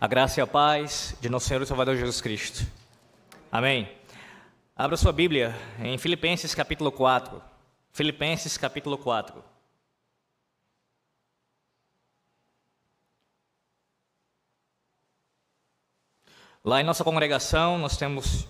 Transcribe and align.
A 0.00 0.06
graça 0.06 0.38
e 0.38 0.42
a 0.42 0.46
paz 0.46 1.16
de 1.20 1.28
nosso 1.28 1.48
Senhor 1.48 1.60
e 1.60 1.66
Salvador 1.66 1.96
Jesus 1.96 2.20
Cristo. 2.20 2.64
Amém. 3.50 3.92
Abra 4.76 4.96
sua 4.96 5.12
Bíblia 5.12 5.56
em 5.80 5.98
Filipenses 5.98 6.54
capítulo 6.54 6.92
4. 6.92 7.42
Filipenses 7.90 8.56
capítulo 8.56 8.96
4. 8.96 9.42
Lá 16.64 16.80
em 16.80 16.84
nossa 16.84 17.02
congregação, 17.02 17.76
nós 17.76 17.96
temos 17.96 18.46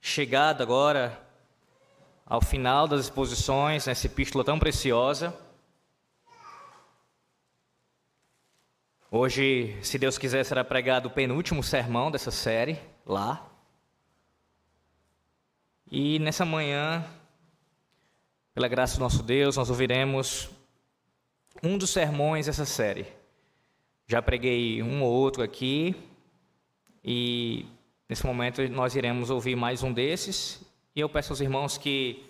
chegado 0.00 0.62
agora 0.62 1.20
ao 2.24 2.40
final 2.40 2.86
das 2.86 3.00
exposições 3.00 3.86
nessa 3.86 4.06
epístola 4.06 4.44
tão 4.44 4.56
preciosa. 4.56 5.36
Hoje, 9.18 9.74
se 9.80 9.98
Deus 9.98 10.18
quiser, 10.18 10.44
será 10.44 10.62
pregado 10.62 11.08
o 11.08 11.10
penúltimo 11.10 11.62
sermão 11.62 12.10
dessa 12.10 12.30
série, 12.30 12.78
lá. 13.06 13.50
E 15.90 16.18
nessa 16.18 16.44
manhã, 16.44 17.02
pela 18.52 18.68
graça 18.68 18.98
do 18.98 19.00
nosso 19.00 19.22
Deus, 19.22 19.56
nós 19.56 19.70
ouviremos 19.70 20.50
um 21.62 21.78
dos 21.78 21.88
sermões 21.88 22.44
dessa 22.44 22.66
série. 22.66 23.06
Já 24.06 24.20
preguei 24.20 24.82
um 24.82 25.02
ou 25.02 25.10
outro 25.10 25.42
aqui, 25.42 25.96
e 27.02 27.64
nesse 28.06 28.26
momento 28.26 28.68
nós 28.68 28.94
iremos 28.96 29.30
ouvir 29.30 29.56
mais 29.56 29.82
um 29.82 29.94
desses. 29.94 30.62
E 30.94 31.00
eu 31.00 31.08
peço 31.08 31.32
aos 31.32 31.40
irmãos 31.40 31.78
que 31.78 32.22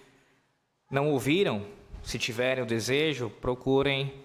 não 0.88 1.10
ouviram, 1.10 1.66
se 2.00 2.16
tiverem 2.16 2.62
o 2.62 2.66
desejo, 2.66 3.28
procurem 3.40 4.24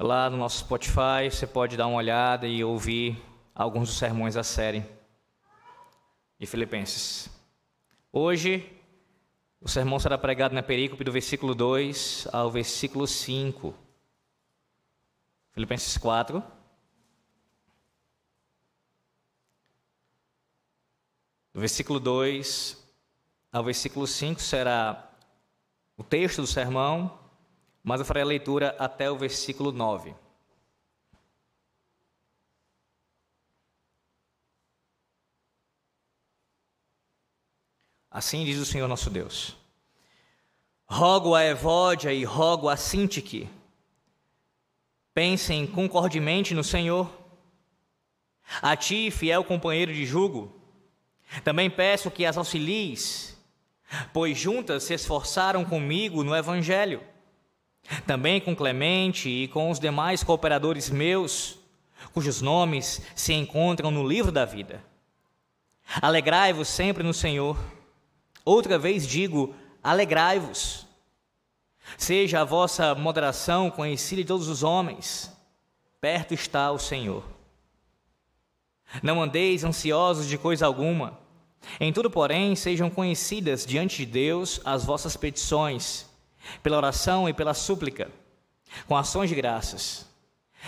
Lá 0.00 0.30
no 0.30 0.36
nosso 0.36 0.60
Spotify 0.60 1.28
você 1.28 1.44
pode 1.44 1.76
dar 1.76 1.88
uma 1.88 1.96
olhada 1.96 2.46
e 2.46 2.62
ouvir 2.62 3.20
alguns 3.52 3.88
dos 3.88 3.98
sermões 3.98 4.34
da 4.34 4.44
série 4.44 4.84
de 6.38 6.46
Filipenses. 6.46 7.28
Hoje, 8.12 8.80
o 9.60 9.68
sermão 9.68 9.98
será 9.98 10.16
pregado 10.16 10.54
na 10.54 10.62
perícope 10.62 11.02
do 11.02 11.10
versículo 11.10 11.52
2 11.52 12.28
ao 12.32 12.48
versículo 12.48 13.08
5. 13.08 13.74
Filipenses 15.50 15.98
4. 15.98 16.44
Do 21.52 21.58
versículo 21.58 21.98
2 21.98 22.88
ao 23.50 23.64
versículo 23.64 24.06
5 24.06 24.40
será 24.40 25.10
o 25.96 26.04
texto 26.04 26.40
do 26.40 26.46
sermão 26.46 27.17
mas 27.88 28.00
eu 28.00 28.04
farei 28.04 28.22
a 28.22 28.26
leitura 28.26 28.76
até 28.78 29.10
o 29.10 29.16
versículo 29.16 29.72
9. 29.72 30.14
Assim 38.10 38.44
diz 38.44 38.58
o 38.58 38.66
Senhor 38.66 38.86
nosso 38.88 39.08
Deus. 39.08 39.56
Rogo 40.86 41.34
a 41.34 41.42
Evódia 41.46 42.12
e 42.12 42.24
rogo 42.24 42.68
a 42.68 42.76
Sintique. 42.76 43.48
Pensem 45.14 45.66
concordemente 45.66 46.52
no 46.52 46.62
Senhor. 46.62 47.10
A 48.60 48.76
ti, 48.76 49.10
fiel 49.10 49.42
companheiro 49.42 49.94
de 49.94 50.04
jugo, 50.04 50.54
também 51.42 51.70
peço 51.70 52.10
que 52.10 52.26
as 52.26 52.36
auxilies, 52.36 53.34
pois 54.12 54.36
juntas 54.36 54.82
se 54.84 54.92
esforçaram 54.92 55.64
comigo 55.64 56.22
no 56.22 56.36
Evangelho 56.36 57.02
também 58.06 58.40
com 58.40 58.54
Clemente 58.54 59.28
e 59.28 59.48
com 59.48 59.70
os 59.70 59.80
demais 59.80 60.22
cooperadores 60.22 60.90
meus, 60.90 61.58
cujos 62.12 62.42
nomes 62.42 63.00
se 63.14 63.32
encontram 63.32 63.90
no 63.90 64.06
livro 64.06 64.30
da 64.30 64.44
vida. 64.44 64.82
Alegrai-vos 66.02 66.68
sempre 66.68 67.02
no 67.02 67.14
Senhor. 67.14 67.56
Outra 68.44 68.78
vez 68.78 69.06
digo: 69.06 69.54
alegrai-vos. 69.82 70.86
Seja 71.96 72.42
a 72.42 72.44
vossa 72.44 72.94
moderação 72.94 73.70
conhecida 73.70 74.20
de 74.22 74.28
todos 74.28 74.48
os 74.48 74.62
homens. 74.62 75.32
Perto 76.00 76.34
está 76.34 76.70
o 76.70 76.78
Senhor. 76.78 77.24
Não 79.02 79.22
andeis 79.22 79.64
ansiosos 79.64 80.26
de 80.26 80.36
coisa 80.36 80.66
alguma. 80.66 81.18
Em 81.80 81.92
tudo, 81.92 82.10
porém, 82.10 82.54
sejam 82.54 82.88
conhecidas 82.90 83.66
diante 83.66 83.98
de 83.98 84.06
Deus 84.06 84.60
as 84.64 84.84
vossas 84.84 85.16
petições 85.16 86.07
pela 86.62 86.76
oração 86.76 87.28
e 87.28 87.32
pela 87.32 87.54
súplica, 87.54 88.10
com 88.86 88.96
ações 88.96 89.28
de 89.28 89.34
graças. 89.34 90.08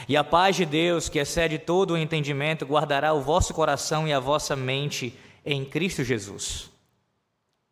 E 0.08 0.16
a 0.16 0.24
paz 0.24 0.56
de 0.56 0.64
Deus, 0.64 1.08
que 1.08 1.18
excede 1.18 1.58
todo 1.58 1.92
o 1.92 1.98
entendimento, 1.98 2.64
guardará 2.64 3.12
o 3.12 3.20
vosso 3.20 3.52
coração 3.52 4.06
e 4.06 4.12
a 4.12 4.20
vossa 4.20 4.54
mente 4.54 5.16
em 5.44 5.64
Cristo 5.64 6.04
Jesus. 6.04 6.70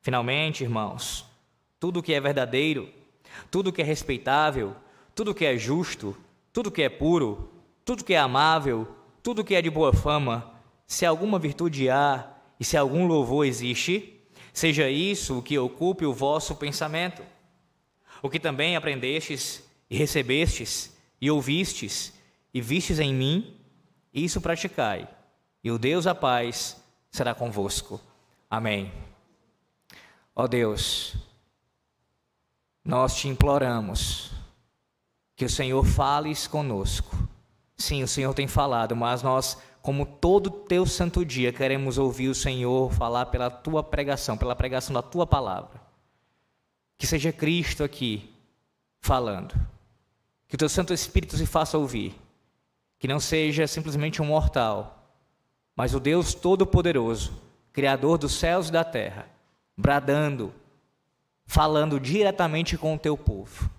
Finalmente, 0.01 0.65
irmãos, 0.65 1.25
tudo 1.79 2.03
que 2.03 2.15
é 2.15 2.21
verdadeiro, 2.21 2.89
tudo 3.51 3.73
que 3.73 3.83
é 3.83 3.85
respeitável, 3.85 4.75
tudo 5.15 5.35
que 5.35 5.45
é 5.45 5.57
justo, 5.57 6.17
tudo 6.53 6.71
que 6.71 6.83
é 6.83 6.89
puro, 6.89 7.53
tudo 7.85 8.05
que 8.05 8.15
é 8.15 8.19
amável, 8.19 8.89
tudo 9.23 9.45
que 9.45 9.55
é 9.55 9.63
de 9.63 9.71
boa 9.71 9.93
fama, 9.93 10.53
se 10.87 11.05
alguma 11.05 11.39
virtude 11.39 11.89
há 11.91 12.29
e 12.59 12.65
se 12.65 12.77
algum 12.77 13.07
louvor 13.07 13.47
existe, 13.47 14.21
seja 14.53 14.89
isso 14.89 15.39
o 15.39 15.43
que 15.43 15.59
ocupe 15.59 16.05
o 16.05 16.13
vosso 16.13 16.55
pensamento. 16.57 17.23
O 18.23 18.29
que 18.29 18.41
também 18.41 18.77
aprendestes 18.77 19.62
e 19.89 19.97
recebestes 19.97 20.97
e 21.21 21.31
ouvistes 21.31 22.12
e 22.53 22.61
vistes 22.61 22.99
em 22.99 23.15
mim, 23.15 23.56
isso 24.12 24.41
praticai, 24.41 25.09
e 25.62 25.71
o 25.71 25.79
Deus 25.79 26.05
da 26.05 26.15
paz 26.15 26.83
será 27.11 27.34
convosco. 27.34 28.01
Amém. 28.51 28.93
Ó 30.34 30.47
Deus, 30.47 31.15
nós 32.84 33.17
te 33.17 33.29
imploramos 33.29 34.31
que 35.37 35.45
o 35.45 35.50
Senhor 35.50 35.85
fales 35.85 36.47
conosco. 36.47 37.17
Sim, 37.77 38.03
o 38.03 38.09
Senhor 38.09 38.35
tem 38.35 38.49
falado, 38.49 38.97
mas 38.97 39.23
nós, 39.23 39.59
como 39.83 40.05
todo 40.05 40.50
teu 40.50 40.85
santo 40.87 41.25
dia, 41.25 41.53
queremos 41.53 41.99
ouvir 41.99 42.29
o 42.29 42.35
Senhor 42.35 42.93
falar 42.93 43.27
pela 43.27 43.50
tua 43.50 43.83
pregação, 43.85 44.37
pela 44.37 44.56
pregação 44.56 44.95
da 44.95 45.03
tua 45.03 45.27
palavra. 45.27 45.88
Que 46.99 47.07
seja 47.07 47.33
Cristo 47.33 47.83
aqui 47.83 48.29
falando. 49.01 49.55
Que 50.47 50.57
o 50.57 50.59
teu 50.59 50.69
Santo 50.69 50.93
Espírito 50.93 51.37
se 51.37 51.47
faça 51.47 51.79
ouvir. 51.79 52.15
Que 52.99 53.09
não 53.09 53.21
seja 53.21 53.67
simplesmente 53.67 54.21
um 54.21 54.27
mortal, 54.27 55.17
mas 55.77 55.95
o 55.95 56.01
Deus 56.01 56.35
Todo-Poderoso, 56.35 57.41
Criador 57.73 58.19
dos 58.19 58.33
céus 58.33 58.69
e 58.69 58.73
da 58.73 58.83
terra, 58.83 59.29
bradando, 59.77 60.53
falando 61.47 62.01
diretamente 62.01 62.77
com 62.77 62.95
o 62.95 62.99
teu 62.99 63.17
povo. 63.17 63.71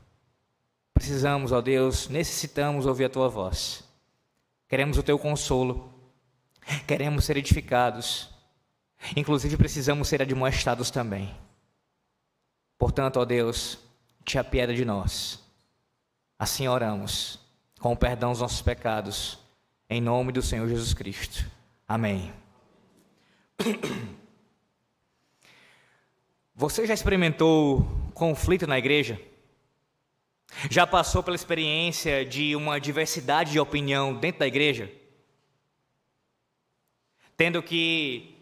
Precisamos, 0.93 1.51
ó 1.51 1.59
Deus, 1.59 2.07
necessitamos 2.07 2.85
ouvir 2.85 3.05
a 3.05 3.09
tua 3.09 3.27
voz. 3.27 3.83
Queremos 4.69 4.97
o 4.97 5.03
teu 5.03 5.17
consolo. 5.17 5.93
Queremos 6.85 7.25
ser 7.25 7.35
edificados. 7.35 8.29
Inclusive 9.15 9.57
precisamos 9.57 10.07
ser 10.07 10.21
admoestados 10.21 10.91
também. 10.91 11.35
Portanto, 12.79 13.17
ó 13.19 13.25
Deus, 13.25 13.77
te 14.23 14.39
apieda 14.39 14.73
de 14.73 14.85
nós. 14.85 15.43
Assim 16.39 16.69
oramos, 16.69 17.37
com 17.77 17.91
o 17.91 17.97
perdão 17.97 18.31
dos 18.31 18.39
nossos 18.39 18.61
pecados, 18.61 19.37
em 19.89 19.99
nome 19.99 20.31
do 20.31 20.41
Senhor 20.41 20.65
Jesus 20.69 20.93
Cristo. 20.93 21.45
Amém. 21.85 22.33
Você 26.55 26.87
já 26.87 26.93
experimentou 26.93 27.85
conflito 28.13 28.65
na 28.65 28.79
igreja? 28.79 29.19
Já 30.69 30.87
passou 30.87 31.21
pela 31.21 31.35
experiência 31.35 32.25
de 32.25 32.55
uma 32.55 32.79
diversidade 32.79 33.51
de 33.51 33.59
opinião 33.59 34.13
dentro 34.13 34.39
da 34.39 34.47
igreja? 34.47 34.89
Tendo 37.35 37.61
que 37.61 38.38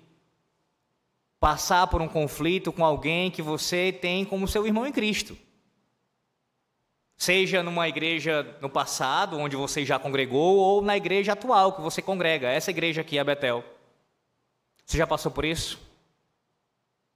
passar 1.40 1.88
por 1.88 2.02
um 2.02 2.08
conflito 2.08 2.72
com 2.72 2.84
alguém 2.84 3.30
que 3.30 3.42
você 3.42 3.92
tem 3.92 4.26
como 4.26 4.48
seu 4.48 4.66
irmão 4.66 4.86
em 4.86 4.92
Cristo. 4.92 5.38
Seja 7.16 7.64
numa 7.64 7.88
igreja 7.88 8.58
no 8.62 8.70
passado, 8.70 9.38
onde 9.38 9.56
você 9.56 9.84
já 9.84 9.98
congregou, 9.98 10.58
ou 10.58 10.82
na 10.82 10.96
igreja 10.96 11.34
atual 11.34 11.74
que 11.74 11.82
você 11.82 12.02
congrega, 12.02 12.48
essa 12.48 12.70
igreja 12.70 13.02
aqui, 13.02 13.18
a 13.18 13.24
Betel. 13.24 13.64
Você 14.86 14.98
já 14.98 15.08
passou 15.08 15.32
por 15.32 15.44
isso? 15.44 15.80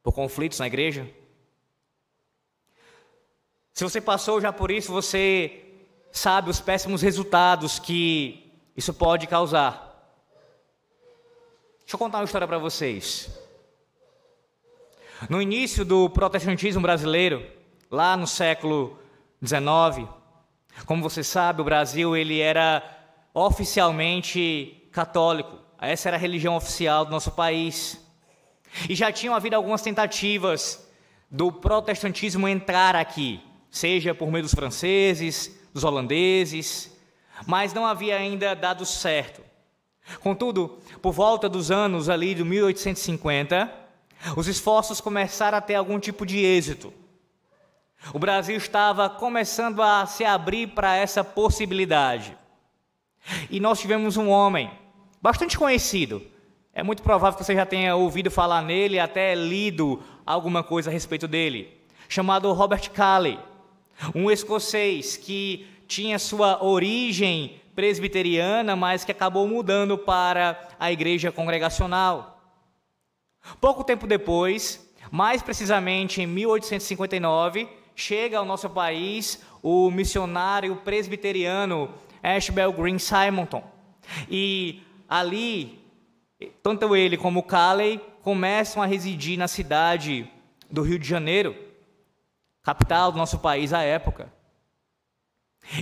Por 0.01 0.12
conflitos 0.12 0.59
na 0.59 0.68
igreja? 0.68 1.07
Se 3.73 3.83
você 3.83 4.01
passou 4.01 4.41
já 4.41 4.51
por 4.51 4.71
isso, 4.71 4.91
você 4.91 5.63
sabe 6.12 6.50
os 6.50 6.59
péssimos 6.59 7.01
resultados 7.01 7.79
que 7.79 8.51
isso 8.75 8.94
pode 8.94 9.27
causar. 9.27 9.88
Deixa 11.79 11.95
eu 11.95 12.00
contar 12.00 12.19
uma 12.19 12.25
história 12.25 12.47
para 12.47 12.57
vocês. 12.57 13.41
No 15.29 15.41
início 15.41 15.85
do 15.85 16.09
protestantismo 16.09 16.81
brasileiro, 16.81 17.45
lá 17.91 18.18
no 18.18 18.25
século 18.25 18.97
XIX, 19.45 20.09
como 20.85 21.03
você 21.03 21.23
sabe, 21.23 21.62
o 21.62 21.65
Brasil 21.65 22.18
ele 22.18 22.39
era 22.39 22.83
oficialmente 23.33 24.88
católico. 24.91 25.59
Essa 25.79 26.09
era 26.09 26.18
a 26.18 26.19
religião 26.19 26.56
oficial 26.56 27.06
do 27.06 27.12
nosso 27.12 27.31
país. 27.31 28.03
E 28.89 28.95
já 28.95 29.12
tinham 29.12 29.35
havido 29.35 29.56
algumas 29.56 29.81
tentativas 29.81 30.88
do 31.29 31.51
protestantismo 31.51 32.47
entrar 32.47 32.95
aqui, 32.95 33.39
seja 33.69 34.15
por 34.15 34.31
meio 34.31 34.44
dos 34.44 34.56
franceses, 34.56 35.56
dos 35.73 35.83
holandeses, 35.83 36.97
mas 37.45 37.73
não 37.73 37.85
havia 37.85 38.18
ainda 38.18 38.56
dado 38.56 38.85
certo. 38.85 39.41
Contudo, 40.19 40.79
por 41.01 41.12
volta 41.12 41.47
dos 41.47 41.69
anos 41.69 42.09
ali 42.09 42.33
de 42.33 42.44
1850, 42.44 43.81
os 44.35 44.47
esforços 44.47 45.01
começaram 45.01 45.57
a 45.57 45.62
ter 45.62 45.75
algum 45.75 46.00
tipo 46.00 46.25
de 46.25 46.39
êxito. 46.39 46.94
O 48.13 48.19
Brasil 48.19 48.57
estava 48.57 49.09
começando 49.09 49.81
a 49.81 50.06
se 50.06 50.25
abrir 50.25 50.68
para 50.68 50.95
essa 50.95 51.23
possibilidade. 51.23 52.35
E 53.50 53.59
nós 53.59 53.79
tivemos 53.79 54.18
um 54.18 54.29
homem 54.29 54.71
bastante 55.21 55.57
conhecido. 55.57 56.21
É 56.73 56.81
muito 56.81 57.03
provável 57.03 57.38
que 57.38 57.44
você 57.44 57.53
já 57.53 57.65
tenha 57.65 57.95
ouvido 57.95 58.31
falar 58.31 58.62
nele, 58.62 58.97
até 58.97 59.35
lido 59.35 60.01
alguma 60.25 60.63
coisa 60.63 60.89
a 60.89 60.94
respeito 60.94 61.27
dele, 61.27 61.77
chamado 62.07 62.51
Robert 62.53 62.89
Calley, 62.91 63.38
um 64.15 64.31
escocês 64.31 65.18
que 65.18 65.68
tinha 65.88 66.18
sua 66.18 66.63
origem 66.63 67.62
presbiteriana, 67.75 68.75
mas 68.75 69.03
que 69.03 69.12
acabou 69.12 69.47
mudando 69.47 69.97
para 69.97 70.69
a 70.79 70.91
igreja 70.91 71.31
congregacional. 71.31 72.41
Pouco 73.60 73.84
tempo 73.84 74.08
depois, 74.08 74.94
mais 75.12 75.42
precisamente 75.42 76.22
em 76.22 76.28
1859, 76.28 77.68
chega 77.96 78.38
ao 78.38 78.46
nosso 78.46 78.70
país 78.70 79.42
o 79.62 79.92
missionário 79.92 80.76
presbiteriano 80.78 81.94
Ashbel 82.24 82.72
Green 82.74 83.00
Simonton. 83.00 83.64
E 84.30 84.82
ali, 85.08 85.80
tanto 86.64 86.96
ele 86.96 87.18
como 87.18 87.44
Calley 87.44 88.00
começam 88.22 88.82
a 88.82 88.86
residir 88.86 89.38
na 89.38 89.48
cidade 89.48 90.30
do 90.70 90.82
Rio 90.82 90.98
de 90.98 91.08
Janeiro, 91.08 91.56
capital 92.64 93.12
do 93.12 93.18
nosso 93.18 93.40
país 93.40 93.74
à 93.74 93.82
época. 93.82 94.32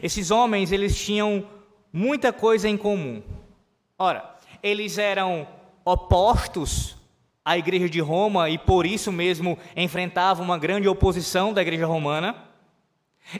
Esses 0.02 0.32
homens, 0.32 0.72
eles 0.72 0.98
tinham 0.98 1.48
muita 1.92 2.34
coisa 2.34 2.68
em 2.68 2.78
comum. 2.78 3.22
Ora, 3.98 4.36
eles 4.62 4.98
eram 4.98 5.48
opostos 5.86 6.99
à 7.50 7.58
igreja 7.58 7.90
de 7.90 8.00
Roma 8.00 8.48
e 8.48 8.60
por 8.60 8.86
isso 8.86 9.12
mesmo 9.12 9.58
enfrentavam 9.76 10.46
uma 10.46 10.56
grande 10.56 10.88
oposição 10.88 11.52
da 11.52 11.64
igreja 11.64 11.88
romana. 11.88 12.46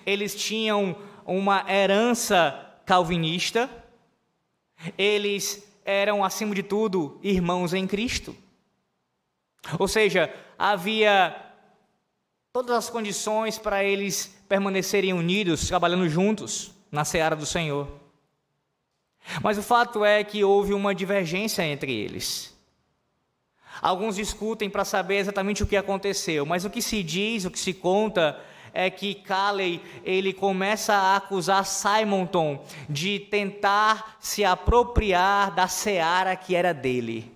Eles 0.04 0.34
tinham 0.34 0.96
uma 1.24 1.64
herança 1.72 2.74
calvinista. 2.88 3.70
Eles 4.98 5.64
eram, 5.86 6.24
acima 6.24 6.56
de 6.56 6.64
tudo, 6.64 7.20
irmãos 7.22 7.72
em 7.72 7.86
Cristo. 7.86 8.36
Ou 9.78 9.88
seja, 9.88 10.34
havia 10.58 11.36
todas 12.52 12.76
as 12.76 12.90
condições 12.90 13.60
para 13.60 13.84
eles 13.84 14.36
permanecerem 14.50 15.14
unidos, 15.14 15.68
trabalhando 15.68 16.10
juntos 16.10 16.72
na 16.92 17.06
seara 17.06 17.36
do 17.36 17.46
Senhor. 17.46 17.88
Mas 19.44 19.60
o 19.60 19.62
fato 19.62 20.04
é 20.04 20.24
que 20.24 20.44
houve 20.44 20.74
uma 20.74 20.96
divergência 20.96 21.62
entre 21.62 21.94
eles. 21.94 22.58
Alguns 23.82 24.16
discutem 24.16 24.70
para 24.70 24.84
saber 24.84 25.18
exatamente 25.18 25.64
o 25.64 25.68
que 25.68 25.78
aconteceu, 25.78 26.46
mas 26.46 26.66
o 26.66 26.70
que 26.70 26.82
se 26.82 27.02
diz, 27.02 27.46
o 27.46 27.52
que 27.52 27.60
se 27.60 27.74
conta 27.74 28.40
é 28.74 28.90
que 28.90 29.16
Calley 29.16 29.82
ele 30.04 30.34
começa 30.34 30.94
a 30.94 31.16
acusar 31.16 31.66
Simonton 31.66 32.64
de 32.88 33.20
tentar 33.20 34.18
se 34.20 34.44
apropriar 34.44 35.52
da 35.52 35.68
seara 35.68 36.36
que 36.36 36.56
era 36.56 36.74
dele, 36.74 37.32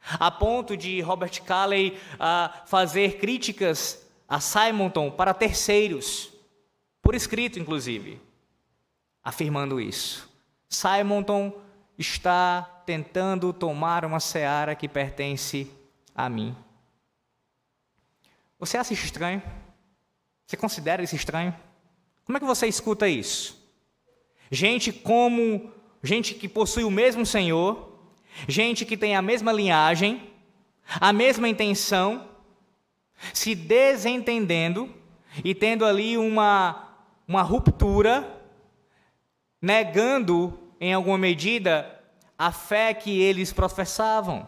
a 0.00 0.30
ponto 0.30 0.76
de 0.76 1.00
Robert 1.00 1.42
Calley 1.42 1.98
uh, 2.14 2.66
fazer 2.66 3.18
críticas 3.18 4.06
a 4.28 4.40
Simonton 4.40 5.10
para 5.10 5.34
terceiros, 5.34 6.32
por 7.02 7.14
escrito 7.14 7.58
inclusive, 7.58 8.20
afirmando 9.22 9.80
isso. 9.80 10.28
Simonton 10.68 11.52
está 11.98 12.62
tentando 12.84 13.52
tomar 13.52 14.04
uma 14.04 14.20
seara 14.20 14.74
que 14.74 14.88
pertence 14.88 15.70
a 16.14 16.28
mim. 16.28 16.56
Você 18.58 18.76
acha 18.76 18.92
estranho? 18.92 19.42
Você 20.46 20.56
considera 20.56 21.02
isso 21.02 21.16
estranho? 21.16 21.54
Como 22.24 22.36
é 22.36 22.40
que 22.40 22.46
você 22.46 22.66
escuta 22.66 23.08
isso? 23.08 23.62
Gente 24.50 24.92
como 24.92 25.72
gente 26.02 26.34
que 26.34 26.48
possui 26.48 26.84
o 26.84 26.90
mesmo 26.90 27.24
Senhor, 27.24 27.98
gente 28.46 28.84
que 28.84 28.96
tem 28.96 29.16
a 29.16 29.22
mesma 29.22 29.52
linhagem, 29.52 30.30
a 31.00 31.12
mesma 31.12 31.48
intenção, 31.48 32.28
se 33.32 33.54
desentendendo 33.54 34.92
e 35.42 35.54
tendo 35.54 35.84
ali 35.84 36.16
uma 36.18 36.84
uma 37.26 37.42
ruptura, 37.42 38.42
negando 39.60 40.58
em 40.84 40.92
alguma 40.92 41.16
medida, 41.16 41.98
a 42.38 42.52
fé 42.52 42.92
que 42.92 43.18
eles 43.18 43.50
professavam. 43.50 44.46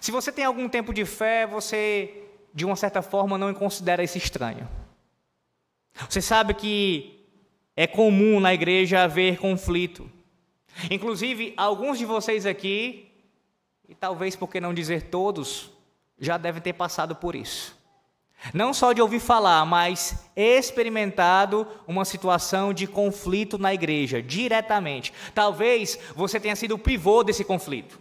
Se 0.00 0.12
você 0.12 0.30
tem 0.30 0.44
algum 0.44 0.68
tempo 0.68 0.94
de 0.94 1.04
fé, 1.04 1.44
você, 1.44 2.22
de 2.54 2.64
uma 2.64 2.76
certa 2.76 3.02
forma, 3.02 3.36
não 3.36 3.52
considera 3.52 4.04
isso 4.04 4.16
estranho. 4.16 4.68
Você 6.08 6.22
sabe 6.22 6.54
que 6.54 7.26
é 7.74 7.88
comum 7.88 8.38
na 8.38 8.54
igreja 8.54 9.02
haver 9.02 9.38
conflito. 9.38 10.08
Inclusive, 10.88 11.52
alguns 11.56 11.98
de 11.98 12.04
vocês 12.04 12.46
aqui, 12.46 13.10
e 13.88 13.94
talvez 13.94 14.36
por 14.36 14.48
que 14.48 14.60
não 14.60 14.72
dizer 14.72 15.10
todos, 15.10 15.68
já 16.16 16.38
devem 16.38 16.62
ter 16.62 16.74
passado 16.74 17.16
por 17.16 17.34
isso. 17.34 17.76
Não 18.52 18.74
só 18.74 18.92
de 18.92 19.00
ouvir 19.00 19.20
falar, 19.20 19.64
mas 19.64 20.28
experimentado 20.34 21.66
uma 21.86 22.04
situação 22.04 22.72
de 22.72 22.86
conflito 22.86 23.56
na 23.56 23.72
igreja, 23.72 24.20
diretamente. 24.20 25.12
Talvez 25.34 25.98
você 26.16 26.40
tenha 26.40 26.56
sido 26.56 26.74
o 26.74 26.78
pivô 26.78 27.22
desse 27.22 27.44
conflito. 27.44 28.00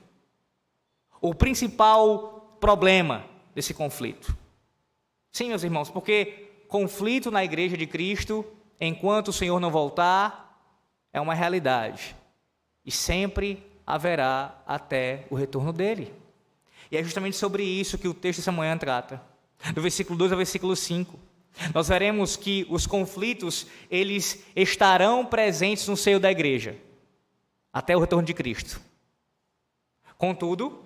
O 1.19 1.35
principal 1.35 2.57
problema 2.59 3.23
desse 3.53 3.73
conflito. 3.73 4.35
Sim, 5.31 5.50
meus 5.50 5.63
irmãos, 5.63 5.89
porque 5.89 6.50
conflito 6.67 7.29
na 7.29 7.43
igreja 7.43 7.77
de 7.77 7.86
Cristo, 7.86 8.45
enquanto 8.79 9.27
o 9.27 9.33
Senhor 9.33 9.60
não 9.60 9.69
voltar, 9.69 10.60
é 11.13 11.21
uma 11.21 11.36
realidade. 11.36 12.15
E 12.83 12.91
sempre 12.91 13.63
haverá 13.86 14.60
até 14.65 15.25
o 15.29 15.36
retorno 15.36 15.71
dele. 15.71 16.12
E 16.89 16.98
é 16.98 17.03
justamente 17.03 17.38
sobre 17.38 17.63
isso 17.63 17.98
que 17.98 18.07
o 18.07 18.13
texto 18.13 18.39
dessa 18.39 18.51
manhã 18.51 18.77
trata 18.77 19.21
do 19.74 19.82
versículo 19.82 20.18
2 20.18 20.32
ao 20.32 20.38
versículo 20.38 20.75
5. 20.75 21.20
Nós 21.74 21.89
veremos 21.89 22.36
que 22.36 22.65
os 22.70 22.88
conflitos, 22.88 23.68
eles 23.89 24.44
estarão 24.56 25.25
presentes 25.25 25.88
no 25.88 25.98
seio 25.98 26.20
da 26.20 26.32
igreja, 26.32 26.77
até 27.72 27.96
o 27.96 28.00
retorno 28.00 28.25
de 28.25 28.34
Cristo. 28.34 28.82
Contudo, 30.18 30.84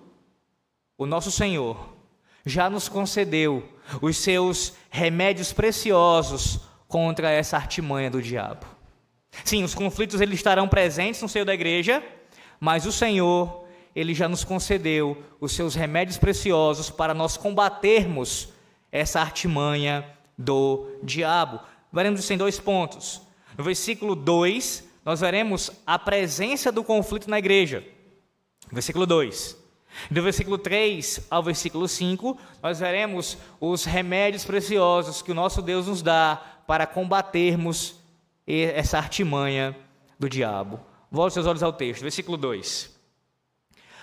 o 0.98 1.06
nosso 1.06 1.30
Senhor 1.30 1.94
já 2.44 2.70
nos 2.70 2.88
concedeu 2.88 3.68
os 4.00 4.16
seus 4.16 4.74
remédios 4.90 5.52
preciosos 5.52 6.60
contra 6.88 7.30
essa 7.30 7.56
artimanha 7.56 8.10
do 8.10 8.22
diabo. 8.22 8.66
Sim, 9.44 9.64
os 9.64 9.74
conflitos 9.74 10.20
eles 10.20 10.36
estarão 10.36 10.68
presentes 10.68 11.20
no 11.20 11.28
seio 11.28 11.44
da 11.44 11.54
igreja, 11.54 12.02
mas 12.58 12.86
o 12.86 12.92
Senhor, 12.92 13.64
ele 13.94 14.14
já 14.14 14.28
nos 14.28 14.44
concedeu 14.44 15.22
os 15.40 15.52
seus 15.52 15.74
remédios 15.74 16.16
preciosos 16.16 16.88
para 16.88 17.12
nós 17.12 17.36
combatermos 17.36 18.48
essa 18.96 19.20
artimanha 19.20 20.04
do 20.36 20.88
diabo. 21.02 21.60
Veremos 21.92 22.20
isso 22.20 22.32
em 22.32 22.38
dois 22.38 22.58
pontos. 22.58 23.20
No 23.56 23.64
versículo 23.64 24.14
2, 24.14 24.84
nós 25.04 25.20
veremos 25.20 25.70
a 25.86 25.98
presença 25.98 26.72
do 26.72 26.82
conflito 26.82 27.30
na 27.30 27.38
igreja. 27.38 27.84
Versículo 28.72 29.06
2. 29.06 29.56
Do 30.10 30.22
versículo 30.22 30.58
3 30.58 31.26
ao 31.30 31.42
versículo 31.42 31.88
5, 31.88 32.38
nós 32.62 32.80
veremos 32.80 33.38
os 33.60 33.84
remédios 33.84 34.44
preciosos 34.44 35.22
que 35.22 35.32
o 35.32 35.34
nosso 35.34 35.62
Deus 35.62 35.86
nos 35.86 36.02
dá 36.02 36.42
para 36.66 36.86
combatermos 36.86 37.94
essa 38.46 38.98
artimanha 38.98 39.76
do 40.18 40.28
diabo. 40.28 40.80
Volte 41.10 41.34
seus 41.34 41.46
olhos 41.46 41.62
ao 41.62 41.72
texto, 41.72 42.02
versículo 42.02 42.36
2. 42.36 42.94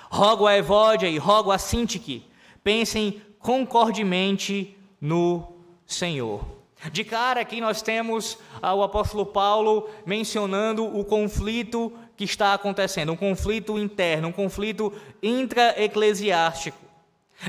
Rogo 0.10 0.48
a 0.48 0.58
Evódia 0.58 1.08
e 1.08 1.18
rogo 1.18 1.52
a 1.52 1.58
Sintique, 1.58 2.26
pensem 2.64 3.22
concordemente 3.40 4.78
no 5.04 5.58
Senhor. 5.86 6.46
De 6.90 7.04
cara 7.04 7.42
aqui 7.42 7.60
nós 7.60 7.82
temos 7.82 8.38
o 8.62 8.82
apóstolo 8.82 9.26
Paulo 9.26 9.90
mencionando 10.06 10.86
o 10.86 11.04
conflito 11.04 11.92
que 12.16 12.24
está 12.24 12.54
acontecendo, 12.54 13.12
um 13.12 13.18
conflito 13.18 13.78
interno, 13.78 14.30
um 14.30 14.32
conflito 14.32 14.94
intra-eclesiástico. 15.22 16.78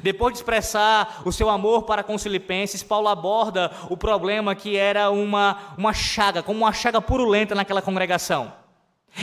Depois 0.03 0.33
de 0.33 0.41
expressar 0.41 1.23
o 1.25 1.31
seu 1.31 1.49
amor 1.49 1.85
para 1.85 2.03
com 2.03 2.17
os 2.17 2.23
filipenses, 2.25 2.83
Paulo 2.83 3.07
aborda 3.07 3.71
o 3.89 3.97
problema 3.97 4.55
que 4.57 4.77
era 4.77 5.11
uma, 5.11 5.75
uma 5.79 5.93
chaga, 5.93 6.43
como 6.43 6.61
uma 6.61 6.73
chaga 6.73 7.01
purulenta 7.01 7.55
naquela 7.55 7.83
congregação. 7.83 8.53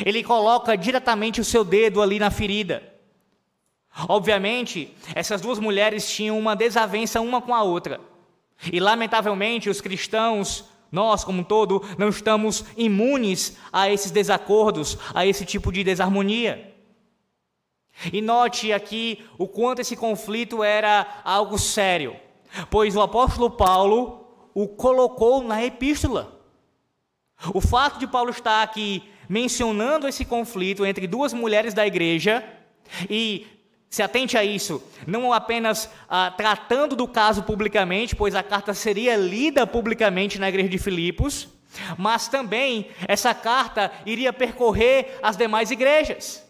Ele 0.05 0.23
coloca 0.23 0.77
diretamente 0.77 1.41
o 1.41 1.45
seu 1.45 1.65
dedo 1.65 2.01
ali 2.01 2.17
na 2.17 2.31
ferida. 2.31 2.81
Obviamente, 4.07 4.95
essas 5.13 5.41
duas 5.41 5.59
mulheres 5.59 6.09
tinham 6.09 6.39
uma 6.39 6.55
desavença 6.55 7.19
uma 7.19 7.41
com 7.41 7.53
a 7.53 7.61
outra. 7.61 7.99
E, 8.71 8.79
lamentavelmente, 8.79 9.69
os 9.69 9.79
cristãos, 9.79 10.65
nós 10.91 11.23
como 11.23 11.41
um 11.41 11.43
todo, 11.43 11.81
não 11.97 12.09
estamos 12.09 12.65
imunes 12.75 13.57
a 13.71 13.89
esses 13.89 14.11
desacordos, 14.11 14.97
a 15.13 15.25
esse 15.25 15.45
tipo 15.45 15.71
de 15.71 15.83
desarmonia. 15.83 16.75
E 18.11 18.21
note 18.21 18.73
aqui 18.73 19.23
o 19.37 19.47
quanto 19.47 19.79
esse 19.79 19.95
conflito 19.95 20.63
era 20.63 21.21
algo 21.23 21.57
sério, 21.57 22.15
pois 22.69 22.95
o 22.95 23.01
apóstolo 23.01 23.49
Paulo 23.49 24.49
o 24.53 24.67
colocou 24.67 25.43
na 25.43 25.63
epístola. 25.63 26.39
O 27.53 27.61
fato 27.61 27.99
de 27.99 28.07
Paulo 28.07 28.29
estar 28.29 28.61
aqui 28.61 29.03
mencionando 29.27 30.07
esse 30.07 30.25
conflito 30.25 30.85
entre 30.85 31.07
duas 31.07 31.33
mulheres 31.33 31.73
da 31.73 31.87
igreja 31.87 32.43
e 33.09 33.47
se 33.91 34.01
atente 34.01 34.37
a 34.37 34.43
isso, 34.43 34.81
não 35.05 35.33
apenas 35.33 35.89
ah, 36.07 36.31
tratando 36.31 36.95
do 36.95 37.05
caso 37.05 37.43
publicamente, 37.43 38.15
pois 38.15 38.33
a 38.33 38.41
carta 38.41 38.73
seria 38.73 39.17
lida 39.17 39.67
publicamente 39.67 40.39
na 40.39 40.47
igreja 40.47 40.69
de 40.69 40.77
Filipos, 40.77 41.49
mas 41.97 42.29
também 42.29 42.89
essa 43.05 43.33
carta 43.33 43.91
iria 44.05 44.31
percorrer 44.31 45.19
as 45.21 45.35
demais 45.35 45.71
igrejas. 45.71 46.41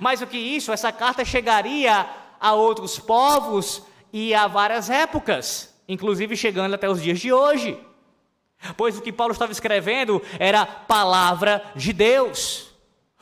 Mais 0.00 0.20
do 0.20 0.26
que 0.26 0.38
isso, 0.38 0.72
essa 0.72 0.90
carta 0.90 1.26
chegaria 1.26 2.08
a 2.40 2.54
outros 2.54 2.98
povos 2.98 3.82
e 4.10 4.32
a 4.34 4.46
várias 4.46 4.88
épocas, 4.88 5.78
inclusive 5.86 6.34
chegando 6.38 6.74
até 6.74 6.88
os 6.88 7.02
dias 7.02 7.20
de 7.20 7.30
hoje. 7.30 7.78
Pois 8.78 8.96
o 8.96 9.02
que 9.02 9.12
Paulo 9.12 9.34
estava 9.34 9.52
escrevendo 9.52 10.22
era 10.38 10.64
palavra 10.64 11.62
de 11.76 11.92
Deus. 11.92 12.72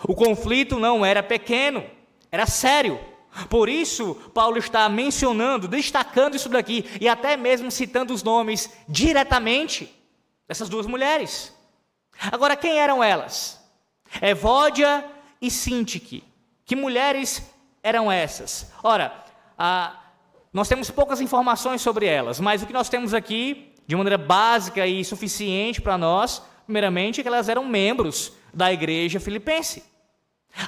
O 0.04 0.14
conflito 0.14 0.78
não 0.78 1.04
era 1.04 1.20
pequeno, 1.20 1.84
era 2.30 2.46
sério. 2.46 3.09
Por 3.48 3.68
isso, 3.68 4.14
Paulo 4.34 4.58
está 4.58 4.88
mencionando, 4.88 5.68
destacando 5.68 6.34
isso 6.34 6.48
daqui 6.48 6.84
e 7.00 7.08
até 7.08 7.36
mesmo 7.36 7.70
citando 7.70 8.12
os 8.12 8.22
nomes 8.22 8.70
diretamente 8.88 9.94
dessas 10.48 10.68
duas 10.68 10.86
mulheres. 10.86 11.54
Agora, 12.32 12.56
quem 12.56 12.78
eram 12.78 13.02
elas? 13.02 13.60
Evódia 14.20 15.04
e 15.40 15.50
Sintique. 15.50 16.24
Que 16.64 16.74
mulheres 16.74 17.42
eram 17.82 18.10
essas? 18.10 18.70
Ora, 18.82 19.24
a, 19.56 19.96
nós 20.52 20.68
temos 20.68 20.90
poucas 20.90 21.20
informações 21.20 21.80
sobre 21.80 22.06
elas, 22.06 22.40
mas 22.40 22.62
o 22.62 22.66
que 22.66 22.72
nós 22.72 22.88
temos 22.88 23.14
aqui, 23.14 23.72
de 23.86 23.94
maneira 23.94 24.18
básica 24.18 24.86
e 24.86 25.04
suficiente 25.04 25.80
para 25.80 25.96
nós, 25.96 26.42
primeiramente, 26.64 27.20
é 27.20 27.22
que 27.22 27.28
elas 27.28 27.48
eram 27.48 27.64
membros 27.64 28.32
da 28.52 28.72
igreja 28.72 29.20
filipense. 29.20 29.84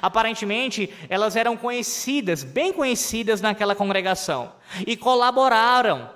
Aparentemente, 0.01 0.93
elas 1.09 1.37
eram 1.37 1.57
conhecidas, 1.57 2.45
bem 2.45 2.73
conhecidas 2.73 3.41
naquela 3.41 3.75
congregação, 3.75 4.53
e 4.87 4.97
colaboraram 4.97 6.11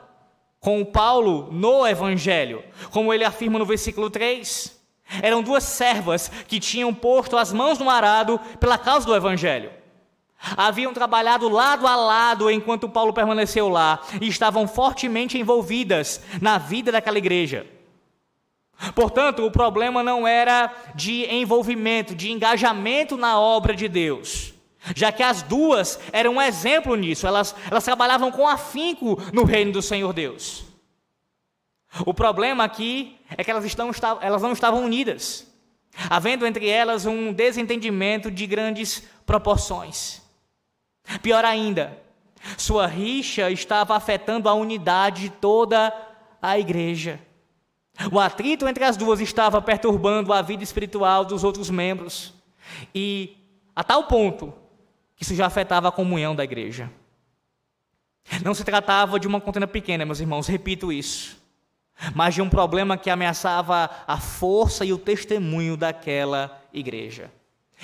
com 0.60 0.84
Paulo 0.84 1.48
no 1.52 1.86
Evangelho, 1.86 2.64
como 2.90 3.12
ele 3.12 3.24
afirma 3.24 3.58
no 3.58 3.66
versículo 3.66 4.10
3. 4.10 4.74
Eram 5.22 5.42
duas 5.42 5.62
servas 5.62 6.30
que 6.48 6.58
tinham 6.58 6.92
posto 6.92 7.36
as 7.36 7.52
mãos 7.52 7.78
no 7.78 7.88
arado 7.88 8.40
pela 8.58 8.76
causa 8.76 9.06
do 9.06 9.14
Evangelho. 9.14 9.70
Haviam 10.56 10.92
trabalhado 10.92 11.48
lado 11.48 11.86
a 11.86 11.96
lado 11.96 12.50
enquanto 12.50 12.88
Paulo 12.88 13.12
permaneceu 13.12 13.68
lá 13.68 14.00
e 14.20 14.28
estavam 14.28 14.66
fortemente 14.66 15.38
envolvidas 15.38 16.20
na 16.40 16.58
vida 16.58 16.92
daquela 16.92 17.18
igreja. 17.18 17.66
Portanto, 18.94 19.44
o 19.44 19.50
problema 19.50 20.02
não 20.02 20.26
era 20.26 20.74
de 20.94 21.24
envolvimento, 21.32 22.14
de 22.14 22.30
engajamento 22.30 23.16
na 23.16 23.40
obra 23.40 23.74
de 23.74 23.88
Deus, 23.88 24.52
já 24.94 25.10
que 25.10 25.22
as 25.22 25.42
duas 25.42 25.98
eram 26.12 26.34
um 26.34 26.42
exemplo 26.42 26.94
nisso, 26.94 27.26
elas, 27.26 27.54
elas 27.70 27.84
trabalhavam 27.84 28.30
com 28.30 28.46
afinco 28.46 29.18
no 29.32 29.44
reino 29.44 29.72
do 29.72 29.82
Senhor 29.82 30.12
Deus. 30.12 30.64
O 32.04 32.12
problema 32.12 32.64
aqui 32.64 33.18
é 33.36 33.42
que 33.42 33.50
elas, 33.50 33.64
estão, 33.64 33.90
elas 34.20 34.42
não 34.42 34.52
estavam 34.52 34.84
unidas, 34.84 35.46
havendo 36.10 36.46
entre 36.46 36.68
elas 36.68 37.06
um 37.06 37.32
desentendimento 37.32 38.30
de 38.30 38.46
grandes 38.46 39.02
proporções. 39.24 40.20
Pior 41.22 41.44
ainda, 41.44 41.98
sua 42.58 42.86
rixa 42.86 43.50
estava 43.50 43.96
afetando 43.96 44.48
a 44.48 44.54
unidade 44.54 45.22
de 45.22 45.30
toda 45.30 45.92
a 46.42 46.58
igreja. 46.58 47.18
O 48.12 48.20
atrito 48.20 48.68
entre 48.68 48.84
as 48.84 48.96
duas 48.96 49.20
estava 49.20 49.60
perturbando 49.62 50.32
a 50.32 50.42
vida 50.42 50.62
espiritual 50.62 51.24
dos 51.24 51.44
outros 51.44 51.70
membros. 51.70 52.34
E 52.94 53.36
a 53.74 53.82
tal 53.82 54.04
ponto 54.04 54.52
que 55.16 55.22
isso 55.22 55.34
já 55.34 55.46
afetava 55.46 55.88
a 55.88 55.92
comunhão 55.92 56.36
da 56.36 56.44
igreja. 56.44 56.90
Não 58.44 58.54
se 58.54 58.64
tratava 58.64 59.18
de 59.18 59.26
uma 59.26 59.40
contenda 59.40 59.66
pequena, 59.66 60.04
meus 60.04 60.20
irmãos, 60.20 60.46
repito 60.46 60.92
isso, 60.92 61.40
mas 62.14 62.34
de 62.34 62.42
um 62.42 62.50
problema 62.50 62.98
que 62.98 63.08
ameaçava 63.08 63.88
a 64.06 64.18
força 64.18 64.84
e 64.84 64.92
o 64.92 64.98
testemunho 64.98 65.76
daquela 65.76 66.60
igreja. 66.72 67.30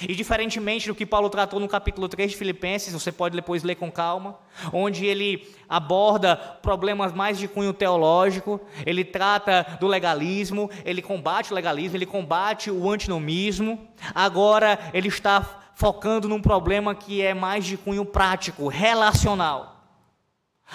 E 0.00 0.14
diferentemente 0.14 0.88
do 0.88 0.94
que 0.94 1.04
Paulo 1.04 1.28
tratou 1.28 1.60
no 1.60 1.68
capítulo 1.68 2.08
3 2.08 2.30
de 2.30 2.36
Filipenses, 2.36 2.92
você 2.92 3.12
pode 3.12 3.36
depois 3.36 3.62
ler 3.62 3.76
com 3.76 3.90
calma, 3.90 4.38
onde 4.72 5.06
ele 5.06 5.46
aborda 5.68 6.34
problemas 6.34 7.12
mais 7.12 7.38
de 7.38 7.46
cunho 7.46 7.72
teológico, 7.72 8.60
ele 8.86 9.04
trata 9.04 9.78
do 9.78 9.86
legalismo, 9.86 10.70
ele 10.84 11.02
combate 11.02 11.52
o 11.52 11.54
legalismo, 11.54 11.96
ele 11.96 12.06
combate 12.06 12.70
o 12.70 12.90
antinomismo. 12.90 13.86
Agora 14.14 14.78
ele 14.94 15.08
está 15.08 15.72
focando 15.74 16.28
num 16.28 16.40
problema 16.40 16.94
que 16.94 17.22
é 17.22 17.34
mais 17.34 17.64
de 17.64 17.76
cunho 17.76 18.04
prático, 18.04 18.68
relacional. 18.68 19.72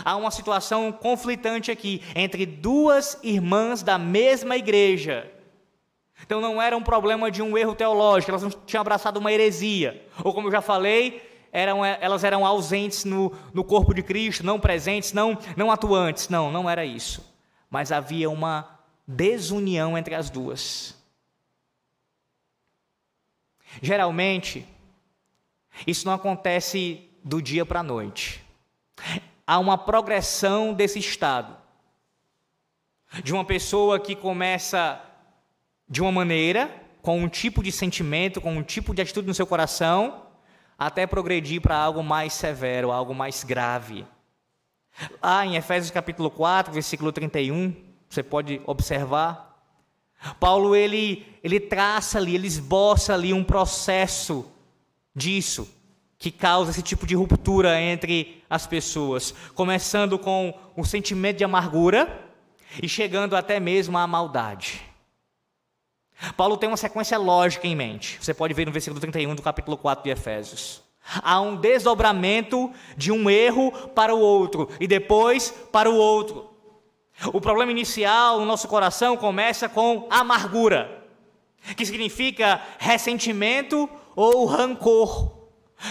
Há 0.05 0.15
uma 0.15 0.29
situação 0.29 0.91
conflitante 0.91 1.71
aqui 1.71 2.03
entre 2.15 2.45
duas 2.45 3.17
irmãs 3.23 3.81
da 3.81 3.97
mesma 3.97 4.55
igreja 4.55 5.31
então 6.23 6.41
não 6.41 6.61
era 6.61 6.75
um 6.75 6.81
problema 6.81 7.29
de 7.29 7.41
um 7.41 7.57
erro 7.57 7.75
teológico, 7.75 8.31
elas 8.31 8.43
não 8.43 8.49
tinham 8.49 8.81
abraçado 8.81 9.19
uma 9.19 9.31
heresia. 9.31 10.05
Ou 10.23 10.33
como 10.33 10.47
eu 10.47 10.51
já 10.51 10.61
falei, 10.61 11.21
eram, 11.51 11.83
elas 11.83 12.23
eram 12.23 12.45
ausentes 12.45 13.05
no, 13.05 13.31
no 13.53 13.63
corpo 13.63 13.93
de 13.93 14.03
Cristo, 14.03 14.45
não 14.45 14.59
presentes, 14.59 15.13
não, 15.13 15.37
não 15.55 15.71
atuantes. 15.71 16.29
Não, 16.29 16.51
não 16.51 16.69
era 16.69 16.85
isso. 16.85 17.33
Mas 17.69 17.91
havia 17.91 18.29
uma 18.29 18.79
desunião 19.07 19.97
entre 19.97 20.15
as 20.15 20.29
duas. 20.29 20.95
Geralmente, 23.81 24.67
isso 25.85 26.05
não 26.05 26.13
acontece 26.13 27.09
do 27.23 27.41
dia 27.41 27.65
para 27.65 27.81
a 27.81 27.83
noite. 27.83 28.43
Há 29.45 29.59
uma 29.59 29.77
progressão 29.77 30.73
desse 30.73 30.99
estado. 30.99 31.55
De 33.23 33.33
uma 33.33 33.45
pessoa 33.45 33.99
que 33.99 34.15
começa 34.15 35.01
de 35.89 36.01
uma 36.01 36.11
maneira, 36.11 36.69
com 37.01 37.19
um 37.19 37.29
tipo 37.29 37.63
de 37.63 37.71
sentimento, 37.71 38.41
com 38.41 38.53
um 38.53 38.63
tipo 38.63 38.93
de 38.93 39.01
atitude 39.01 39.27
no 39.27 39.33
seu 39.33 39.47
coração, 39.47 40.23
até 40.77 41.07
progredir 41.07 41.61
para 41.61 41.77
algo 41.77 42.03
mais 42.03 42.33
severo, 42.33 42.91
algo 42.91 43.15
mais 43.15 43.43
grave. 43.43 44.05
Lá 45.21 45.45
em 45.45 45.55
Efésios 45.55 45.91
capítulo 45.91 46.29
4, 46.29 46.73
versículo 46.73 47.11
31, 47.11 47.73
você 48.09 48.21
pode 48.21 48.61
observar, 48.65 49.47
Paulo 50.39 50.75
ele, 50.75 51.25
ele 51.43 51.59
traça 51.59 52.17
ali, 52.17 52.35
ele 52.35 52.47
esboça 52.47 53.13
ali 53.13 53.33
um 53.33 53.43
processo 53.43 54.45
disso, 55.15 55.71
que 56.17 56.31
causa 56.31 56.71
esse 56.71 56.81
tipo 56.81 57.05
de 57.05 57.15
ruptura 57.15 57.79
entre 57.79 58.43
as 58.49 58.65
pessoas, 58.65 59.33
começando 59.53 60.17
com 60.17 60.53
o 60.75 60.83
sentimento 60.83 61.37
de 61.37 61.43
amargura 61.43 62.25
e 62.81 62.89
chegando 62.89 63.35
até 63.35 63.59
mesmo 63.59 63.97
à 63.97 64.07
maldade. 64.07 64.86
Paulo 66.35 66.57
tem 66.57 66.69
uma 66.69 66.77
sequência 66.77 67.17
lógica 67.17 67.67
em 67.67 67.75
mente. 67.75 68.17
Você 68.21 68.33
pode 68.33 68.53
ver 68.53 68.65
no 68.65 68.71
versículo 68.71 68.99
31 68.99 69.35
do 69.35 69.41
capítulo 69.41 69.77
4 69.77 70.03
de 70.03 70.09
Efésios. 70.09 70.81
Há 71.23 71.39
um 71.39 71.55
desdobramento 71.55 72.71
de 72.97 73.11
um 73.11 73.29
erro 73.29 73.71
para 73.89 74.13
o 74.13 74.19
outro 74.19 74.69
e 74.79 74.87
depois 74.87 75.51
para 75.71 75.89
o 75.89 75.95
outro. 75.95 76.49
O 77.27 77.39
problema 77.39 77.71
inicial 77.71 78.39
no 78.39 78.45
nosso 78.45 78.67
coração 78.67 79.15
começa 79.15 79.69
com 79.69 80.05
amargura, 80.09 81.03
que 81.75 81.85
significa 81.85 82.61
ressentimento 82.77 83.89
ou 84.15 84.45
rancor. 84.45 85.35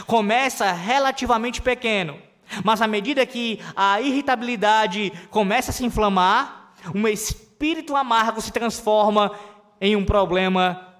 Começa 0.06 0.70
relativamente 0.72 1.62
pequeno, 1.62 2.18
mas 2.62 2.82
à 2.82 2.86
medida 2.86 3.24
que 3.24 3.60
a 3.74 4.00
irritabilidade 4.00 5.12
começa 5.30 5.70
a 5.70 5.74
se 5.74 5.84
inflamar, 5.84 6.74
um 6.94 7.08
espírito 7.08 7.96
amargo 7.96 8.40
se 8.40 8.52
transforma 8.52 9.32
em 9.80 9.96
um 9.96 10.04
problema 10.04 10.94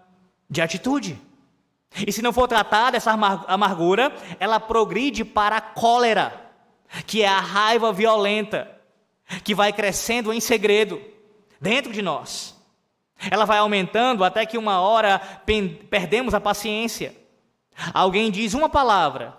de 0.49 0.61
atitude. 0.63 1.21
E 2.07 2.13
se 2.13 2.23
não 2.23 2.33
for 2.33 2.47
tratada 2.47 2.97
essa 2.97 3.13
amargura, 3.13 4.13
ela 4.39 4.61
progride 4.61 5.25
para 5.25 5.57
a 5.57 5.61
cólera, 5.61 6.51
que 7.07 7.23
é 7.23 7.29
a 7.29 7.41
raiva 7.41 7.93
violenta, 7.93 8.71
que 9.43 9.55
vai 9.55 9.73
crescendo 9.73 10.33
em 10.33 10.41
segredo 10.41 11.01
dentro 11.61 11.93
de 11.93 12.03
nós. 12.03 12.55
Ela 13.31 13.45
vai 13.45 13.59
aumentando 13.59 14.25
até 14.25 14.45
que 14.45 14.59
uma 14.59 14.81
hora 14.81 15.19
perdemos 15.89 16.35
a 16.35 16.41
paciência. 16.41 17.17
Alguém 17.95 18.31
diz 18.31 18.53
uma 18.53 18.69
palavra 18.69 19.37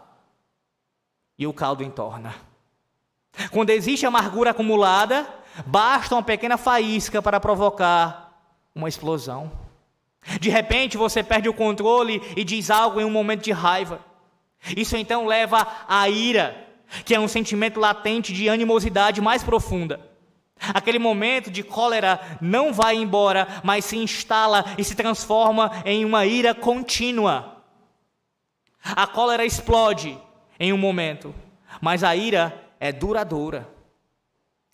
e 1.38 1.46
o 1.46 1.54
caldo 1.54 1.84
entorna. 1.84 2.34
Quando 3.52 3.70
existe 3.70 4.06
amargura 4.06 4.50
acumulada, 4.50 5.28
basta 5.66 6.16
uma 6.16 6.24
pequena 6.24 6.58
faísca 6.58 7.22
para 7.22 7.40
provocar 7.40 8.27
uma 8.78 8.88
explosão. 8.88 9.52
De 10.40 10.50
repente 10.50 10.98
você 10.98 11.24
perde 11.24 11.50
o 11.50 11.54
controle 11.54 12.22
e 12.36 12.44
diz 12.44 12.70
algo 12.70 13.02
em 13.02 13.06
um 13.06 13.10
momento 13.10 13.44
de 13.44 13.52
raiva. 13.52 14.00
Isso 14.76 14.96
então 14.96 15.26
leva 15.26 15.68
à 15.88 16.08
ira, 16.08 16.68
que 17.04 17.16
é 17.16 17.20
um 17.20 17.28
sentimento 17.28 17.80
latente 17.80 18.32
de 18.32 18.48
animosidade 18.48 19.20
mais 19.20 19.44
profunda. 19.44 20.00
Aquele 20.74 21.00
momento 21.00 21.52
de 21.52 21.64
cólera 21.64 22.20
não 22.42 22.74
vai 22.74 22.96
embora, 22.96 23.48
mas 23.64 23.86
se 23.86 23.98
instala 23.98 24.66
e 24.78 24.84
se 24.84 24.96
transforma 24.96 25.72
em 25.86 26.04
uma 26.04 26.26
ira 26.26 26.54
contínua. 26.54 27.64
A 28.84 29.06
cólera 29.06 29.46
explode 29.46 30.18
em 30.60 30.74
um 30.74 30.78
momento, 30.78 31.34
mas 31.82 32.04
a 32.04 32.16
ira 32.16 32.64
é 32.80 32.92
duradoura. 32.92 33.70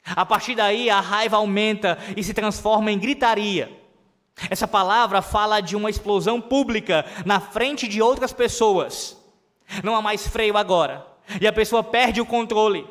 A 0.05 0.25
partir 0.25 0.55
daí, 0.55 0.89
a 0.89 0.99
raiva 0.99 1.37
aumenta 1.37 1.97
e 2.15 2.23
se 2.23 2.33
transforma 2.33 2.91
em 2.91 2.99
gritaria. 2.99 3.82
Essa 4.49 4.67
palavra 4.67 5.21
fala 5.21 5.61
de 5.61 5.75
uma 5.75 5.89
explosão 5.89 6.41
pública 6.41 7.05
na 7.25 7.39
frente 7.39 7.87
de 7.87 8.01
outras 8.01 8.33
pessoas. 8.33 9.17
Não 9.83 9.95
há 9.95 10.01
mais 10.01 10.27
freio 10.27 10.57
agora. 10.57 11.05
E 11.39 11.47
a 11.47 11.53
pessoa 11.53 11.83
perde 11.83 12.19
o 12.19 12.25
controle 12.25 12.87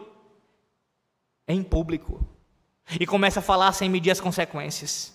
em 1.46 1.62
público 1.62 2.24
e 2.98 3.06
começa 3.06 3.40
a 3.40 3.42
falar 3.42 3.72
sem 3.72 3.88
medir 3.88 4.10
as 4.10 4.20
consequências. 4.20 5.12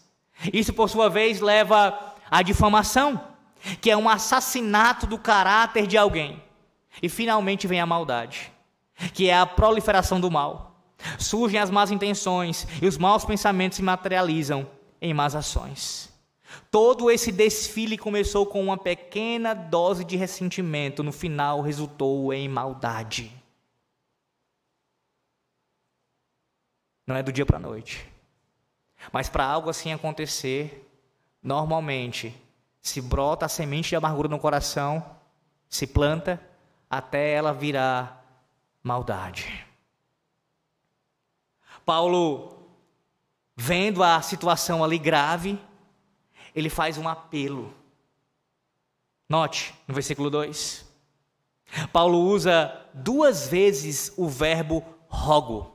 Isso, 0.53 0.73
por 0.73 0.89
sua 0.89 1.09
vez, 1.09 1.39
leva 1.39 2.13
à 2.29 2.41
difamação, 2.41 3.21
que 3.81 3.89
é 3.89 3.97
um 3.97 4.07
assassinato 4.07 5.07
do 5.07 5.17
caráter 5.17 5.87
de 5.87 5.97
alguém. 5.97 6.41
E 7.01 7.09
finalmente 7.09 7.67
vem 7.67 7.79
a 7.79 7.85
maldade, 7.85 8.51
que 9.13 9.29
é 9.29 9.37
a 9.37 9.45
proliferação 9.45 10.19
do 10.19 10.29
mal. 10.29 10.75
Surgem 11.17 11.59
as 11.59 11.69
más 11.69 11.91
intenções 11.91 12.67
e 12.81 12.87
os 12.87 12.97
maus 12.97 13.23
pensamentos 13.23 13.75
se 13.75 13.83
materializam 13.83 14.67
em 15.01 15.13
más 15.13 15.35
ações. 15.35 16.16
Todo 16.71 17.11
esse 17.11 17.31
desfile 17.31 17.97
começou 17.97 18.45
com 18.45 18.63
uma 18.63 18.77
pequena 18.77 19.53
dose 19.53 20.03
de 20.03 20.15
ressentimento, 20.15 21.03
no 21.03 21.11
final 21.11 21.61
resultou 21.61 22.33
em 22.33 22.47
maldade. 22.47 23.31
Não 27.05 27.15
é 27.15 27.23
do 27.23 27.31
dia 27.31 27.45
para 27.45 27.57
a 27.57 27.61
noite. 27.61 28.07
Mas 29.11 29.29
para 29.29 29.45
algo 29.45 29.69
assim 29.69 29.93
acontecer, 29.93 30.89
normalmente 31.41 32.35
se 32.81 33.01
brota 33.01 33.45
a 33.45 33.49
semente 33.49 33.89
de 33.89 33.95
amargura 33.95 34.27
no 34.27 34.39
coração, 34.39 35.17
se 35.69 35.85
planta 35.85 36.41
até 36.89 37.31
ela 37.31 37.53
virar 37.53 38.23
maldade. 38.81 39.65
Paulo, 41.85 42.69
vendo 43.55 44.03
a 44.03 44.21
situação 44.21 44.83
ali 44.83 44.97
grave, 44.97 45.59
ele 46.57 46.71
faz 46.71 46.97
um 46.97 47.07
apelo. 47.07 47.71
Note 49.29 49.75
no 49.87 49.93
versículo 49.93 50.27
2. 50.31 50.83
Paulo 51.93 52.19
usa 52.19 52.83
duas 52.95 53.47
vezes 53.47 54.11
o 54.17 54.27
verbo 54.27 54.83
rogo. 55.07 55.71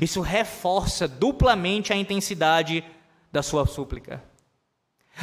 Isso 0.00 0.22
reforça 0.22 1.06
duplamente 1.06 1.92
a 1.92 1.96
intensidade 1.96 2.82
da 3.30 3.42
sua 3.42 3.66
súplica. 3.66 4.24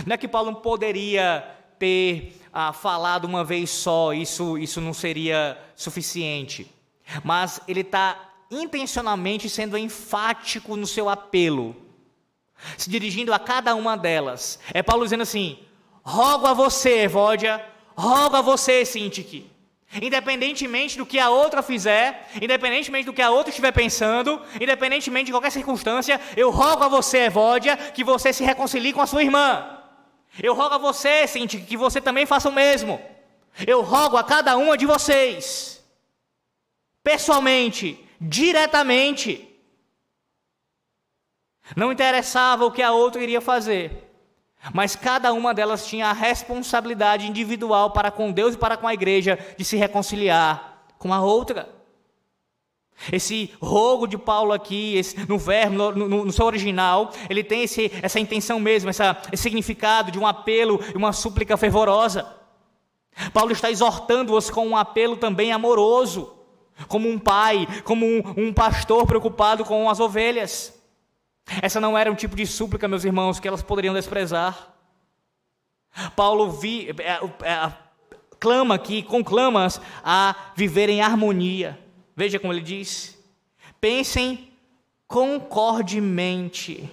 Não 0.06 0.14
é 0.14 0.18
que 0.18 0.28
Paulo 0.28 0.58
poderia 0.58 1.42
ter 1.80 2.40
ah, 2.54 2.72
falado 2.72 3.26
uma 3.26 3.44
vez 3.44 3.72
só, 3.72 4.14
isso, 4.14 4.60
isso 4.60 4.80
não 4.80 4.94
seria 4.94 5.58
suficiente. 5.76 6.72
Mas 7.24 7.60
ele 7.68 7.82
está 7.82 8.30
intencionalmente 8.52 9.50
sendo 9.50 9.76
enfático 9.76 10.76
no 10.76 10.86
seu 10.86 11.10
apelo 11.10 11.89
se 12.78 12.90
dirigindo 12.90 13.34
a 13.34 13.40
cada 13.40 13.76
uma 13.76 13.98
delas. 13.98 14.60
É 14.74 14.82
Paulo 14.82 15.04
dizendo 15.04 15.24
assim: 15.24 15.60
rogo 16.04 16.48
a 16.48 16.54
você, 16.54 17.02
Evódia, 17.02 17.64
rogo 17.96 18.36
a 18.36 18.42
você, 18.42 18.86
Sintique. 18.86 19.50
Independentemente 20.02 20.98
do 20.98 21.06
que 21.06 21.18
a 21.18 21.32
outra 21.32 21.64
fizer, 21.64 22.30
independentemente 22.40 23.06
do 23.06 23.14
que 23.14 23.24
a 23.24 23.32
outra 23.32 23.50
estiver 23.50 23.72
pensando, 23.72 24.40
independentemente 24.62 25.26
de 25.26 25.32
qualquer 25.32 25.52
circunstância, 25.52 26.22
eu 26.38 26.52
rogo 26.52 26.84
a 26.84 26.88
você, 26.88 27.22
Evódia, 27.24 27.76
que 27.76 28.04
você 28.04 28.32
se 28.32 28.44
reconcilie 28.44 28.94
com 28.94 29.02
a 29.02 29.08
sua 29.08 29.24
irmã. 29.24 29.80
Eu 30.42 30.54
rogo 30.54 30.76
a 30.76 30.78
você, 30.78 31.26
Sintique, 31.26 31.66
que 31.66 31.76
você 31.76 32.00
também 32.00 32.28
faça 32.28 32.50
o 32.50 32.54
mesmo. 32.54 33.02
Eu 33.66 33.82
rogo 33.82 34.16
a 34.16 34.24
cada 34.24 34.56
uma 34.58 34.78
de 34.78 34.86
vocês, 34.86 35.84
pessoalmente, 37.04 38.00
diretamente, 38.22 39.49
não 41.76 41.92
interessava 41.92 42.66
o 42.66 42.72
que 42.72 42.82
a 42.82 42.92
outra 42.92 43.22
iria 43.22 43.42
fazer, 43.42 44.12
mas 44.74 44.96
cada 44.96 45.32
uma 45.34 45.54
delas 45.54 45.86
tinha 45.88 46.08
a 46.08 46.14
responsabilidade 46.14 47.28
individual 47.28 47.92
para 47.92 48.12
com 48.12 48.32
Deus 48.32 48.56
e 48.56 48.58
para 48.58 48.78
com 48.78 48.88
a 48.88 48.94
igreja 48.94 49.38
de 49.58 49.64
se 49.64 49.78
reconciliar 49.78 50.84
com 50.98 51.14
a 51.14 51.22
outra. 51.22 51.80
Esse 53.12 53.54
rogo 53.62 54.06
de 54.06 54.18
Paulo 54.18 54.52
aqui, 54.52 54.98
esse, 54.98 55.18
no 55.28 55.38
verbo, 55.38 55.74
no, 55.74 55.92
no, 55.92 56.26
no, 56.26 56.32
seu 56.34 56.46
original, 56.46 57.12
ele 57.30 57.44
tem 57.44 57.64
esse, 57.64 57.90
essa 58.02 58.20
intenção 58.20 58.60
mesmo, 58.60 58.90
essa, 58.90 59.18
esse 59.32 59.44
significado 59.44 60.12
de 60.12 60.20
um 60.20 60.28
apelo 60.28 60.82
e 60.94 60.98
uma 60.98 61.14
súplica 61.14 61.56
fervorosa. 61.56 62.28
Paulo 63.34 63.54
está 63.54 63.72
exortando-os 63.72 64.50
com 64.50 64.68
um 64.68 64.78
apelo 64.78 65.16
também 65.16 65.54
amoroso, 65.54 66.34
como 66.88 67.10
um 67.10 67.18
pai, 67.18 67.68
como 67.86 68.06
um, 68.06 68.22
um 68.36 68.54
pastor 68.54 69.06
preocupado 69.06 69.64
com 69.64 69.90
as 69.90 70.00
ovelhas. 70.02 70.78
Essa 71.62 71.80
não 71.80 71.98
era 71.98 72.12
um 72.12 72.16
tipo 72.16 72.36
de 72.36 72.46
súplica, 72.46 72.88
meus 72.88 73.04
irmãos, 73.04 73.40
que 73.40 73.48
elas 73.48 73.62
poderiam 73.62 73.94
desprezar. 73.94 74.74
Paulo 76.16 76.52
vi, 76.52 76.90
é, 77.00 77.20
é, 77.46 77.74
clama 78.40 78.76
aqui, 78.76 79.02
conclama-as 79.04 79.82
a 80.04 80.36
viver 80.56 80.90
em 80.90 81.02
harmonia. 81.02 81.80
Veja 82.16 82.40
como 82.40 82.54
ele 82.54 82.62
diz: 82.62 83.18
pensem 83.82 84.54
concordemente. 85.08 86.90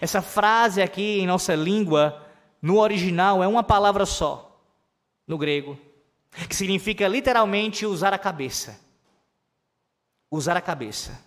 Essa 0.00 0.22
frase 0.22 0.80
aqui 0.80 1.20
em 1.20 1.26
nossa 1.26 1.54
língua, 1.54 2.26
no 2.62 2.78
original, 2.78 3.42
é 3.42 3.48
uma 3.48 3.62
palavra 3.62 4.06
só, 4.06 4.58
no 5.26 5.36
grego, 5.36 5.78
que 6.48 6.56
significa 6.56 7.06
literalmente 7.06 7.84
usar 7.84 8.14
a 8.14 8.18
cabeça. 8.18 8.80
Usar 10.30 10.56
a 10.56 10.62
cabeça. 10.62 11.20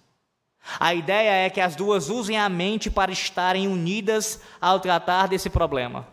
A 0.80 0.93
ideia 0.93 1.45
é 1.45 1.49
que 1.49 1.62
as 1.62 1.75
duas 1.75 2.10
usem 2.10 2.38
a 2.38 2.49
mente 2.49 2.89
para 2.89 3.12
estarem 3.12 3.67
unidas 3.67 4.41
ao 4.60 4.80
tratar 4.80 5.28
desse 5.28 5.49
problema. 5.49 6.08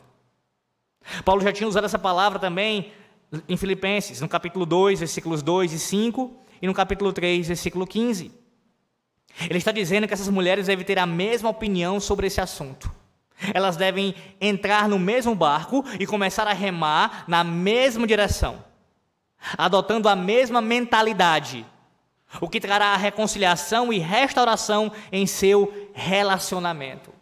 Paulo 1.24 1.40
já 1.40 1.52
tinha 1.52 1.68
usado 1.68 1.84
essa 1.84 1.98
palavra 1.98 2.38
também 2.38 2.92
em 3.48 3.56
Filipenses, 3.56 4.20
no 4.20 4.28
capítulo 4.28 4.66
2, 4.66 5.00
versículos 5.00 5.42
2 5.42 5.72
e 5.72 5.78
5, 5.78 6.36
e 6.60 6.66
no 6.66 6.74
capítulo 6.74 7.12
3, 7.12 7.48
versículo 7.48 7.86
15. 7.86 8.30
Ele 9.48 9.58
está 9.58 9.72
dizendo 9.72 10.06
que 10.06 10.14
essas 10.14 10.28
mulheres 10.28 10.66
devem 10.66 10.84
ter 10.84 10.98
a 10.98 11.06
mesma 11.06 11.48
opinião 11.48 11.98
sobre 11.98 12.26
esse 12.26 12.40
assunto. 12.40 12.92
Elas 13.54 13.76
devem 13.76 14.14
entrar 14.40 14.88
no 14.88 14.98
mesmo 14.98 15.34
barco 15.34 15.84
e 15.98 16.06
começar 16.06 16.46
a 16.46 16.52
remar 16.52 17.24
na 17.26 17.42
mesma 17.42 18.06
direção, 18.06 18.62
adotando 19.56 20.08
a 20.08 20.14
mesma 20.14 20.60
mentalidade 20.60 21.66
o 22.40 22.48
que 22.48 22.60
trará 22.60 22.96
reconciliação 22.96 23.92
e 23.92 23.98
restauração 23.98 24.92
em 25.10 25.26
seu 25.26 25.90
relacionamento. 25.92 27.12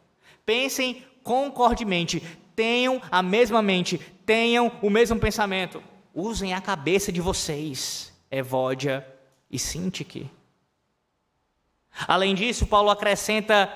Pensem 0.44 1.04
concordemente, 1.22 2.20
tenham 2.54 3.00
a 3.10 3.22
mesma 3.22 3.62
mente, 3.62 3.98
tenham 4.24 4.72
o 4.82 4.90
mesmo 4.90 5.18
pensamento. 5.18 5.82
Usem 6.14 6.54
a 6.54 6.60
cabeça 6.60 7.12
de 7.12 7.20
vocês, 7.20 8.12
Evódia 8.30 9.06
e 9.50 9.58
Sintique. 9.58 10.30
Além 12.06 12.34
disso, 12.34 12.66
Paulo 12.66 12.90
acrescenta 12.90 13.72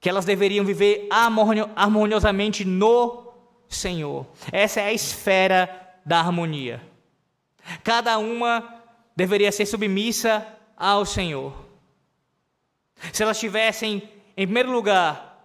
que 0.00 0.08
elas 0.08 0.24
deveriam 0.24 0.64
viver 0.64 1.08
harmoniosamente 1.76 2.64
no 2.64 3.32
Senhor. 3.68 4.26
Essa 4.50 4.80
é 4.80 4.86
a 4.86 4.92
esfera 4.92 5.94
da 6.04 6.18
harmonia. 6.18 6.82
Cada 7.84 8.18
uma 8.18 8.81
deveria 9.16 9.52
ser 9.52 9.66
submissa 9.66 10.46
ao 10.76 11.04
Senhor. 11.04 11.52
Se 13.12 13.22
elas 13.22 13.38
tivessem, 13.38 14.08
em 14.36 14.46
primeiro 14.46 14.70
lugar, 14.70 15.40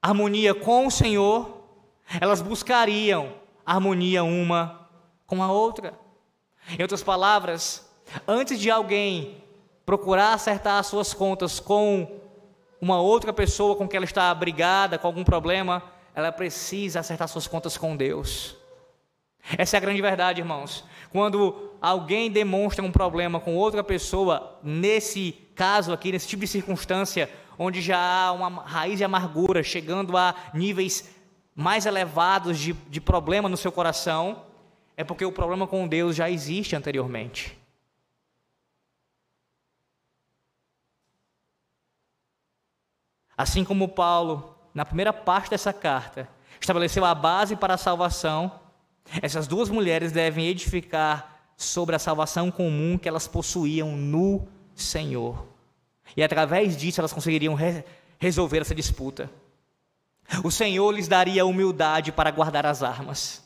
harmonia 0.00 0.54
com 0.54 0.86
o 0.86 0.90
Senhor, 0.90 1.62
elas 2.20 2.40
buscariam 2.40 3.32
harmonia 3.64 4.24
uma 4.24 4.88
com 5.26 5.42
a 5.42 5.52
outra. 5.52 5.92
Em 6.70 6.80
outras 6.80 7.02
palavras, 7.02 7.86
antes 8.26 8.58
de 8.58 8.70
alguém 8.70 9.44
procurar 9.84 10.32
acertar 10.32 10.78
as 10.78 10.86
suas 10.86 11.12
contas 11.12 11.60
com 11.60 12.20
uma 12.80 13.00
outra 13.00 13.32
pessoa 13.32 13.76
com 13.76 13.86
que 13.86 13.96
ela 13.96 14.04
está 14.06 14.34
brigada, 14.34 14.98
com 14.98 15.06
algum 15.06 15.24
problema, 15.24 15.82
ela 16.14 16.32
precisa 16.32 17.00
acertar 17.00 17.28
suas 17.28 17.46
contas 17.46 17.76
com 17.76 17.96
Deus. 17.96 18.57
Essa 19.56 19.76
é 19.76 19.78
a 19.78 19.80
grande 19.80 20.02
verdade, 20.02 20.40
irmãos. 20.40 20.84
Quando 21.10 21.76
alguém 21.80 22.30
demonstra 22.30 22.84
um 22.84 22.92
problema 22.92 23.40
com 23.40 23.56
outra 23.56 23.82
pessoa, 23.82 24.58
nesse 24.62 25.32
caso 25.54 25.92
aqui, 25.92 26.12
nesse 26.12 26.28
tipo 26.28 26.40
de 26.40 26.48
circunstância, 26.48 27.30
onde 27.58 27.80
já 27.80 27.98
há 27.98 28.32
uma 28.32 28.62
raiz 28.62 28.98
de 28.98 29.04
amargura, 29.04 29.62
chegando 29.62 30.16
a 30.16 30.34
níveis 30.54 31.14
mais 31.54 31.86
elevados 31.86 32.58
de, 32.58 32.72
de 32.72 33.00
problema 33.00 33.48
no 33.48 33.56
seu 33.56 33.72
coração, 33.72 34.44
é 34.96 35.02
porque 35.02 35.24
o 35.24 35.32
problema 35.32 35.66
com 35.66 35.88
Deus 35.88 36.14
já 36.14 36.30
existe 36.30 36.76
anteriormente. 36.76 37.58
Assim 43.36 43.64
como 43.64 43.88
Paulo, 43.88 44.56
na 44.74 44.84
primeira 44.84 45.12
parte 45.12 45.50
dessa 45.50 45.72
carta, 45.72 46.28
estabeleceu 46.60 47.04
a 47.04 47.14
base 47.14 47.54
para 47.54 47.74
a 47.74 47.78
salvação, 47.78 48.60
essas 49.22 49.46
duas 49.46 49.68
mulheres 49.68 50.12
devem 50.12 50.46
edificar 50.46 51.38
sobre 51.56 51.96
a 51.96 51.98
salvação 51.98 52.50
comum 52.50 52.96
que 52.96 53.08
elas 53.08 53.26
possuíam 53.26 53.96
no 53.96 54.46
Senhor. 54.74 55.46
E 56.16 56.22
através 56.22 56.76
disso 56.76 57.00
elas 57.00 57.12
conseguiriam 57.12 57.54
re 57.54 57.84
resolver 58.20 58.60
essa 58.60 58.74
disputa. 58.74 59.30
O 60.42 60.50
Senhor 60.50 60.90
lhes 60.90 61.08
daria 61.08 61.46
humildade 61.46 62.12
para 62.12 62.30
guardar 62.30 62.66
as 62.66 62.82
armas. 62.82 63.44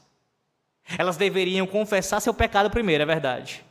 Elas 0.98 1.16
deveriam 1.16 1.66
confessar 1.66 2.20
seu 2.20 2.34
pecado 2.34 2.70
primeiro, 2.70 3.02
é 3.02 3.06
verdade, 3.06 3.64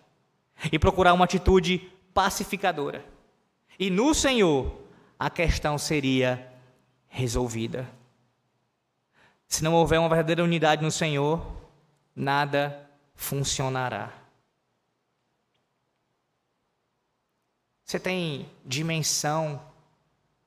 e 0.71 0.79
procurar 0.79 1.13
uma 1.13 1.25
atitude 1.25 1.91
pacificadora. 2.13 3.03
E 3.77 3.89
no 3.89 4.13
Senhor, 4.13 4.79
a 5.19 5.29
questão 5.29 5.77
seria 5.77 6.47
resolvida. 7.07 7.89
Se 9.47 9.63
não 9.63 9.73
houver 9.73 9.99
uma 9.99 10.07
verdadeira 10.07 10.43
unidade 10.43 10.81
no 10.81 10.91
Senhor, 10.91 11.60
nada 12.15 12.89
funcionará. 13.15 14.11
Você 17.85 17.99
tem 17.99 18.49
dimensão, 18.65 19.61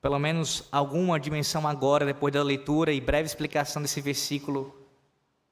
pelo 0.01 0.19
menos 0.19 0.67
alguma 0.73 1.21
dimensão 1.21 1.69
agora, 1.69 2.07
depois 2.07 2.33
da 2.33 2.43
leitura 2.43 2.93
e 2.93 3.01
breve 3.01 3.27
explicação 3.27 3.83
desse 3.83 4.01
versículo, 4.01 4.75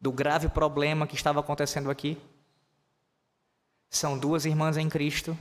do 0.01 0.11
grave 0.11 0.49
problema 0.49 1.07
que 1.07 1.15
estava 1.15 1.41
acontecendo 1.41 1.91
aqui? 1.91 2.19
São 3.91 4.19
duas 4.19 4.47
irmãs 4.47 4.79
em 4.79 4.89
Cristo, 4.89 5.37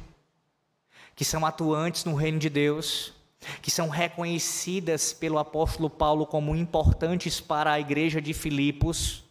que 1.15 1.23
são 1.23 1.45
atuantes 1.45 2.03
no 2.03 2.15
reino 2.15 2.37
de 2.37 2.49
Deus, 2.49 3.13
que 3.61 3.71
são 3.71 3.87
reconhecidas 3.87 5.13
pelo 5.13 5.39
apóstolo 5.39 5.89
Paulo 5.89 6.25
como 6.25 6.55
importantes 6.55 7.39
para 7.39 7.71
a 7.71 7.79
igreja 7.79 8.21
de 8.21 8.33
Filipos, 8.33 9.23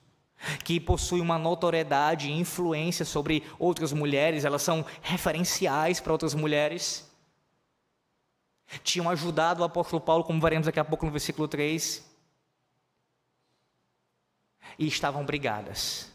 que 0.64 0.80
possuem 0.80 1.22
uma 1.22 1.38
notoriedade 1.38 2.28
e 2.28 2.38
influência 2.38 3.04
sobre 3.04 3.44
outras 3.58 3.92
mulheres, 3.92 4.44
elas 4.44 4.62
são 4.62 4.84
referenciais 5.02 6.00
para 6.00 6.12
outras 6.12 6.34
mulheres 6.34 7.10
tinham 8.78 9.10
ajudado 9.10 9.62
o 9.62 9.64
apóstolo 9.64 10.00
Paulo, 10.00 10.24
como 10.24 10.40
veremos 10.40 10.66
daqui 10.66 10.78
a 10.78 10.84
pouco 10.84 11.04
no 11.04 11.12
versículo 11.12 11.48
3, 11.48 12.08
e 14.78 14.86
estavam 14.86 15.24
brigadas. 15.24 16.10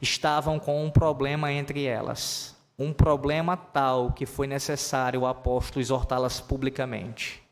Estavam 0.00 0.58
com 0.58 0.84
um 0.84 0.90
problema 0.90 1.50
entre 1.50 1.84
elas, 1.84 2.56
um 2.78 2.92
problema 2.92 3.56
tal 3.56 4.12
que 4.12 4.26
foi 4.26 4.46
necessário 4.46 5.22
o 5.22 5.26
apóstolo 5.26 5.80
exortá-las 5.80 6.40
publicamente. 6.40 7.42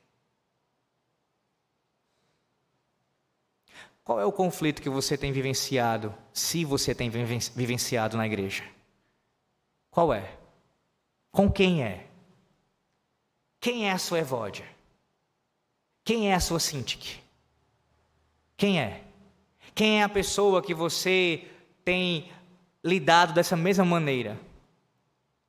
Qual 4.09 4.19
é 4.19 4.25
o 4.25 4.33
conflito 4.33 4.81
que 4.81 4.89
você 4.89 5.19
tem 5.19 5.33
vivenciado, 5.33 6.15
se 6.33 6.65
você 6.65 6.95
tem 6.95 7.11
vivenciado 7.11 8.17
na 8.17 8.25
igreja? 8.25 8.65
Qual 9.91 10.15
é? 10.15 10.33
Com 11.31 11.53
quem 11.53 11.83
é? 11.83 12.07
Quem 13.61 13.87
é 13.87 13.93
a 13.93 13.99
sua 13.99 14.21
Evódia? 14.21 14.65
Quem 16.03 16.31
é 16.31 16.35
a 16.35 16.41
sua 16.41 16.59
Sintik? 16.59 17.21
Quem 18.57 18.81
é? 18.81 19.05
Quem 19.75 20.01
é 20.01 20.05
a 20.05 20.09
pessoa 20.09 20.63
que 20.63 20.73
você 20.73 21.47
tem 21.85 22.33
lidado 22.83 23.35
dessa 23.35 23.59
mesma 23.59 23.85
maneira? 23.85 24.41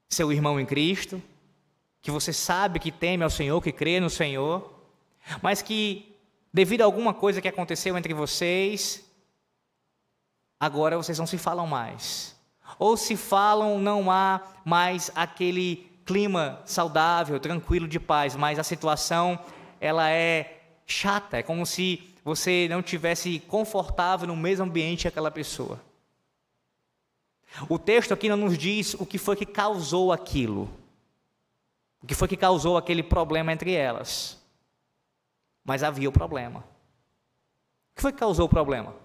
Seu 0.10 0.34
irmão 0.34 0.60
em 0.60 0.66
Cristo, 0.66 1.24
que 2.02 2.12
você 2.12 2.34
sabe 2.34 2.78
que 2.78 2.92
teme 2.92 3.24
ao 3.24 3.30
Senhor, 3.30 3.62
que 3.62 3.72
crê 3.72 4.02
no 4.02 4.10
Senhor, 4.10 4.70
mas 5.42 5.62
que, 5.62 6.09
devido 6.54 6.82
a 6.82 6.86
alguma 6.86 7.14
coisa 7.14 7.42
que 7.42 7.48
aconteceu 7.48 7.98
entre 7.98 8.14
vocês, 8.14 9.06
agora 10.60 10.98
vocês 10.98 11.20
não 11.20 11.28
se 11.28 11.38
falam 11.38 11.68
mais. 11.68 12.36
Ou 12.78 12.96
se 12.96 13.16
falam, 13.16 13.80
não 13.80 14.12
há 14.12 14.42
mais 14.64 15.12
aquele 15.16 15.90
clima 16.06 16.62
saudável, 16.66 17.40
tranquilo 17.40 17.88
de 17.88 18.00
paz, 18.00 18.36
mas 18.36 18.58
a 18.58 18.64
situação 18.64 19.40
ela 19.80 20.10
é 20.10 20.62
chata, 20.86 21.38
é 21.38 21.44
como 21.44 21.66
se 21.66 22.10
você 22.24 22.68
não 22.70 22.82
tivesse 22.82 23.40
confortável 23.42 24.28
no 24.28 24.36
mesmo 24.36 24.66
ambiente 24.66 25.04
que 25.04 25.08
aquela 25.08 25.32
pessoa. 25.32 25.80
O 27.68 27.80
texto 27.80 28.14
aqui 28.14 28.30
não 28.30 28.38
nos 28.38 28.58
diz 28.58 28.94
o 28.96 29.06
que 29.06 29.18
foi 29.18 29.36
que 29.36 29.46
causou 29.46 30.12
aquilo. 30.12 30.70
O 32.02 32.08
que 32.08 32.16
foi 32.16 32.28
que 32.28 32.38
causou 32.38 32.78
aquele 32.78 33.04
problema 33.04 33.52
entre 33.52 33.74
elas. 33.74 34.39
Mas 35.64 35.84
havia 35.84 36.10
o 36.10 36.12
problema. 36.12 36.60
O 36.60 37.96
que 37.96 38.02
foi 38.02 38.12
que 38.12 38.20
causou 38.20 38.46
o 38.46 38.50
problema? 38.50 38.96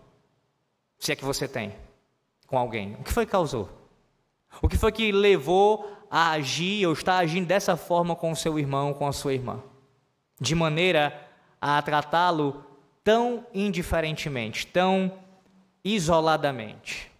Se 0.99 1.12
é 1.12 1.17
que 1.17 1.25
você 1.25 1.49
tem 1.49 1.75
com 2.47 2.59
alguém. 2.59 2.95
O 2.95 3.03
que 3.03 3.12
foi 3.12 3.27
que 3.27 3.33
causou? 3.33 3.69
O 4.62 4.69
que 4.69 4.79
foi 4.79 4.93
que 4.93 5.11
levou 5.11 5.90
a 6.11 6.31
agir 6.31 6.87
ou 6.87 6.93
está 6.93 7.19
agindo 7.19 7.47
dessa 7.47 7.77
forma 7.77 8.14
com 8.14 8.31
o 8.31 8.37
seu 8.37 8.59
irmão, 8.59 8.95
com 8.95 9.07
a 9.07 9.12
sua 9.12 9.35
irmã, 9.35 9.61
de 10.40 10.55
maneira 10.55 11.29
a 11.61 11.81
tratá-lo 11.83 12.64
tão 13.03 13.47
indiferentemente, 13.53 14.67
tão 14.67 15.12
isoladamente. 15.85 17.11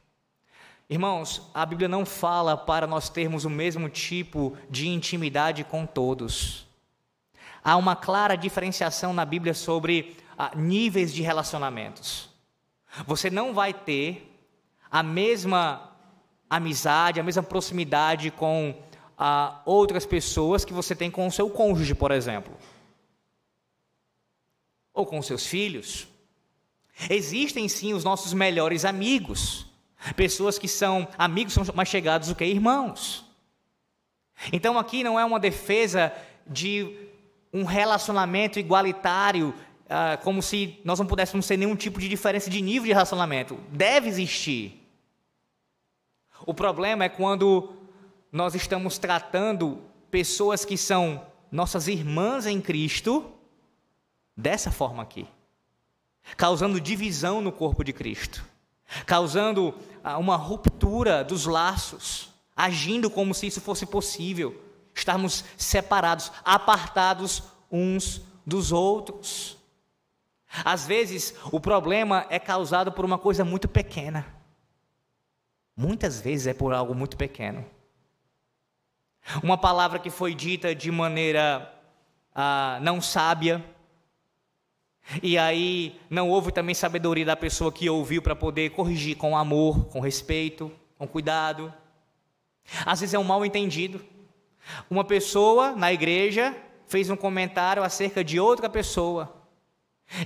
Irmãos, 0.88 1.51
a 1.53 1.66
Bíblia 1.66 1.88
não 1.88 2.07
fala 2.07 2.57
para 2.57 2.87
nós 2.87 3.09
termos 3.09 3.44
o 3.44 3.51
mesmo 3.51 3.88
tipo 3.88 4.57
de 4.70 4.88
intimidade 4.88 5.64
com 5.64 5.85
todos. 5.87 6.63
Há 7.64 7.79
uma 7.79 7.96
clara 7.96 8.37
diferenciação 8.37 9.14
na 9.14 9.24
Bíblia 9.24 9.55
sobre 9.55 10.18
ah, 10.37 10.53
níveis 10.55 11.14
de 11.14 11.22
relacionamentos. 11.22 12.29
Você 13.07 13.31
não 13.31 13.55
vai 13.55 13.72
ter 13.72 14.31
a 14.90 15.03
mesma 15.03 15.90
amizade, 16.48 17.18
a 17.18 17.22
mesma 17.22 17.42
proximidade 17.42 18.31
com 18.31 18.79
ah, 19.16 19.62
outras 19.64 20.05
pessoas 20.05 20.62
que 20.62 20.74
você 20.74 20.94
tem 20.94 21.11
com 21.11 21.27
o 21.27 21.33
seu 21.33 21.48
cônjuge, 21.48 21.94
por 21.94 22.11
exemplo, 22.11 22.55
ou 24.92 25.07
com 25.07 25.22
seus 25.22 25.46
filhos. 25.46 26.07
Existem 27.09 27.66
sim 27.66 27.94
os 27.94 28.05
nossos 28.05 28.35
melhores 28.35 28.85
amigos, 28.85 29.66
pessoas 30.14 30.59
que 30.59 30.68
são 30.68 31.09
amigos 31.16 31.55
são 31.55 31.64
mais 31.74 31.88
chegados 31.88 32.29
do 32.29 32.35
que 32.35 32.44
irmãos. 32.44 33.24
Então 34.53 34.79
aqui 34.79 35.03
não 35.03 35.18
é 35.18 35.24
uma 35.24 35.40
defesa 35.40 36.12
de 36.46 37.13
um 37.55 37.62
relacionamento 37.62 38.59
igualitário, 38.59 39.55
ah, 39.88 40.19
como 40.25 40.43
se 40.43 40.81
nós 40.85 40.99
não 40.99 41.07
pudéssemos 41.07 41.47
ter 41.47 41.57
nenhum 41.57 41.77
tipo 41.77 42.01
de 42.01 42.09
diferença 42.09 42.51
de 42.51 42.61
nível 42.61 42.88
de 42.88 42.93
relacionamento. 42.93 43.57
Deve 43.71 44.09
existir. 44.09 44.85
O 46.45 46.53
problema 46.53 47.05
é 47.05 47.09
quando 47.09 47.73
nós 48.33 48.57
estamos 48.57 48.99
tratando 48.99 49.81
pessoas 50.11 50.64
que 50.64 50.77
são 50.77 51.25
nossas 51.51 51.87
irmãs 51.87 52.45
em 52.45 52.61
Cristo 52.61 53.31
dessa 54.37 54.73
forma 54.73 55.01
aqui, 55.01 55.25
causando 56.37 56.81
divisão 56.81 57.40
no 57.40 57.53
corpo 57.53 57.85
de 57.85 57.93
Cristo, 57.93 58.45
causando 59.07 59.73
ah, 60.03 60.19
uma 60.19 60.35
ruptura 60.35 61.23
dos 61.23 61.47
laços, 61.47 62.31
agindo 62.57 63.09
como 63.09 63.33
se 63.33 63.47
isso 63.47 63.61
fosse 63.61 63.87
possível, 63.87 64.61
estarmos 64.94 65.44
separados, 65.57 66.30
apartados 66.44 67.42
uns 67.70 68.22
dos 68.46 68.72
outros. 68.72 69.57
Às 70.64 70.87
vezes, 70.87 71.35
o 71.50 71.59
problema 71.59 72.26
é 72.30 72.38
causado 72.38 72.92
por 72.92 73.04
uma 73.04 73.18
coisa 73.18 73.44
muito 73.44 73.66
pequena. 73.66 74.26
Muitas 75.76 76.20
vezes 76.20 76.46
é 76.46 76.54
por 76.54 76.72
algo 76.72 76.94
muito 76.94 77.16
pequeno. 77.16 77.64
Uma 79.42 79.59
palavra 79.59 79.98
que 79.98 80.11
foi 80.11 80.35
dita 80.35 80.74
de 80.74 80.90
maneira 80.90 81.72
ah, 82.35 82.78
não 82.83 83.00
sábia, 83.00 83.64
e 85.22 85.37
aí 85.37 86.00
não 86.09 86.30
houve 86.30 86.52
também 86.52 86.74
sabedoria 86.74 87.24
da 87.24 87.37
pessoa 87.37 87.72
que 87.72 87.88
ouviu 87.90 88.22
para 88.22 88.35
poder 88.35 88.70
corrigir 88.70 89.16
com 89.16 89.37
amor, 89.37 89.87
com 89.87 90.00
respeito, 90.00 90.72
com 90.96 91.07
cuidado. 91.07 91.72
Às 92.87 93.00
vezes 93.00 93.14
é 93.14 93.18
um 93.18 93.24
mal 93.24 93.44
entendido. 93.44 94.04
Uma 94.90 95.05
pessoa 95.05 95.72
na 95.72 95.92
igreja 95.92 96.55
fez 96.87 97.11
um 97.11 97.16
comentário 97.16 97.83
acerca 97.83 98.22
de 98.22 98.38
outra 98.38 98.68
pessoa. 98.68 99.44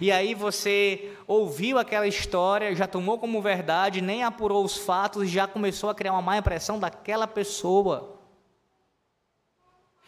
E 0.00 0.10
aí 0.10 0.34
você 0.34 1.16
ouviu 1.26 1.78
aquela 1.78 2.06
história, 2.06 2.74
já 2.74 2.86
tomou 2.86 3.18
como 3.18 3.40
verdade, 3.40 4.00
nem 4.00 4.22
apurou 4.22 4.64
os 4.64 4.76
fatos 4.76 5.24
e 5.24 5.28
já 5.28 5.46
começou 5.46 5.88
a 5.88 5.94
criar 5.94 6.12
uma 6.12 6.22
má 6.22 6.36
impressão 6.36 6.78
daquela 6.78 7.26
pessoa. 7.26 8.18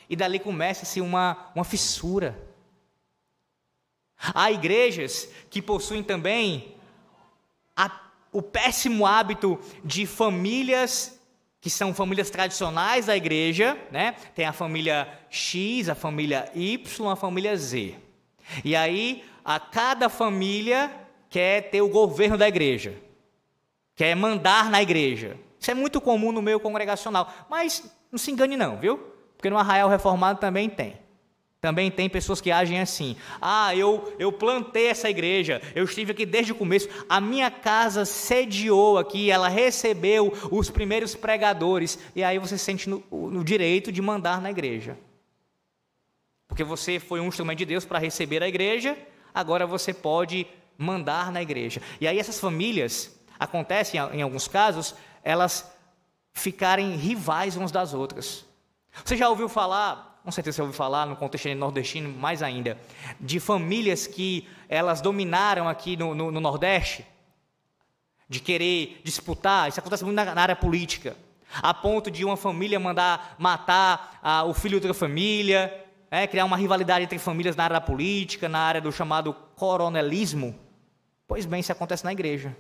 E 0.09 0.17
dali 0.17 0.39
começa-se 0.39 1.01
uma, 1.01 1.51
uma 1.55 1.65
fissura. 1.65 2.37
Há 4.35 4.51
igrejas 4.51 5.29
que 5.49 5.63
possuem 5.63 6.03
também 6.03 6.77
a, 7.77 8.11
o 8.33 8.43
péssimo 8.43 9.07
hábito 9.07 9.59
de 9.85 10.05
famílias 10.05 11.20
que 11.61 11.69
são 11.69 11.93
famílias 11.93 12.31
tradicionais 12.31 13.07
da 13.07 13.17
igreja, 13.17 13.77
né? 13.91 14.15
Tem 14.35 14.47
a 14.47 14.53
família 14.53 15.07
X, 15.29 15.89
a 15.89 15.95
família 15.95 16.51
Y, 16.55 17.11
a 17.11 17.17
família 17.17 17.57
Z. 17.57 17.97
E 18.65 18.75
aí, 18.75 19.25
a 19.45 19.61
cada 19.61 20.09
família 20.09 20.91
quer 21.29 21.71
ter 21.71 21.83
o 21.83 21.89
governo 21.89 22.37
da 22.37 22.49
igreja, 22.49 22.95
quer 23.95 24.15
mandar 24.17 24.71
na 24.71 24.83
igreja. 24.83 25.37
Isso 25.59 25.71
é 25.71 25.75
muito 25.75 26.01
comum 26.01 26.33
no 26.33 26.41
meio 26.41 26.59
congregacional, 26.59 27.33
mas 27.49 27.85
não 28.11 28.19
se 28.19 28.31
engane 28.31 28.57
não, 28.57 28.79
viu? 28.79 28.99
Porque 29.37 29.51
no 29.51 29.59
Arraial 29.59 29.89
Reformado 29.89 30.41
também 30.41 30.69
tem. 30.69 30.99
Também 31.61 31.91
tem 31.91 32.09
pessoas 32.09 32.41
que 32.41 32.51
agem 32.51 32.81
assim. 32.81 33.17
Ah, 33.41 33.77
eu, 33.77 34.15
eu 34.19 34.33
plantei 34.33 34.87
essa 34.87 35.11
igreja, 35.11 35.61
eu 35.75 35.85
estive 35.85 36.13
aqui 36.13 36.25
desde 36.25 36.53
o 36.53 36.55
começo, 36.55 36.89
a 37.07 37.21
minha 37.21 37.51
casa 37.51 38.07
sediou 38.07 38.97
aqui, 38.97 39.31
ela 39.31 39.49
recebeu 39.49 40.33
os 40.51 40.71
primeiros 40.71 41.15
pregadores, 41.15 41.99
e 42.17 42.25
aí 42.25 42.39
você 42.39 42.57
se 42.57 42.65
sente 42.65 42.89
no, 42.89 43.05
no 43.11 43.45
direito 43.45 43.93
de 43.93 44.01
mandar 44.01 44.41
na 44.41 44.51
igreja. 44.51 44.97
Porque 46.49 46.65
você 46.65 46.99
foi 46.99 47.21
um 47.21 47.29
instrumento 47.29 47.59
de 47.59 47.67
Deus 47.67 47.85
para 47.85 47.99
receber 47.99 48.43
a 48.43 48.49
igreja, 48.49 48.97
agora 49.35 49.67
você 49.67 49.93
pode 49.93 50.47
mandar 50.79 51.31
na 51.31 51.43
igreja. 51.43 51.83
E 52.01 52.09
aí 52.09 52.19
essas 52.19 52.41
famílias, 52.41 53.21
acontece 53.39 53.99
em 53.99 54.23
alguns 54.23 54.49
casos, 54.49 54.95
elas 55.23 55.71
ficarem 56.33 56.97
rivais 56.97 57.55
umas 57.55 57.71
das 57.71 57.93
outras. 57.93 58.47
Você 59.05 59.15
já 59.15 59.29
ouviu 59.29 59.49
falar 59.49 60.10
com 60.25 60.31
certeza 60.31 60.57
você 60.57 60.63
ouviu 60.63 60.77
falar, 60.77 61.07
no 61.07 61.17
contexto 61.17 61.49
nordestino 61.55 62.11
mais 62.11 62.43
ainda, 62.43 62.79
de 63.19 63.41
famílias 63.41 64.07
que 64.07 64.47
elas 64.69 65.01
dominaram 65.01 65.69
aqui 65.69 65.97
no, 65.97 66.15
no, 66.15 66.31
no 66.31 66.41
Nordeste, 66.41 67.07
de 68.29 68.39
querer 68.39 69.01
disputar, 69.03 69.69
isso 69.69 69.81
acontece 69.81 70.05
muito 70.05 70.17
na, 70.17 70.35
na, 70.35 70.43
área 70.43 70.57
política, 70.57 71.17
a 71.53 71.75
ponto 71.75 72.11
de 72.11 72.25
uma 72.25 72.37
família 72.37 72.79
mandar 72.79 73.35
matar 73.39 74.21
o 74.47 74.55
filho 74.55 74.79
de 74.79 74.87
outra 74.87 74.95
família, 74.95 75.85
é, 76.11 76.27
criar 76.27 76.45
uma 76.45 76.57
rivalidade 76.57 77.05
entre 77.05 77.19
famílias 77.19 77.57
na 77.57 77.65
área 77.65 77.81
política, 77.81 78.49
na 78.49 78.61
área 78.61 78.81
do 78.81 78.93
chamado 78.93 79.33
coronelismo. 79.57 80.59
Pois 81.27 81.47
bem, 81.47 81.61
isso 81.61 81.73
acontece 81.73 82.05
na 82.05 82.13
igreja. 82.13 82.57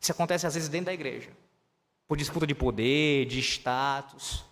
Isso 0.00 0.10
acontece 0.10 0.46
às 0.46 0.54
vezes 0.54 0.68
dentro 0.68 0.86
da 0.86 0.94
igreja, 0.94 1.30
por 2.08 2.16
disputa 2.16 2.46
de 2.46 2.54
poder, 2.54 3.26
de 3.26 3.38
status. 3.38 4.44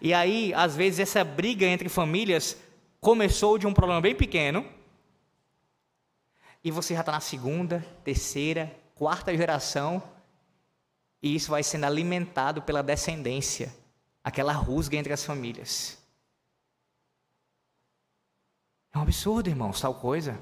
E 0.00 0.12
aí, 0.12 0.52
às 0.54 0.76
vezes, 0.76 1.00
essa 1.00 1.24
briga 1.24 1.66
entre 1.66 1.88
famílias 1.88 2.56
começou 3.00 3.58
de 3.58 3.66
um 3.66 3.74
problema 3.74 4.00
bem 4.00 4.14
pequeno, 4.14 4.66
e 6.62 6.70
você 6.70 6.94
já 6.94 7.00
está 7.00 7.12
na 7.12 7.20
segunda, 7.20 7.84
terceira, 8.02 8.74
quarta 8.94 9.36
geração, 9.36 10.02
e 11.22 11.34
isso 11.34 11.50
vai 11.50 11.62
sendo 11.62 11.84
alimentado 11.84 12.62
pela 12.62 12.82
descendência, 12.82 13.74
aquela 14.22 14.52
rusga 14.52 14.96
entre 14.96 15.12
as 15.12 15.24
famílias. 15.24 15.98
É 18.92 18.98
um 18.98 19.02
absurdo, 19.02 19.48
irmãos, 19.50 19.80
tal 19.80 19.94
coisa. 19.94 20.40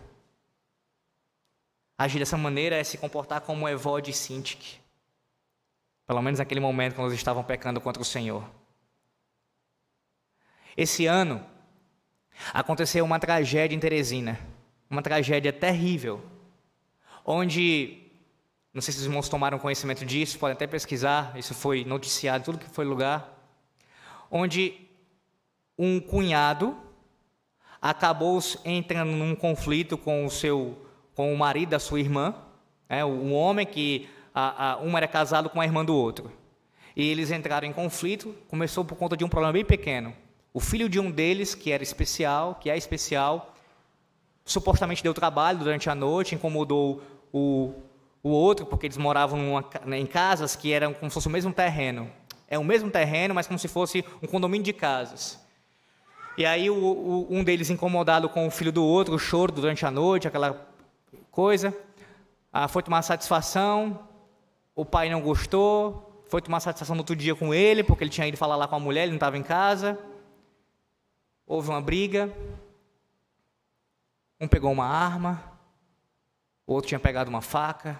Agir 1.98 2.18
dessa 2.18 2.36
maneira 2.36 2.76
é 2.76 2.84
se 2.84 2.98
comportar 2.98 3.40
como 3.40 3.68
Evode 3.68 4.10
e 4.10 4.14
Sintik. 4.14 4.78
Pelo 6.06 6.20
menos 6.20 6.38
naquele 6.38 6.60
momento 6.60 6.94
quando 6.94 7.08
eles 7.08 7.18
estavam 7.18 7.42
pecando 7.42 7.80
contra 7.80 8.02
o 8.02 8.04
Senhor. 8.04 8.44
Esse 10.76 11.06
ano 11.06 11.44
aconteceu 12.52 13.04
uma 13.04 13.18
tragédia 13.18 13.76
em 13.76 13.80
Teresina, 13.80 14.38
uma 14.88 15.02
tragédia 15.02 15.52
terrível, 15.52 16.22
onde 17.24 17.98
não 18.72 18.80
sei 18.80 18.92
se 18.92 19.00
os 19.00 19.06
irmãos 19.06 19.28
tomaram 19.28 19.58
conhecimento 19.58 20.04
disso, 20.04 20.38
podem 20.38 20.54
até 20.54 20.66
pesquisar, 20.66 21.36
isso 21.36 21.54
foi 21.54 21.84
noticiado, 21.84 22.44
tudo 22.44 22.58
que 22.58 22.70
foi 22.70 22.86
lugar, 22.86 23.28
onde 24.30 24.74
um 25.78 26.00
cunhado 26.00 26.76
acabou 27.80 28.38
entrando 28.64 29.10
num 29.10 29.34
conflito 29.34 29.98
com 29.98 30.24
o 30.24 30.30
seu 30.30 30.78
com 31.14 31.34
o 31.34 31.36
marido 31.36 31.70
da 31.70 31.78
sua 31.78 32.00
irmã, 32.00 32.34
é, 32.88 33.04
um 33.04 33.34
homem 33.34 33.66
que 33.66 34.08
a, 34.34 34.72
a, 34.72 34.76
um 34.78 34.96
era 34.96 35.06
casado 35.06 35.50
com 35.50 35.60
a 35.60 35.64
irmã 35.64 35.84
do 35.84 35.94
outro. 35.94 36.32
E 36.96 37.06
eles 37.06 37.30
entraram 37.30 37.68
em 37.68 37.72
conflito, 37.72 38.34
começou 38.48 38.82
por 38.82 38.96
conta 38.96 39.14
de 39.14 39.22
um 39.22 39.28
problema 39.28 39.52
bem 39.52 39.64
pequeno. 39.64 40.14
O 40.54 40.60
filho 40.60 40.88
de 40.88 41.00
um 41.00 41.10
deles, 41.10 41.54
que 41.54 41.72
era 41.72 41.82
especial, 41.82 42.56
que 42.56 42.68
é 42.68 42.76
especial, 42.76 43.54
supostamente 44.44 45.02
deu 45.02 45.14
trabalho 45.14 45.58
durante 45.58 45.88
a 45.88 45.94
noite, 45.94 46.34
incomodou 46.34 47.02
o, 47.32 47.72
o 48.22 48.28
outro, 48.28 48.66
porque 48.66 48.86
eles 48.86 48.98
moravam 48.98 49.38
numa, 49.38 49.64
em 49.96 50.06
casas 50.06 50.54
que 50.54 50.72
eram 50.72 50.92
como 50.92 51.10
se 51.10 51.14
fosse 51.14 51.28
o 51.28 51.30
mesmo 51.30 51.52
terreno. 51.52 52.10
É 52.48 52.58
o 52.58 52.64
mesmo 52.64 52.90
terreno, 52.90 53.34
mas 53.34 53.46
como 53.46 53.58
se 53.58 53.66
fosse 53.66 54.04
um 54.22 54.26
condomínio 54.26 54.64
de 54.64 54.74
casas. 54.74 55.40
E 56.36 56.44
aí 56.44 56.68
o, 56.68 56.74
o, 56.74 57.26
um 57.30 57.42
deles 57.42 57.70
incomodado 57.70 58.28
com 58.28 58.46
o 58.46 58.50
filho 58.50 58.72
do 58.72 58.84
outro, 58.84 59.14
o 59.14 59.18
choro 59.18 59.52
durante 59.52 59.86
a 59.86 59.90
noite, 59.90 60.28
aquela 60.28 60.66
coisa, 61.30 61.74
ah, 62.52 62.68
foi 62.68 62.82
tomar 62.82 63.00
satisfação, 63.00 64.00
o 64.74 64.84
pai 64.84 65.08
não 65.08 65.22
gostou, 65.22 66.22
foi 66.28 66.42
tomar 66.42 66.60
satisfação 66.60 66.94
no 66.94 67.00
outro 67.00 67.16
dia 67.16 67.34
com 67.34 67.54
ele, 67.54 67.82
porque 67.82 68.04
ele 68.04 68.10
tinha 68.10 68.26
ido 68.26 68.36
falar 68.36 68.56
lá 68.56 68.68
com 68.68 68.76
a 68.76 68.80
mulher, 68.80 69.02
ele 69.02 69.12
não 69.12 69.16
estava 69.16 69.38
em 69.38 69.42
casa. 69.42 69.98
Houve 71.46 71.70
uma 71.70 71.80
briga. 71.80 72.32
Um 74.40 74.48
pegou 74.48 74.72
uma 74.72 74.86
arma, 74.86 75.40
o 76.66 76.72
outro 76.72 76.88
tinha 76.88 76.98
pegado 76.98 77.30
uma 77.30 77.40
faca. 77.40 77.98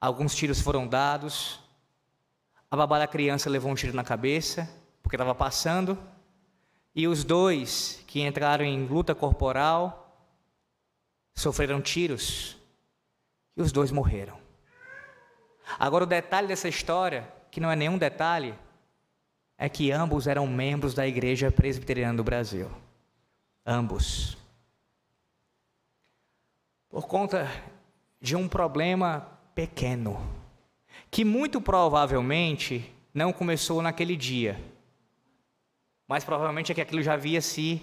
Alguns 0.00 0.34
tiros 0.34 0.60
foram 0.60 0.86
dados. 0.86 1.60
A 2.70 2.76
babá 2.76 2.98
da 2.98 3.06
criança 3.06 3.50
levou 3.50 3.70
um 3.70 3.74
tiro 3.74 3.94
na 3.94 4.02
cabeça, 4.02 4.68
porque 5.02 5.14
estava 5.14 5.34
passando. 5.34 5.98
E 6.94 7.06
os 7.06 7.22
dois 7.22 8.02
que 8.06 8.22
entraram 8.22 8.64
em 8.64 8.86
luta 8.86 9.14
corporal 9.14 10.26
sofreram 11.34 11.82
tiros. 11.82 12.56
E 13.56 13.60
os 13.60 13.72
dois 13.72 13.90
morreram. 13.90 14.38
Agora, 15.78 16.04
o 16.04 16.06
detalhe 16.06 16.48
dessa 16.48 16.68
história, 16.68 17.30
que 17.50 17.60
não 17.60 17.70
é 17.70 17.76
nenhum 17.76 17.98
detalhe, 17.98 18.54
é 19.58 19.68
que 19.68 19.90
ambos 19.92 20.26
eram 20.26 20.46
membros 20.46 20.94
da 20.94 21.06
Igreja 21.06 21.50
Presbiteriana 21.50 22.16
do 22.16 22.24
Brasil. 22.24 22.70
Ambos. 23.64 24.36
Por 26.88 27.06
conta 27.06 27.48
de 28.20 28.36
um 28.36 28.48
problema 28.48 29.28
pequeno, 29.54 30.20
que 31.10 31.24
muito 31.24 31.60
provavelmente 31.60 32.92
não 33.14 33.32
começou 33.32 33.82
naquele 33.82 34.16
dia, 34.16 34.62
mas 36.08 36.24
provavelmente 36.24 36.72
é 36.72 36.74
que 36.74 36.80
aquilo 36.80 37.02
já 37.02 37.14
havia 37.14 37.40
se 37.40 37.80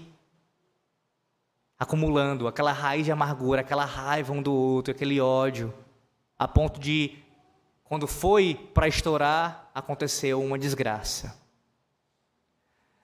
acumulando, 1.79 2.47
aquela 2.47 2.73
raiz 2.73 3.05
de 3.05 3.11
amargura, 3.11 3.61
aquela 3.61 3.85
raiva 3.85 4.33
um 4.33 4.41
do 4.41 4.53
outro, 4.53 4.93
aquele 4.93 5.21
ódio, 5.21 5.73
a 6.37 6.45
ponto 6.45 6.77
de, 6.77 7.17
quando 7.85 8.05
foi 8.05 8.53
para 8.73 8.87
estourar, 8.87 9.71
aconteceu 9.73 10.43
uma 10.43 10.59
desgraça. 10.59 11.38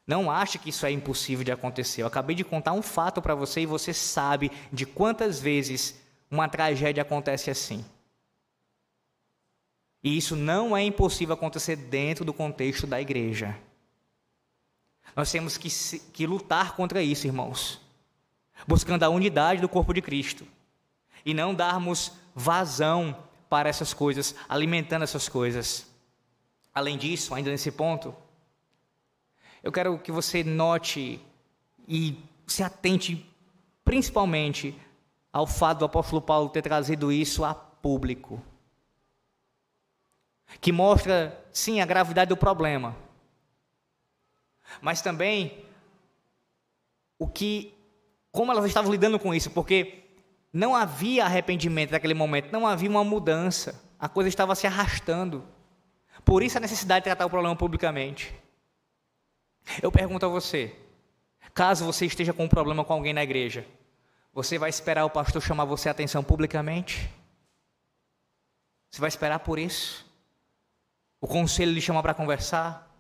Não 0.08 0.30
ache 0.30 0.60
que 0.60 0.70
isso 0.70 0.86
é 0.86 0.92
impossível 0.92 1.44
de 1.44 1.52
acontecer. 1.52 2.04
Eu 2.04 2.08
acabei 2.08 2.36
de 2.36 2.44
contar 2.44 2.74
um 2.74 2.82
fato 2.82 3.22
para 3.22 3.34
você 3.34 3.62
e 3.62 3.66
você 3.66 3.94
sabe 3.94 4.52
de 4.72 4.86
quantas 4.86 5.40
vezes 5.40 6.00
uma 6.30 6.48
tragédia 6.48 7.02
acontece 7.02 7.50
assim. 7.50 7.84
E 10.04 10.16
isso 10.16 10.36
não 10.36 10.78
é 10.78 10.84
impossível 10.84 11.34
acontecer 11.34 11.76
dentro 11.76 12.24
do 12.24 12.34
contexto 12.34 12.86
da 12.86 13.02
igreja. 13.02 13.58
Nós 15.16 15.32
temos 15.32 15.58
que, 15.58 15.70
que 16.12 16.28
lutar 16.28 16.76
contra 16.76 17.02
isso, 17.02 17.26
irmãos, 17.26 17.82
buscando 18.68 19.02
a 19.02 19.10
unidade 19.10 19.62
do 19.62 19.70
corpo 19.70 19.94
de 19.94 20.02
Cristo 20.02 20.46
e 21.26 21.34
não 21.34 21.56
darmos 21.56 22.12
vazão 22.36 23.18
para 23.50 23.70
essas 23.70 23.94
coisas, 23.94 24.36
alimentando 24.48 25.04
essas 25.04 25.28
coisas. 25.28 25.88
Além 26.74 26.98
disso, 26.98 27.34
ainda 27.34 27.50
nesse 27.50 27.72
ponto, 27.72 28.14
eu 29.66 29.72
quero 29.72 29.98
que 29.98 30.12
você 30.12 30.44
note 30.44 31.20
e 31.88 32.24
se 32.46 32.62
atente 32.62 33.28
principalmente 33.84 34.80
ao 35.34 35.48
fato 35.48 35.80
do 35.80 35.86
apóstolo 35.86 36.22
Paulo 36.22 36.50
ter 36.50 36.62
trazido 36.62 37.12
isso 37.12 37.44
a 37.44 37.56
público. 37.56 38.40
Que 40.62 40.72
mostra, 40.72 41.44
sim, 41.52 41.82
a 41.82 41.86
gravidade 41.86 42.30
do 42.30 42.38
problema, 42.38 42.96
mas 44.80 45.02
também 45.02 45.66
o 47.18 47.28
que, 47.28 47.74
como 48.32 48.52
elas 48.52 48.66
estavam 48.66 48.92
lidando 48.92 49.18
com 49.18 49.34
isso, 49.34 49.50
porque 49.50 50.04
não 50.54 50.76
havia 50.76 51.26
arrependimento 51.26 51.90
naquele 51.90 52.14
momento, 52.14 52.52
não 52.52 52.68
havia 52.68 52.90
uma 52.90 53.04
mudança, 53.04 53.84
a 54.00 54.08
coisa 54.08 54.30
estava 54.30 54.54
se 54.54 54.68
arrastando. 54.68 55.44
Por 56.24 56.44
isso 56.44 56.56
a 56.56 56.62
necessidade 56.62 57.00
de 57.00 57.06
tratar 57.06 57.26
o 57.26 57.32
problema 57.32 57.56
publicamente. 57.56 58.45
Eu 59.82 59.92
pergunto 59.92 60.26
a 60.26 60.30
você, 60.30 60.76
caso 61.54 61.86
você 61.86 62.06
esteja 62.06 62.34
com 62.34 62.46
um 62.46 62.50
problema 62.50 62.84
com 62.84 62.94
alguém 62.94 63.14
na 63.14 63.24
igreja, 63.24 63.66
você 64.34 64.58
vai 64.58 64.70
esperar 64.70 65.06
o 65.06 65.10
pastor 65.10 65.42
chamar 65.42 65.66
você 65.66 65.88
a 65.88 65.92
atenção 65.92 66.24
publicamente? 66.24 67.10
Você 68.92 69.00
vai 69.00 69.08
esperar 69.08 69.40
por 69.40 69.58
isso? 69.58 70.06
O 71.22 71.28
conselho 71.28 71.72
lhe 71.72 71.82
chamar 71.82 72.04
para 72.04 72.14
conversar? 72.14 72.94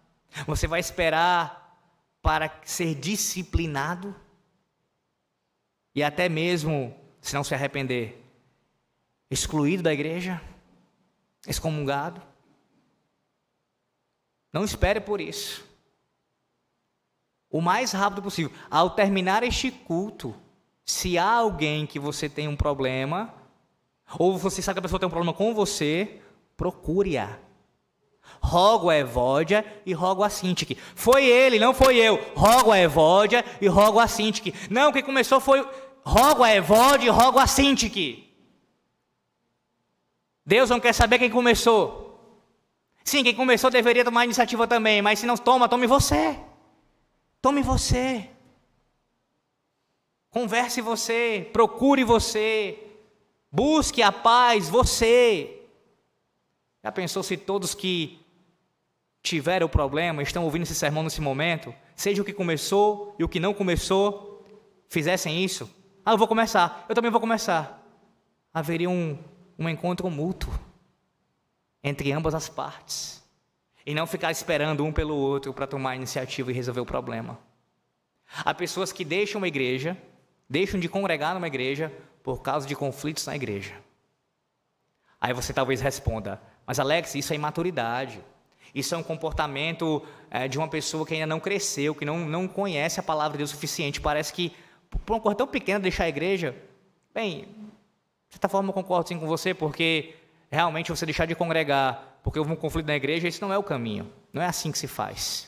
Você 0.48 0.66
vai 0.68 0.80
esperar 0.80 1.78
para 2.22 2.60
ser 2.64 2.96
disciplinado? 2.96 4.16
E 5.94 6.02
até 6.02 6.28
mesmo, 6.28 6.96
se 7.22 7.34
não 7.34 7.44
se 7.44 7.54
arrepender, 7.54 8.22
excluído 9.30 9.84
da 9.84 9.94
igreja? 9.94 10.42
Excomungado? 11.48 12.22
Não 14.52 14.64
espere 14.64 15.02
por 15.02 15.20
isso. 15.20 15.66
O 17.56 17.62
mais 17.62 17.94
rápido 17.94 18.22
possível. 18.22 18.52
Ao 18.70 18.90
terminar 18.90 19.42
este 19.42 19.72
culto, 19.72 20.36
se 20.86 21.18
há 21.18 21.36
alguém 21.36 21.88
que 21.88 21.98
você 21.98 22.28
tem 22.28 22.50
um 22.50 22.56
problema, 22.56 23.34
ou 24.20 24.38
você 24.38 24.62
sabe 24.62 24.76
que 24.76 24.80
a 24.80 24.82
pessoa 24.82 25.00
tem 25.00 25.08
um 25.08 25.10
problema 25.10 25.34
com 25.34 25.54
você, 25.54 26.20
procure-a. 26.58 27.40
Rogo 28.42 28.90
a 28.90 28.98
Evódia 28.98 29.66
e 29.86 29.94
rogo 29.94 30.22
a 30.22 30.30
Sintique. 30.30 30.78
Foi 30.96 31.26
ele, 31.26 31.58
não 31.58 31.74
foi 31.74 31.96
eu. 31.96 32.20
Rogo 32.36 32.74
a 32.74 32.78
Evódia 32.78 33.46
e 33.62 33.70
rogo 33.70 34.02
a 34.02 34.08
Sintique. 34.10 34.54
Não, 34.70 34.92
quem 34.92 35.02
começou 35.02 35.40
foi. 35.40 35.66
Rogo 36.04 36.44
a 36.44 36.54
Evódia 36.54 37.08
e 37.08 37.10
rogo 37.10 37.40
a 37.40 37.48
Sintique. 37.48 38.36
Deus 40.46 40.70
não 40.70 40.82
quer 40.82 40.92
saber 40.92 41.20
quem 41.20 41.30
começou. 41.30 42.20
Sim, 43.02 43.24
quem 43.24 43.34
começou 43.34 43.72
deveria 43.72 44.04
tomar 44.04 44.26
iniciativa 44.26 44.68
também, 44.68 45.02
mas 45.02 45.20
se 45.20 45.26
não 45.26 45.38
toma, 45.38 45.70
tome 45.70 45.88
você. 45.88 46.38
Tome 47.46 47.62
você. 47.62 48.28
Converse 50.32 50.82
você, 50.82 51.48
procure 51.54 52.04
você, 52.04 52.76
busque 53.52 54.02
a 54.02 54.12
paz 54.12 54.68
você. 54.68 55.62
Já 56.84 56.92
pensou 56.92 57.22
se 57.22 57.38
todos 57.38 57.76
que 57.76 58.20
tiveram 59.22 59.70
problema, 59.70 60.24
estão 60.24 60.44
ouvindo 60.44 60.64
esse 60.64 60.74
sermão 60.74 61.04
nesse 61.04 61.22
momento, 61.22 61.72
seja 61.96 62.20
o 62.20 62.26
que 62.26 62.34
começou 62.34 63.16
e 63.20 63.24
o 63.24 63.30
que 63.30 63.40
não 63.40 63.54
começou, 63.54 64.44
fizessem 64.90 65.46
isso? 65.46 65.70
Ah, 66.04 66.14
eu 66.14 66.18
vou 66.18 66.28
começar, 66.28 66.84
eu 66.90 66.96
também 66.96 67.12
vou 67.12 67.22
começar. 67.22 67.80
Haveria 68.52 68.90
um, 68.90 69.20
um 69.60 69.70
encontro 69.70 70.10
mútuo 70.10 70.52
entre 71.84 72.12
ambas 72.12 72.34
as 72.34 72.50
partes. 72.50 73.15
E 73.86 73.94
não 73.94 74.08
ficar 74.08 74.32
esperando 74.32 74.84
um 74.84 74.92
pelo 74.92 75.16
outro 75.16 75.54
para 75.54 75.68
tomar 75.68 75.96
iniciativa 75.96 76.52
e 76.52 76.54
resolver 76.54 76.82
o 76.82 76.86
problema. 76.86 77.38
Há 78.44 78.54
pessoas 78.54 78.92
que 78.92 79.06
deixam 79.06 79.40
uma 79.40 79.48
igreja, 79.48 79.96
deixam 80.50 80.80
de 80.80 80.90
congregar 80.90 81.34
numa 81.34 81.48
igreja 81.48 81.92
por 82.24 82.42
causa 82.42 82.68
de 82.68 82.76
conflitos 82.76 83.26
na 83.28 83.36
igreja. 83.36 83.76
Aí 85.22 85.34
você 85.34 85.54
talvez 85.54 85.82
responda: 85.82 86.42
Mas 86.66 86.80
Alex, 86.80 87.16
isso 87.16 87.34
é 87.34 87.36
imaturidade. 87.36 88.20
Isso 88.74 88.94
é 88.94 88.98
um 88.98 89.04
comportamento 89.04 90.04
é, 90.30 90.50
de 90.50 90.58
uma 90.58 90.68
pessoa 90.68 91.06
que 91.06 91.14
ainda 91.14 91.26
não 91.26 91.40
cresceu, 91.40 91.96
que 91.96 92.04
não, 92.04 92.20
não 92.20 92.46
conhece 92.46 93.00
a 93.00 93.04
palavra 93.04 93.34
de 93.34 93.38
Deus 93.38 93.52
o 93.52 93.54
suficiente. 93.54 94.02
Parece 94.02 94.34
que, 94.34 94.54
por 95.06 95.14
uma 95.14 95.22
coisa 95.22 95.38
tão 95.38 95.48
pequena, 95.48 95.80
deixar 95.80 96.04
a 96.04 96.10
igreja. 96.10 96.54
Bem, 97.14 97.48
de 98.28 98.34
certa 98.34 98.50
forma 98.50 98.70
eu 98.70 98.74
concordo 98.74 99.08
sim 99.08 99.18
com 99.18 99.28
você, 99.28 99.54
porque 99.54 100.16
realmente 100.52 100.90
você 100.92 101.06
deixar 101.06 101.26
de 101.26 101.36
congregar 101.36 102.15
porque 102.26 102.40
houve 102.40 102.52
um 102.52 102.56
conflito 102.56 102.88
na 102.88 102.96
igreja, 102.96 103.28
isso 103.28 103.40
não 103.40 103.54
é 103.54 103.58
o 103.58 103.62
caminho. 103.62 104.12
Não 104.34 104.42
é 104.42 104.48
assim 104.48 104.72
que 104.72 104.80
se 104.80 104.88
faz. 104.88 105.48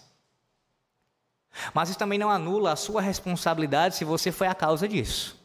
Mas 1.74 1.90
isso 1.90 1.98
também 1.98 2.20
não 2.20 2.30
anula 2.30 2.72
a 2.72 2.76
sua 2.76 3.02
responsabilidade 3.02 3.96
se 3.96 4.06
você 4.06 4.32
foi 4.32 4.46
a 4.46 4.54
causa 4.54 4.88
disso. 4.88 5.36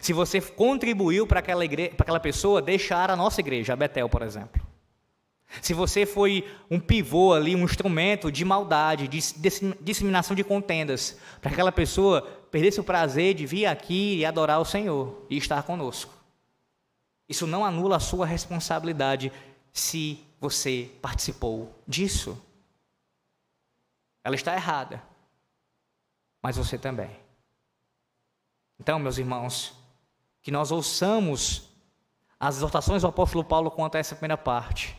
Se 0.00 0.12
você 0.12 0.40
contribuiu 0.40 1.24
para 1.24 1.38
aquela, 1.38 1.64
igreja, 1.64 1.92
para 1.94 2.02
aquela 2.02 2.18
pessoa 2.18 2.60
deixar 2.60 3.12
a 3.12 3.16
nossa 3.16 3.40
igreja, 3.40 3.74
a 3.74 3.76
Betel, 3.76 4.08
por 4.08 4.22
exemplo. 4.22 4.60
Se 5.62 5.72
você 5.72 6.04
foi 6.04 6.44
um 6.68 6.80
pivô 6.80 7.32
ali, 7.32 7.54
um 7.54 7.62
instrumento 7.62 8.32
de 8.32 8.44
maldade, 8.44 9.06
de 9.06 9.20
disseminação 9.80 10.34
de 10.34 10.42
contendas, 10.42 11.16
para 11.40 11.50
que 11.50 11.54
aquela 11.54 11.70
pessoa 11.70 12.22
perdesse 12.50 12.80
o 12.80 12.84
prazer 12.84 13.34
de 13.34 13.46
vir 13.46 13.66
aqui 13.66 14.16
e 14.16 14.26
adorar 14.26 14.60
o 14.60 14.64
Senhor 14.64 15.24
e 15.30 15.36
estar 15.36 15.62
conosco. 15.62 16.12
Isso 17.28 17.46
não 17.46 17.64
anula 17.64 17.98
a 17.98 18.00
sua 18.00 18.26
responsabilidade 18.26 19.30
se 19.72 20.24
você 20.40 20.90
participou 21.00 21.74
disso. 21.86 22.40
Ela 24.22 24.34
está 24.34 24.54
errada, 24.54 25.02
mas 26.42 26.56
você 26.56 26.76
também. 26.78 27.10
Então, 28.78 28.98
meus 28.98 29.18
irmãos, 29.18 29.74
que 30.42 30.50
nós 30.50 30.70
ouçamos 30.70 31.68
as 32.38 32.56
exortações 32.56 33.02
do 33.02 33.08
apóstolo 33.08 33.44
Paulo 33.44 33.70
quanto 33.70 33.96
a 33.96 33.98
essa 33.98 34.14
primeira 34.14 34.36
parte, 34.36 34.96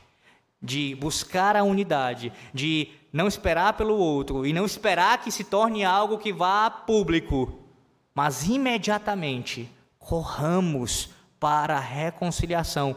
de 0.61 0.95
buscar 0.95 1.55
a 1.55 1.63
unidade, 1.63 2.33
de 2.53 2.91
não 3.13 3.27
esperar 3.27 3.73
pelo 3.73 3.95
outro 3.95 4.45
e 4.45 4.51
não 4.51 4.65
esperar 4.65 5.21
que 5.21 5.31
se 5.31 5.43
torne 5.43 5.85
algo 5.85 6.17
que 6.17 6.33
vá 6.33 6.69
público, 6.69 7.63
mas 8.13 8.45
imediatamente 8.45 9.71
corramos 9.97 11.09
para 11.39 11.77
a 11.77 11.79
reconciliação 11.79 12.95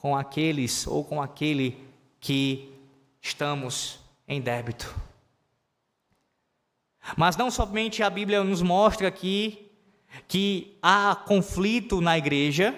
com 0.00 0.16
aqueles 0.16 0.86
ou 0.86 1.04
com 1.04 1.20
aquele 1.20 1.76
que 2.20 2.72
estamos 3.20 4.00
em 4.26 4.40
débito. 4.40 4.94
Mas 7.16 7.36
não 7.36 7.50
somente 7.50 8.02
a 8.02 8.10
Bíblia 8.10 8.44
nos 8.44 8.62
mostra 8.62 9.08
aqui 9.08 9.70
que 10.26 10.76
há 10.82 11.14
conflito 11.14 12.00
na 12.00 12.18
igreja, 12.18 12.74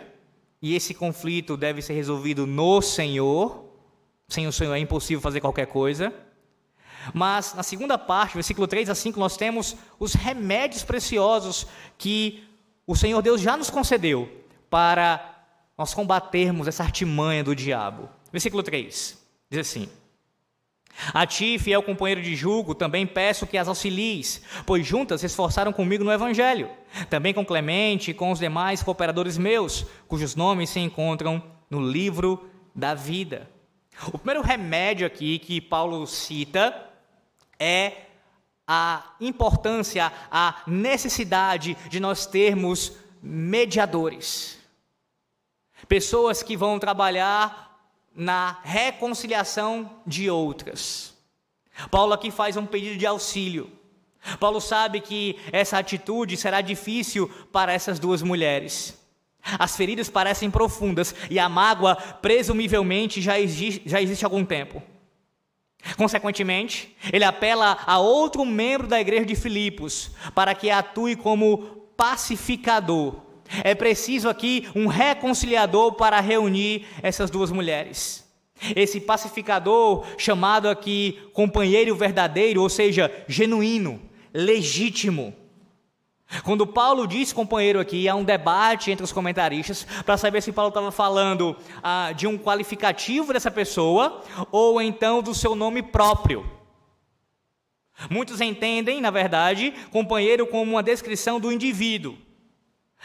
e 0.62 0.74
esse 0.74 0.92
conflito 0.94 1.56
deve 1.56 1.80
ser 1.80 1.94
resolvido 1.94 2.46
no 2.46 2.83
Senhor. 2.83 3.64
Sem 4.28 4.46
o 4.46 4.52
Senhor 4.52 4.74
é 4.74 4.78
impossível 4.78 5.20
fazer 5.20 5.40
qualquer 5.40 5.66
coisa. 5.66 6.12
Mas 7.14 7.54
na 7.54 7.62
segunda 7.62 7.96
parte, 7.96 8.35
versículo 8.35 8.66
3 8.66 8.90
a 8.90 8.94
5, 8.94 9.18
nós 9.18 9.37
temos 9.37 9.74
os 9.98 10.12
remédios 10.12 10.85
preciosos 10.85 11.66
que 11.96 12.44
o 12.87 12.94
Senhor 12.94 13.22
Deus 13.22 13.40
já 13.40 13.56
nos 13.56 13.70
concedeu 13.70 14.28
para 14.68 15.29
nós 15.80 15.94
combatermos 15.94 16.68
essa 16.68 16.82
artimanha 16.82 17.42
do 17.42 17.56
diabo. 17.56 18.10
Versículo 18.30 18.62
3 18.62 19.18
diz 19.48 19.60
assim: 19.60 19.88
A 21.14 21.26
ti, 21.26 21.58
fiel 21.58 21.82
companheiro 21.82 22.20
de 22.20 22.36
julgo, 22.36 22.74
também 22.74 23.06
peço 23.06 23.46
que 23.46 23.56
as 23.56 23.66
auxilies, 23.66 24.42
pois 24.66 24.86
juntas 24.86 25.22
se 25.22 25.26
esforçaram 25.26 25.72
comigo 25.72 26.04
no 26.04 26.12
Evangelho, 26.12 26.68
também 27.08 27.32
com 27.32 27.46
Clemente 27.46 28.10
e 28.10 28.14
com 28.14 28.30
os 28.30 28.38
demais 28.38 28.82
cooperadores 28.82 29.38
meus, 29.38 29.86
cujos 30.06 30.36
nomes 30.36 30.68
se 30.68 30.80
encontram 30.80 31.42
no 31.70 31.80
livro 31.80 32.50
da 32.74 32.92
vida. 32.92 33.48
O 34.08 34.18
primeiro 34.18 34.42
remédio 34.42 35.06
aqui 35.06 35.38
que 35.38 35.62
Paulo 35.62 36.06
cita 36.06 36.90
é 37.58 37.92
a 38.68 39.14
importância, 39.18 40.12
a 40.30 40.56
necessidade 40.66 41.74
de 41.88 41.98
nós 42.00 42.26
termos 42.26 42.92
mediadores. 43.22 44.59
Pessoas 45.90 46.40
que 46.40 46.57
vão 46.57 46.79
trabalhar 46.79 47.76
na 48.14 48.61
reconciliação 48.62 49.91
de 50.07 50.30
outras. 50.30 51.18
Paulo 51.91 52.12
aqui 52.12 52.30
faz 52.30 52.57
um 52.57 52.64
pedido 52.64 52.97
de 52.97 53.05
auxílio. 53.05 53.72
Paulo 54.38 54.61
sabe 54.61 55.01
que 55.01 55.36
essa 55.51 55.78
atitude 55.78 56.36
será 56.36 56.61
difícil 56.61 57.28
para 57.51 57.72
essas 57.72 57.99
duas 57.99 58.22
mulheres. 58.22 58.97
As 59.59 59.76
feridas 59.76 60.09
parecem 60.09 60.49
profundas 60.49 61.12
e 61.28 61.41
a 61.41 61.49
mágoa, 61.49 61.97
presumivelmente, 61.97 63.20
já 63.20 63.41
existe, 63.41 63.82
já 63.84 64.01
existe 64.01 64.24
há 64.24 64.28
algum 64.28 64.45
tempo. 64.45 64.80
Consequentemente, 65.97 66.97
ele 67.12 67.24
apela 67.24 67.76
a 67.84 67.99
outro 67.99 68.45
membro 68.45 68.86
da 68.86 69.01
igreja 69.01 69.26
de 69.26 69.34
Filipos 69.34 70.12
para 70.36 70.55
que 70.55 70.70
atue 70.70 71.16
como 71.16 71.59
pacificador 71.97 73.28
é 73.64 73.74
preciso 73.74 74.28
aqui 74.28 74.68
um 74.74 74.86
reconciliador 74.86 75.92
para 75.92 76.20
reunir 76.20 76.86
essas 77.03 77.30
duas 77.30 77.51
mulheres. 77.51 78.28
Esse 78.76 79.01
pacificador, 79.01 80.05
chamado 80.18 80.68
aqui 80.68 81.18
companheiro 81.32 81.94
verdadeiro, 81.96 82.62
ou 82.62 82.68
seja, 82.68 83.11
genuíno, 83.26 84.01
legítimo. 84.32 85.34
Quando 86.44 86.66
Paulo 86.66 87.07
diz 87.09 87.32
companheiro 87.32 87.80
aqui, 87.80 88.09
há 88.09 88.14
um 88.14 88.22
debate 88.22 88.90
entre 88.90 89.03
os 89.03 89.12
comentaristas 89.12 89.84
para 90.05 90.16
saber 90.16 90.40
se 90.40 90.53
Paulo 90.53 90.68
estava 90.68 90.92
falando 90.92 91.57
ah, 91.82 92.12
de 92.12 92.26
um 92.26 92.38
qualificativo 92.38 93.32
dessa 93.32 93.51
pessoa 93.51 94.22
ou 94.53 94.80
então 94.80 95.22
do 95.22 95.34
seu 95.34 95.57
nome 95.57 95.82
próprio. 95.82 96.48
Muitos 98.09 98.40
entendem, 98.40 99.01
na 99.01 99.11
verdade, 99.11 99.74
companheiro 99.90 100.46
como 100.46 100.72
uma 100.72 100.82
descrição 100.82 101.40
do 101.40 101.51
indivíduo. 101.51 102.16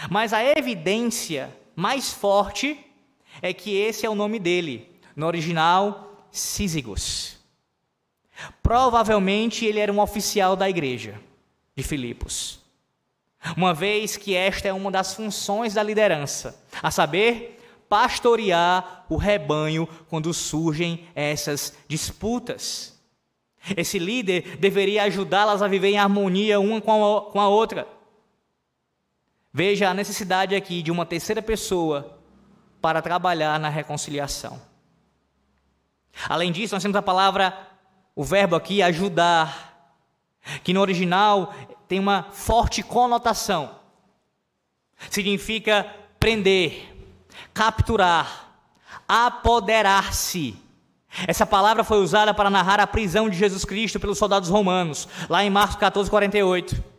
Mas 0.10 0.34
a 0.34 0.44
evidência 0.44 1.56
mais 1.76 2.12
forte 2.12 2.80
é 3.42 3.54
que 3.54 3.76
esse 3.76 4.06
é 4.06 4.10
o 4.10 4.16
nome 4.16 4.40
dele. 4.40 4.90
No 5.16 5.26
original, 5.26 6.28
Sísigos. 6.32 7.38
Provavelmente 8.62 9.66
ele 9.66 9.80
era 9.80 9.92
um 9.92 10.02
oficial 10.02 10.56
da 10.56 10.70
igreja 10.70 11.20
de 11.76 11.84
Filipos. 11.84 12.60
Uma 13.56 13.74
vez 13.74 14.18
que 14.18 14.36
esta 14.36 14.68
é 14.68 14.74
uma 14.74 14.92
das 14.92 15.14
funções 15.14 15.74
da 15.74 15.84
liderança, 15.84 16.60
a 16.82 16.90
saber, 16.90 17.60
pastorear 17.88 19.06
o 19.08 19.16
rebanho 19.16 19.88
quando 20.10 20.34
surgem 20.34 21.08
essas 21.14 21.78
disputas. 21.88 23.00
Esse 23.78 24.00
líder 24.00 24.58
deveria 24.58 25.04
ajudá-las 25.04 25.62
a 25.62 25.68
viver 25.68 25.90
em 25.90 25.98
harmonia 25.98 26.60
uma 26.60 26.82
com 26.82 27.40
a, 27.40 27.48
outra. 27.48 27.88
Veja 29.58 29.90
a 29.90 29.94
necessidade 29.94 30.54
aqui 30.54 30.82
de 30.82 30.92
uma 30.92 31.06
terceira 31.06 31.42
pessoa 31.42 32.20
para 32.82 33.02
trabalhar 33.02 33.58
na 33.58 33.70
reconciliação. 33.70 34.62
Além 36.28 36.52
disso, 36.52 36.76
nós 36.76 36.84
temos 36.84 36.98
a 36.98 37.02
palavra, 37.02 37.58
o 38.14 38.22
verbo 38.22 38.58
aqui, 38.58 38.82
ajudar, 38.82 39.96
que 40.62 40.74
no 40.74 40.82
original 40.82 41.54
tem 41.88 42.00
uma 42.00 42.24
forte 42.34 42.84
conotação. 42.84 43.80
Significa 45.10 45.90
prender, 46.20 46.94
capturar, 47.54 48.58
apoderar-se. 49.08 50.62
Essa 51.26 51.46
palavra 51.46 51.86
foi 51.86 52.00
usada 52.00 52.34
para 52.34 52.50
narrar 52.50 52.82
a 52.82 52.88
prisão 52.88 53.30
de 53.30 53.38
Jesus 53.38 53.64
Cristo 53.64 54.02
pelos 54.02 54.18
soldados 54.18 54.50
romanos, 54.50 55.08
lá 55.30 55.46
em 55.46 55.50
Marcos 55.50 55.78
14, 55.78 56.10
48. 56.10 56.95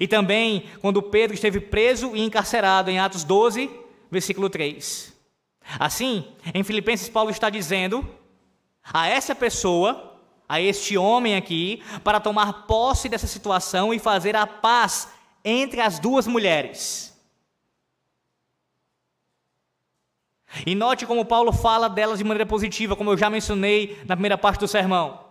E 0.00 0.08
também 0.08 0.64
quando 0.80 1.02
Pedro 1.02 1.34
esteve 1.34 1.60
preso 1.60 2.14
e 2.16 2.20
encarcerado, 2.22 2.90
em 2.90 2.98
Atos 2.98 3.24
12, 3.24 3.70
versículo 4.10 4.50
3. 4.50 5.14
Assim, 5.78 6.26
em 6.54 6.62
Filipenses, 6.62 7.08
Paulo 7.08 7.30
está 7.30 7.50
dizendo 7.50 8.08
a 8.82 9.08
essa 9.08 9.34
pessoa 9.34 10.14
a 10.48 10.60
este 10.60 10.96
homem 10.96 11.34
aqui 11.34 11.82
para 12.04 12.20
tomar 12.20 12.66
posse 12.66 13.08
dessa 13.08 13.26
situação 13.26 13.92
e 13.92 13.98
fazer 13.98 14.36
a 14.36 14.46
paz 14.46 15.08
entre 15.44 15.80
as 15.80 15.98
duas 15.98 16.26
mulheres. 16.26 17.12
E 20.64 20.74
note 20.74 21.04
como 21.04 21.24
Paulo 21.24 21.52
fala 21.52 21.88
delas 21.88 22.18
de 22.18 22.24
maneira 22.24 22.46
positiva, 22.46 22.96
como 22.96 23.10
eu 23.10 23.18
já 23.18 23.28
mencionei 23.28 24.00
na 24.06 24.16
primeira 24.16 24.38
parte 24.38 24.60
do 24.60 24.68
sermão. 24.68 25.26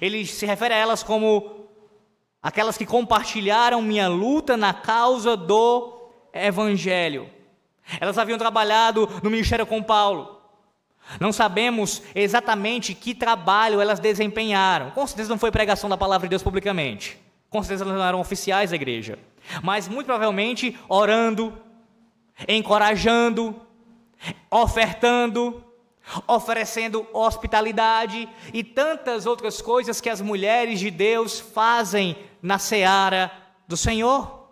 Ele 0.00 0.24
se 0.26 0.46
refere 0.46 0.74
a 0.74 0.76
elas 0.76 1.02
como 1.02 1.61
aquelas 2.42 2.76
que 2.76 2.84
compartilharam 2.84 3.80
minha 3.80 4.08
luta 4.08 4.56
na 4.56 4.74
causa 4.74 5.36
do 5.36 6.10
evangelho. 6.32 7.30
Elas 8.00 8.18
haviam 8.18 8.38
trabalhado 8.38 9.08
no 9.22 9.30
ministério 9.30 9.66
com 9.66 9.82
Paulo. 9.82 10.40
Não 11.20 11.32
sabemos 11.32 12.02
exatamente 12.14 12.94
que 12.94 13.14
trabalho 13.14 13.80
elas 13.80 14.00
desempenharam. 14.00 14.90
Com 14.90 15.06
certeza 15.06 15.28
não 15.28 15.38
foi 15.38 15.50
pregação 15.50 15.88
da 15.88 15.96
palavra 15.96 16.26
de 16.26 16.30
Deus 16.30 16.42
publicamente. 16.42 17.18
Com 17.50 17.62
certeza 17.62 17.84
elas 17.84 17.96
não 17.96 18.04
eram 18.04 18.20
oficiais 18.20 18.70
da 18.70 18.76
igreja. 18.76 19.18
Mas 19.62 19.88
muito 19.88 20.06
provavelmente 20.06 20.78
orando, 20.88 21.52
encorajando, 22.48 23.54
ofertando, 24.50 25.62
oferecendo 26.26 27.06
hospitalidade 27.12 28.28
e 28.52 28.64
tantas 28.64 29.26
outras 29.26 29.60
coisas 29.60 30.00
que 30.00 30.08
as 30.08 30.20
mulheres 30.20 30.80
de 30.80 30.90
Deus 30.90 31.40
fazem 31.40 32.16
na 32.42 32.58
seara 32.58 33.30
do 33.68 33.76
Senhor. 33.76 34.48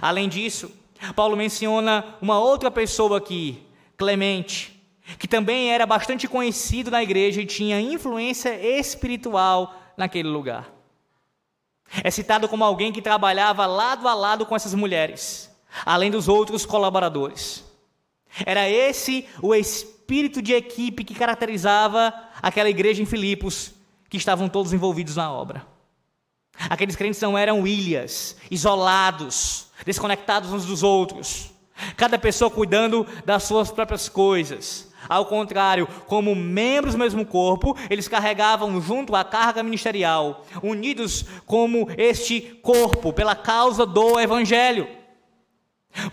Além 0.00 0.28
disso, 0.28 0.70
Paulo 1.16 1.36
menciona 1.36 2.16
uma 2.22 2.38
outra 2.38 2.70
pessoa 2.70 3.18
aqui 3.18 3.66
Clemente, 3.96 4.80
que 5.18 5.28
também 5.28 5.70
era 5.70 5.84
bastante 5.84 6.26
conhecido 6.26 6.90
na 6.90 7.02
igreja 7.02 7.42
e 7.42 7.46
tinha 7.46 7.80
influência 7.80 8.50
espiritual 8.78 9.74
naquele 9.96 10.28
lugar. 10.28 10.70
É 12.02 12.10
citado 12.10 12.48
como 12.48 12.64
alguém 12.64 12.92
que 12.92 13.02
trabalhava 13.02 13.66
lado 13.66 14.08
a 14.08 14.14
lado 14.14 14.46
com 14.46 14.56
essas 14.56 14.74
mulheres, 14.74 15.50
além 15.84 16.10
dos 16.10 16.26
outros 16.28 16.64
colaboradores. 16.64 17.64
Era 18.46 18.68
esse 18.68 19.28
o 19.42 19.54
espírito 19.54 20.40
de 20.40 20.54
equipe 20.54 21.04
que 21.04 21.14
caracterizava 21.14 22.14
aquela 22.40 22.70
igreja 22.70 23.02
em 23.02 23.06
Filipos, 23.06 23.72
que 24.08 24.16
estavam 24.16 24.48
todos 24.48 24.72
envolvidos 24.72 25.16
na 25.16 25.30
obra. 25.30 25.66
Aqueles 26.68 26.96
crentes 26.96 27.20
não 27.20 27.36
eram 27.36 27.66
ilhas, 27.66 28.36
isolados, 28.50 29.66
desconectados 29.84 30.52
uns 30.52 30.64
dos 30.64 30.82
outros. 30.82 31.50
Cada 31.96 32.18
pessoa 32.18 32.50
cuidando 32.50 33.06
das 33.24 33.44
suas 33.44 33.70
próprias 33.70 34.08
coisas. 34.08 34.92
Ao 35.08 35.26
contrário, 35.26 35.88
como 36.06 36.34
membros 36.34 36.94
do 36.94 36.98
mesmo 36.98 37.26
corpo, 37.26 37.76
eles 37.90 38.06
carregavam 38.06 38.80
junto 38.80 39.16
a 39.16 39.24
carga 39.24 39.62
ministerial, 39.62 40.44
unidos 40.62 41.24
como 41.44 41.88
este 41.96 42.40
corpo, 42.62 43.12
pela 43.12 43.34
causa 43.34 43.84
do 43.84 44.20
Evangelho. 44.20 44.88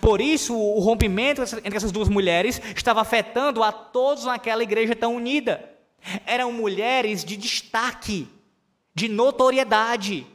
Por 0.01 0.19
isso, 0.19 0.57
o 0.57 0.79
rompimento 0.79 1.41
entre 1.41 1.77
essas 1.77 1.91
duas 1.91 2.09
mulheres 2.09 2.61
estava 2.75 3.01
afetando 3.01 3.63
a 3.63 3.71
todos 3.71 4.25
naquela 4.25 4.63
igreja 4.63 4.95
tão 4.95 5.15
unida. 5.15 5.69
Eram 6.25 6.51
mulheres 6.51 7.23
de 7.23 7.37
destaque, 7.37 8.27
de 8.99 9.07
notoriedade. 9.07 10.27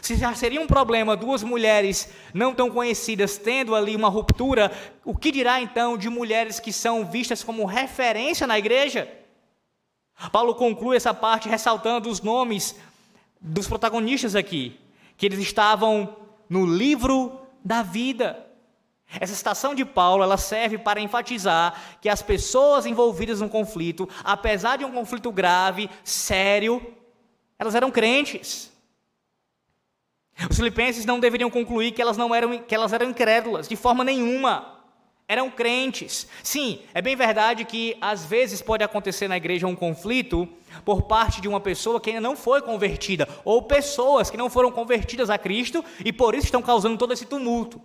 Se 0.00 0.14
já 0.14 0.32
seria 0.32 0.60
um 0.60 0.66
problema 0.66 1.16
duas 1.16 1.42
mulheres 1.42 2.08
não 2.32 2.54
tão 2.54 2.70
conhecidas 2.70 3.36
tendo 3.36 3.74
ali 3.74 3.96
uma 3.96 4.08
ruptura, 4.08 4.70
o 5.04 5.16
que 5.16 5.32
dirá 5.32 5.60
então 5.60 5.98
de 5.98 6.08
mulheres 6.08 6.60
que 6.60 6.72
são 6.72 7.04
vistas 7.04 7.42
como 7.42 7.64
referência 7.64 8.46
na 8.46 8.56
igreja? 8.56 9.08
Paulo 10.30 10.54
conclui 10.54 10.96
essa 10.96 11.12
parte 11.12 11.48
ressaltando 11.48 12.08
os 12.08 12.20
nomes 12.20 12.76
dos 13.40 13.66
protagonistas 13.66 14.36
aqui, 14.36 14.78
que 15.16 15.26
eles 15.26 15.40
estavam 15.40 16.16
no 16.48 16.64
livro 16.64 17.40
da 17.64 17.82
vida. 17.82 18.46
Essa 19.20 19.34
citação 19.34 19.74
de 19.74 19.84
Paulo, 19.84 20.22
ela 20.22 20.36
serve 20.36 20.78
para 20.78 21.00
enfatizar 21.00 21.98
que 22.00 22.08
as 22.08 22.22
pessoas 22.22 22.86
envolvidas 22.86 23.40
no 23.40 23.48
conflito, 23.48 24.08
apesar 24.22 24.76
de 24.76 24.84
um 24.84 24.92
conflito 24.92 25.32
grave, 25.32 25.90
sério, 26.04 26.80
elas 27.58 27.74
eram 27.74 27.90
crentes. 27.90 28.72
Os 30.50 30.56
filipenses 30.56 31.04
não 31.04 31.20
deveriam 31.20 31.50
concluir 31.50 31.92
que 31.92 32.02
elas 32.02 32.16
não 32.16 32.34
eram 32.34 32.58
que 32.58 32.74
elas 32.74 32.92
eram 32.92 33.10
incrédulas 33.10 33.68
de 33.68 33.76
forma 33.76 34.02
nenhuma. 34.02 34.72
Eram 35.26 35.50
crentes. 35.50 36.26
Sim, 36.42 36.80
é 36.92 37.00
bem 37.00 37.16
verdade 37.16 37.64
que 37.64 37.96
às 37.98 38.26
vezes 38.26 38.60
pode 38.60 38.84
acontecer 38.84 39.26
na 39.26 39.38
igreja 39.38 39.66
um 39.66 39.74
conflito 39.74 40.46
por 40.84 41.02
parte 41.02 41.40
de 41.40 41.48
uma 41.48 41.60
pessoa 41.60 41.98
que 41.98 42.10
ainda 42.10 42.20
não 42.20 42.36
foi 42.36 42.60
convertida, 42.60 43.26
ou 43.42 43.62
pessoas 43.62 44.28
que 44.28 44.36
não 44.36 44.50
foram 44.50 44.70
convertidas 44.70 45.30
a 45.30 45.38
Cristo 45.38 45.82
e 46.04 46.12
por 46.12 46.34
isso 46.34 46.46
estão 46.46 46.60
causando 46.60 46.98
todo 46.98 47.12
esse 47.12 47.24
tumulto. 47.24 47.80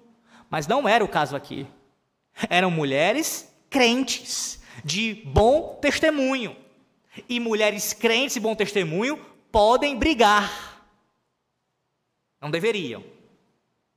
Mas 0.49 0.67
não 0.67 0.89
era 0.89 1.03
o 1.03 1.07
caso 1.07 1.35
aqui. 1.35 1.65
Eram 2.49 2.69
mulheres 2.69 3.49
crentes, 3.69 4.59
de 4.83 5.21
bom 5.25 5.77
testemunho. 5.81 6.55
E 7.27 7.39
mulheres 7.39 7.93
crentes 7.93 8.35
e 8.35 8.39
bom 8.39 8.55
testemunho 8.55 9.19
podem 9.51 9.97
brigar 9.97 10.69
não 12.41 12.49
deveriam, 12.49 13.03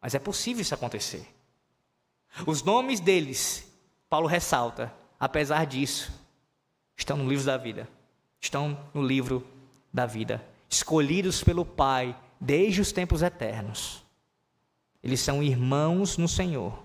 mas 0.00 0.14
é 0.14 0.18
possível 0.18 0.62
isso 0.62 0.74
acontecer. 0.74 1.26
Os 2.46 2.62
nomes 2.62 2.98
deles, 2.98 3.70
Paulo 4.08 4.26
ressalta, 4.26 4.92
apesar 5.18 5.64
disso, 5.66 6.12
estão 6.96 7.16
no 7.16 7.28
livro 7.28 7.44
da 7.44 7.56
vida. 7.56 7.88
Estão 8.40 8.90
no 8.92 9.06
livro 9.06 9.46
da 9.92 10.06
vida, 10.06 10.44
escolhidos 10.68 11.44
pelo 11.44 11.64
Pai 11.64 12.18
desde 12.40 12.80
os 12.80 12.90
tempos 12.90 13.22
eternos. 13.22 14.02
Eles 15.00 15.20
são 15.20 15.42
irmãos 15.42 16.16
no 16.16 16.26
Senhor. 16.26 16.82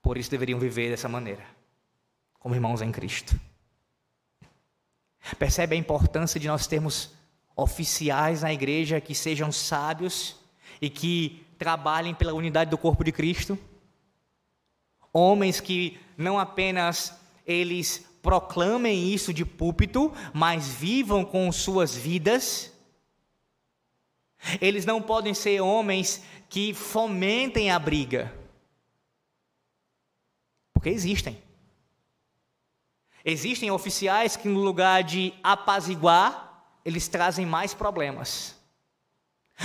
Por 0.00 0.16
isso 0.16 0.30
deveriam 0.30 0.58
viver 0.58 0.88
dessa 0.88 1.08
maneira, 1.08 1.44
como 2.38 2.54
irmãos 2.54 2.80
em 2.80 2.90
Cristo. 2.90 3.38
Percebe 5.38 5.74
a 5.74 5.78
importância 5.78 6.40
de 6.40 6.48
nós 6.48 6.66
termos 6.66 7.12
oficiais 7.58 8.42
na 8.42 8.52
igreja 8.52 9.00
que 9.00 9.16
sejam 9.16 9.50
sábios 9.50 10.36
e 10.80 10.88
que 10.88 11.44
trabalhem 11.58 12.14
pela 12.14 12.32
unidade 12.32 12.70
do 12.70 12.78
corpo 12.78 13.02
de 13.02 13.10
Cristo. 13.10 13.58
Homens 15.12 15.60
que 15.60 15.98
não 16.16 16.38
apenas 16.38 17.18
eles 17.44 18.06
proclamem 18.22 19.12
isso 19.12 19.34
de 19.34 19.44
púlpito, 19.44 20.12
mas 20.32 20.68
vivam 20.68 21.24
com 21.24 21.50
suas 21.50 21.96
vidas. 21.96 22.72
Eles 24.60 24.86
não 24.86 25.02
podem 25.02 25.34
ser 25.34 25.60
homens 25.60 26.22
que 26.48 26.72
fomentem 26.72 27.72
a 27.72 27.78
briga. 27.78 28.32
Porque 30.72 30.90
existem. 30.90 31.42
Existem 33.24 33.68
oficiais 33.68 34.36
que, 34.36 34.46
no 34.46 34.60
lugar 34.60 35.02
de 35.02 35.34
apaziguar, 35.42 36.47
eles 36.88 37.06
trazem 37.06 37.44
mais 37.44 37.74
problemas. 37.74 38.56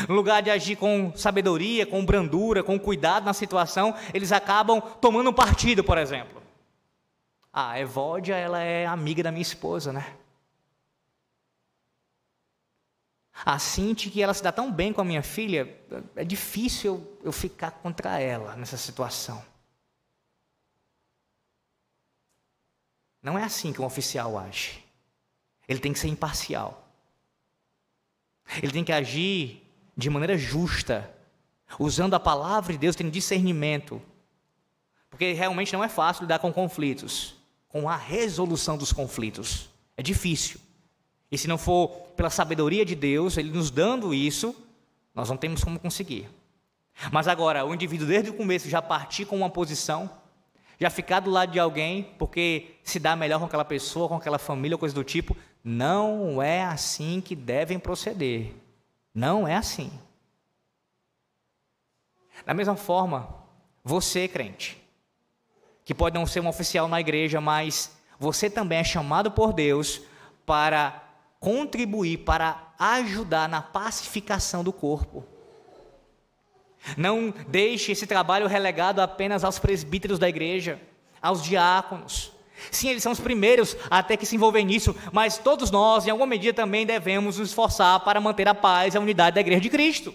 No 0.09 0.15
lugar 0.15 0.43
de 0.43 0.49
agir 0.49 0.75
com 0.75 1.15
sabedoria, 1.15 1.85
com 1.85 2.05
brandura, 2.05 2.61
com 2.61 2.77
cuidado 2.77 3.23
na 3.23 3.33
situação, 3.33 3.95
eles 4.13 4.31
acabam 4.31 4.81
tomando 4.99 5.31
partido, 5.31 5.83
por 5.83 5.97
exemplo. 5.97 6.41
Ah, 7.51 7.71
a 7.71 7.79
Evódia, 7.79 8.35
ela 8.35 8.59
é 8.59 8.85
amiga 8.85 9.23
da 9.23 9.31
minha 9.31 9.41
esposa, 9.41 9.93
né? 9.93 10.17
A 13.45 13.57
Cinti, 13.57 14.09
que 14.09 14.21
ela 14.21 14.33
se 14.33 14.43
dá 14.43 14.51
tão 14.51 14.71
bem 14.71 14.91
com 14.91 15.01
a 15.01 15.05
minha 15.05 15.23
filha, 15.23 15.79
é 16.15 16.25
difícil 16.25 17.17
eu 17.23 17.31
ficar 17.31 17.71
contra 17.71 18.19
ela 18.19 18.55
nessa 18.55 18.77
situação. 18.77 19.43
Não 23.21 23.39
é 23.39 23.43
assim 23.43 23.71
que 23.71 23.81
um 23.81 23.85
oficial 23.85 24.37
age. 24.37 24.83
Ele 25.67 25.79
tem 25.79 25.93
que 25.93 25.99
ser 25.99 26.09
imparcial. 26.09 26.82
Ele 28.61 28.71
tem 28.71 28.83
que 28.83 28.91
agir 28.91 29.63
de 29.95 30.09
maneira 30.09 30.37
justa, 30.37 31.09
usando 31.79 32.13
a 32.13 32.19
palavra 32.19 32.73
de 32.73 32.79
Deus, 32.79 32.95
tendo 32.95 33.11
discernimento. 33.11 34.01
Porque 35.09 35.33
realmente 35.33 35.71
não 35.73 35.83
é 35.83 35.89
fácil 35.89 36.23
lidar 36.23 36.39
com 36.39 36.51
conflitos, 36.51 37.35
com 37.69 37.87
a 37.87 37.95
resolução 37.95 38.77
dos 38.77 38.91
conflitos. 38.91 39.69
É 39.95 40.01
difícil. 40.01 40.59
E 41.31 41.37
se 41.37 41.47
não 41.47 41.57
for 41.57 41.89
pela 42.15 42.29
sabedoria 42.29 42.85
de 42.85 42.95
Deus, 42.95 43.37
Ele 43.37 43.51
nos 43.51 43.71
dando 43.71 44.13
isso, 44.13 44.55
nós 45.13 45.29
não 45.29 45.37
temos 45.37 45.63
como 45.63 45.79
conseguir. 45.79 46.29
Mas 47.11 47.27
agora, 47.27 47.65
o 47.65 47.73
indivíduo 47.73 48.07
desde 48.07 48.29
o 48.29 48.33
começo 48.33 48.69
já 48.69 48.81
partir 48.81 49.25
com 49.25 49.35
uma 49.35 49.49
posição, 49.49 50.09
já 50.79 50.89
ficar 50.89 51.19
do 51.19 51.31
lado 51.31 51.51
de 51.51 51.59
alguém, 51.59 52.03
porque 52.17 52.75
se 52.83 52.99
dá 52.99 53.15
melhor 53.15 53.39
com 53.39 53.45
aquela 53.45 53.65
pessoa, 53.65 54.07
com 54.07 54.15
aquela 54.15 54.37
família, 54.37 54.77
coisa 54.77 54.93
do 54.93 55.03
tipo, 55.03 55.35
não 55.63 56.41
é 56.41 56.63
assim 56.63 57.21
que 57.21 57.35
devem 57.35 57.79
proceder. 57.79 58.53
Não 59.13 59.47
é 59.47 59.55
assim. 59.55 59.91
Da 62.45 62.53
mesma 62.53 62.75
forma, 62.75 63.29
você, 63.83 64.27
crente, 64.27 64.81
que 65.85 65.93
pode 65.93 66.17
não 66.17 66.25
ser 66.25 66.41
um 66.41 66.47
oficial 66.47 66.87
na 66.87 66.99
igreja, 66.99 67.39
mas 67.39 67.95
você 68.19 68.49
também 68.49 68.79
é 68.79 68.83
chamado 68.83 69.31
por 69.31 69.53
Deus 69.53 70.01
para 70.45 71.01
contribuir, 71.39 72.19
para 72.19 72.73
ajudar 72.79 73.47
na 73.47 73.61
pacificação 73.61 74.63
do 74.63 74.73
corpo. 74.73 75.25
Não 76.97 77.33
deixe 77.47 77.93
esse 77.93 78.05
trabalho 78.05 78.47
relegado 78.47 78.99
apenas 78.99 79.43
aos 79.43 79.59
presbíteros 79.59 80.19
da 80.19 80.27
igreja, 80.27 80.81
aos 81.21 81.41
diáconos. 81.41 82.33
Sim, 82.71 82.89
eles 82.89 83.03
são 83.03 83.11
os 83.11 83.19
primeiros 83.19 83.75
a 83.89 84.01
ter 84.01 84.17
que 84.17 84.25
se 84.25 84.35
envolver 84.35 84.63
nisso, 84.63 84.95
mas 85.11 85.37
todos 85.37 85.71
nós, 85.71 86.05
em 86.05 86.09
alguma 86.09 86.27
medida, 86.27 86.53
também 86.53 86.85
devemos 86.85 87.37
nos 87.37 87.49
esforçar 87.49 87.99
para 88.01 88.21
manter 88.21 88.47
a 88.47 88.55
paz 88.55 88.93
e 88.93 88.97
a 88.97 89.01
unidade 89.01 89.35
da 89.35 89.41
igreja 89.41 89.61
de 89.61 89.69
Cristo. 89.69 90.13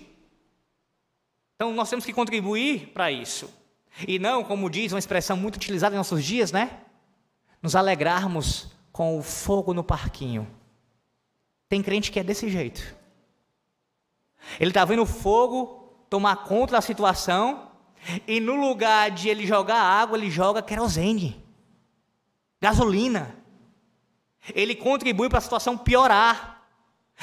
Então, 1.54 1.72
nós 1.72 1.90
temos 1.90 2.04
que 2.04 2.12
contribuir 2.12 2.88
para 2.88 3.10
isso. 3.10 3.52
E 4.06 4.18
não, 4.18 4.44
como 4.44 4.70
diz 4.70 4.92
uma 4.92 4.98
expressão 4.98 5.36
muito 5.36 5.56
utilizada 5.56 5.94
em 5.94 5.98
nossos 5.98 6.24
dias, 6.24 6.52
né? 6.52 6.70
Nos 7.60 7.74
alegrarmos 7.74 8.68
com 8.92 9.18
o 9.18 9.22
fogo 9.22 9.74
no 9.74 9.82
parquinho. 9.82 10.48
Tem 11.68 11.82
crente 11.82 12.12
que 12.12 12.20
é 12.20 12.24
desse 12.24 12.48
jeito. 12.48 12.96
Ele 14.60 14.70
está 14.70 14.84
vendo 14.84 15.02
o 15.02 15.06
fogo 15.06 16.04
tomar 16.08 16.36
conta 16.44 16.72
da 16.72 16.80
situação, 16.80 17.68
e 18.26 18.38
no 18.38 18.54
lugar 18.54 19.10
de 19.10 19.28
ele 19.28 19.44
jogar 19.44 19.82
água, 19.82 20.16
ele 20.16 20.30
joga 20.30 20.62
querosene 20.62 21.47
gasolina. 22.60 23.36
Ele 24.54 24.74
contribui 24.74 25.28
para 25.28 25.38
a 25.38 25.42
situação 25.42 25.76
piorar. 25.76 26.62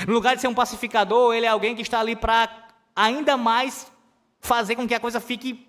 No 0.07 0.13
lugar 0.13 0.35
de 0.35 0.41
ser 0.41 0.47
um 0.47 0.53
pacificador, 0.53 1.33
ele 1.33 1.45
é 1.45 1.49
alguém 1.49 1.75
que 1.75 1.81
está 1.81 1.99
ali 1.99 2.15
para 2.15 2.67
ainda 2.95 3.37
mais 3.37 3.91
fazer 4.39 4.75
com 4.75 4.87
que 4.87 4.93
a 4.93 4.99
coisa 4.99 5.19
fique 5.19 5.67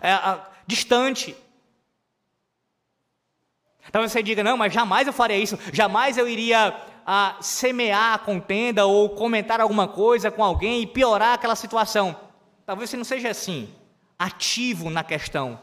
é, 0.00 0.40
distante. 0.66 1.36
Talvez 3.92 4.12
você 4.12 4.22
diga, 4.22 4.42
não, 4.42 4.56
mas 4.56 4.72
jamais 4.72 5.06
eu 5.06 5.12
faria 5.12 5.36
isso, 5.36 5.58
jamais 5.72 6.16
eu 6.16 6.26
iria 6.26 6.74
semear 7.40 8.14
a 8.14 8.18
contenda 8.18 8.86
ou 8.86 9.10
comentar 9.10 9.60
alguma 9.60 9.86
coisa 9.86 10.30
com 10.30 10.42
alguém 10.42 10.80
e 10.82 10.86
piorar 10.86 11.34
aquela 11.34 11.54
situação. 11.54 12.18
Talvez 12.64 12.88
você 12.88 12.96
não 12.96 13.04
seja 13.04 13.28
assim, 13.28 13.72
ativo 14.18 14.88
na 14.88 15.04
questão. 15.04 15.60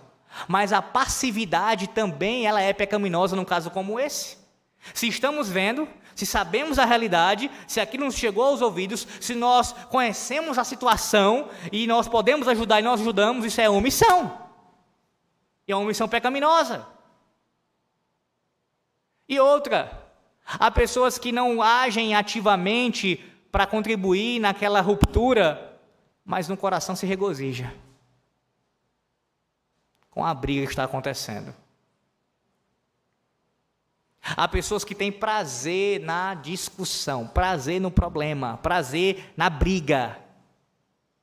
Mas 0.47 0.73
a 0.73 0.81
passividade 0.81 1.87
também 1.87 2.45
ela 2.45 2.61
é 2.61 2.73
pecaminosa 2.73 3.35
num 3.35 3.45
caso 3.45 3.69
como 3.69 3.99
esse. 3.99 4.37
Se 4.93 5.07
estamos 5.07 5.49
vendo, 5.49 5.87
se 6.15 6.25
sabemos 6.25 6.79
a 6.79 6.85
realidade, 6.85 7.51
se 7.67 7.79
aquilo 7.79 8.05
nos 8.05 8.15
chegou 8.15 8.45
aos 8.45 8.61
ouvidos, 8.61 9.07
se 9.19 9.35
nós 9.35 9.73
conhecemos 9.89 10.57
a 10.57 10.63
situação 10.63 11.49
e 11.71 11.85
nós 11.85 12.07
podemos 12.07 12.47
ajudar 12.47 12.79
e 12.79 12.83
nós 12.83 13.01
ajudamos, 13.01 13.45
isso 13.45 13.61
é 13.61 13.69
omissão. 13.69 14.49
E 15.67 15.71
é 15.71 15.75
uma 15.75 15.83
omissão 15.83 16.07
pecaminosa. 16.07 16.85
E 19.29 19.39
outra, 19.39 20.09
há 20.45 20.71
pessoas 20.71 21.17
que 21.17 21.31
não 21.31 21.61
agem 21.61 22.15
ativamente 22.15 23.17
para 23.51 23.67
contribuir 23.67 24.39
naquela 24.39 24.81
ruptura, 24.81 25.79
mas 26.25 26.47
no 26.47 26.57
coração 26.57 26.95
se 26.95 27.05
regozija 27.05 27.71
com 30.11 30.23
a 30.23 30.33
briga 30.33 30.65
que 30.65 30.71
está 30.71 30.83
acontecendo. 30.83 31.55
Há 34.21 34.47
pessoas 34.47 34.83
que 34.83 34.93
têm 34.93 35.11
prazer 35.11 35.99
na 36.01 36.35
discussão, 36.35 37.27
prazer 37.27 37.81
no 37.81 37.89
problema, 37.89 38.57
prazer 38.57 39.33
na 39.35 39.49
briga. 39.49 40.19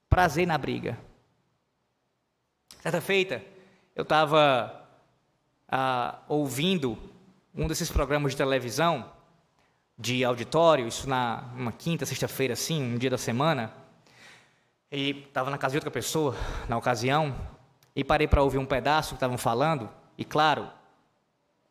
Prazer 0.09 0.47
na 0.47 0.59
briga. 0.59 0.99
Certa 2.81 3.01
feita, 3.01 3.45
eu 3.95 4.03
estava 4.03 4.89
ah, 5.69 6.19
ouvindo 6.29 6.99
um 7.55 7.69
desses 7.69 7.91
programas 7.91 8.33
de 8.33 8.39
televisão, 8.39 9.13
de 9.97 10.25
auditório, 10.25 10.87
isso 10.87 11.09
na 11.09 11.45
uma 11.55 11.73
quinta, 11.73 12.07
sexta-feira, 12.07 12.55
assim, 12.55 12.83
um 12.83 12.99
dia 12.99 13.11
da 13.11 13.19
semana, 13.19 13.73
e 14.91 15.25
estava 15.27 15.51
na 15.51 15.59
casa 15.59 15.73
de 15.73 15.79
outra 15.79 15.91
pessoa, 15.91 16.35
na 16.69 16.77
ocasião, 16.77 17.37
e 17.99 18.05
parei 18.05 18.29
para 18.29 18.45
ouvir 18.45 18.59
um 18.59 18.65
pedaço 18.65 19.09
que 19.09 19.15
estavam 19.17 19.37
falando, 19.37 19.91
e 20.17 20.25
claro, 20.25 20.71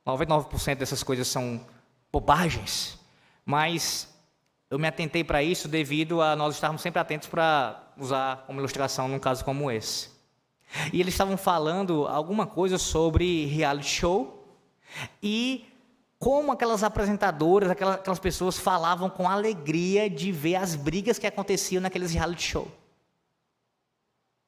99% 0.05 0.75
dessas 0.75 1.01
coisas 1.01 1.25
são 1.25 1.65
bobagens, 2.11 2.99
mas 3.45 4.13
eu 4.69 4.77
me 4.77 4.89
atentei 4.89 5.23
para 5.23 5.41
isso 5.41 5.69
devido 5.69 6.21
a 6.21 6.35
nós 6.35 6.55
estarmos 6.55 6.81
sempre 6.81 6.99
atentos 6.99 7.29
para 7.29 7.81
usar 7.97 8.43
como 8.45 8.59
ilustração 8.59 9.07
num 9.07 9.19
caso 9.19 9.45
como 9.45 9.71
esse. 9.71 10.09
E 10.91 10.99
eles 10.99 11.13
estavam 11.13 11.37
falando 11.37 12.05
alguma 12.05 12.45
coisa 12.45 12.77
sobre 12.77 13.45
reality 13.45 13.87
show 13.87 14.45
e 15.23 15.65
como 16.19 16.51
aquelas 16.51 16.83
apresentadoras, 16.83 17.69
aquelas 17.71 18.19
pessoas 18.19 18.59
falavam 18.59 19.09
com 19.09 19.29
alegria 19.29 20.09
de 20.09 20.33
ver 20.33 20.55
as 20.55 20.75
brigas 20.75 21.17
que 21.17 21.25
aconteciam 21.25 21.81
naqueles 21.81 22.11
reality 22.11 22.43
show. 22.43 22.69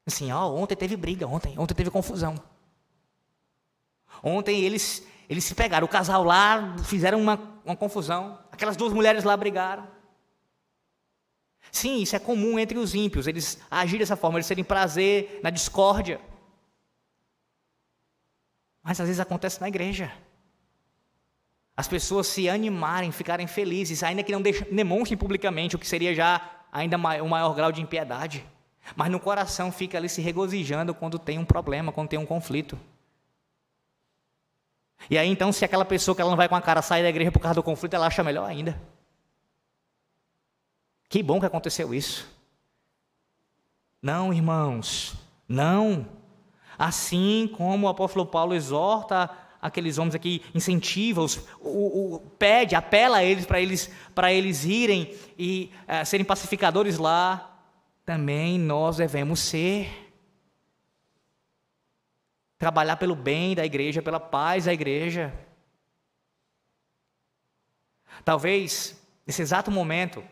Assim, 0.09 0.31
ó, 0.31 0.51
ontem 0.51 0.75
teve 0.75 0.97
briga, 0.97 1.27
ontem, 1.27 1.53
ontem 1.59 1.75
teve 1.75 1.91
confusão. 1.91 2.33
Ontem 4.23 4.61
eles, 4.61 5.05
eles 5.29 5.43
se 5.43 5.53
pegaram, 5.53 5.85
o 5.85 5.89
casal 5.89 6.23
lá 6.23 6.75
fizeram 6.83 7.21
uma, 7.21 7.61
uma 7.63 7.75
confusão, 7.75 8.39
aquelas 8.51 8.75
duas 8.75 8.91
mulheres 8.91 9.23
lá 9.23 9.37
brigaram. 9.37 9.87
Sim, 11.71 12.01
isso 12.01 12.15
é 12.15 12.19
comum 12.19 12.57
entre 12.57 12.79
os 12.79 12.95
ímpios, 12.95 13.27
eles 13.27 13.59
agirem 13.69 13.99
dessa 13.99 14.15
forma, 14.15 14.39
eles 14.39 14.47
terem 14.47 14.63
prazer 14.63 15.39
na 15.43 15.51
discórdia. 15.51 16.19
Mas 18.81 18.99
às 18.99 19.05
vezes 19.05 19.19
acontece 19.19 19.61
na 19.61 19.67
igreja. 19.67 20.11
As 21.77 21.87
pessoas 21.87 22.25
se 22.25 22.49
animarem, 22.49 23.11
ficarem 23.11 23.45
felizes, 23.45 24.01
ainda 24.01 24.23
que 24.23 24.31
não 24.31 24.41
demonstrem 24.41 25.15
publicamente, 25.15 25.75
o 25.75 25.79
que 25.79 25.87
seria 25.87 26.15
já 26.15 26.65
ainda 26.71 26.97
o 26.97 27.29
maior 27.29 27.53
grau 27.53 27.71
de 27.71 27.79
impiedade. 27.79 28.43
Mas 28.95 29.09
no 29.11 29.19
coração 29.19 29.71
fica 29.71 29.97
ali 29.97 30.09
se 30.09 30.21
regozijando 30.21 30.93
quando 30.93 31.19
tem 31.19 31.37
um 31.37 31.45
problema, 31.45 31.91
quando 31.91 32.09
tem 32.09 32.19
um 32.19 32.25
conflito. 32.25 32.77
E 35.09 35.17
aí 35.17 35.29
então, 35.29 35.51
se 35.51 35.63
aquela 35.63 35.85
pessoa 35.85 36.15
que 36.15 36.21
ela 36.21 36.29
não 36.29 36.37
vai 36.37 36.49
com 36.49 36.55
a 36.55 36.61
cara 36.61 36.81
sair 36.81 37.03
da 37.03 37.09
igreja 37.09 37.31
por 37.31 37.39
causa 37.39 37.55
do 37.55 37.63
conflito, 37.63 37.93
ela 37.93 38.07
acha 38.07 38.23
melhor 38.23 38.49
ainda. 38.49 38.79
Que 41.07 41.23
bom 41.23 41.39
que 41.39 41.45
aconteceu 41.45 41.93
isso. 41.93 42.27
Não, 44.01 44.33
irmãos, 44.33 45.15
não. 45.47 46.07
Assim 46.77 47.49
como 47.57 47.87
o 47.87 47.89
apóstolo 47.89 48.25
Paulo 48.25 48.53
exorta 48.53 49.29
aqueles 49.61 49.97
homens 49.97 50.15
aqui, 50.15 50.41
incentiva-os, 50.55 51.45
pede, 52.37 52.75
apela 52.75 53.17
a 53.17 53.23
eles 53.23 53.45
para 53.45 53.59
eles, 53.59 53.91
eles 54.31 54.63
irem 54.63 55.13
e 55.37 55.69
é, 55.85 56.05
serem 56.05 56.25
pacificadores 56.25 56.97
lá 56.97 57.48
também 58.09 58.57
nós 58.57 58.97
devemos 58.97 59.39
ser. 59.39 60.11
Trabalhar 62.57 62.97
pelo 62.97 63.15
bem 63.15 63.53
da 63.53 63.63
igreja, 63.63 64.01
pela 64.01 64.19
paz 64.19 64.65
da 64.65 64.73
igreja. 64.73 65.31
Talvez 68.25 68.99
nesse 69.27 69.43
exato 69.43 69.69
momento, 69.69 70.23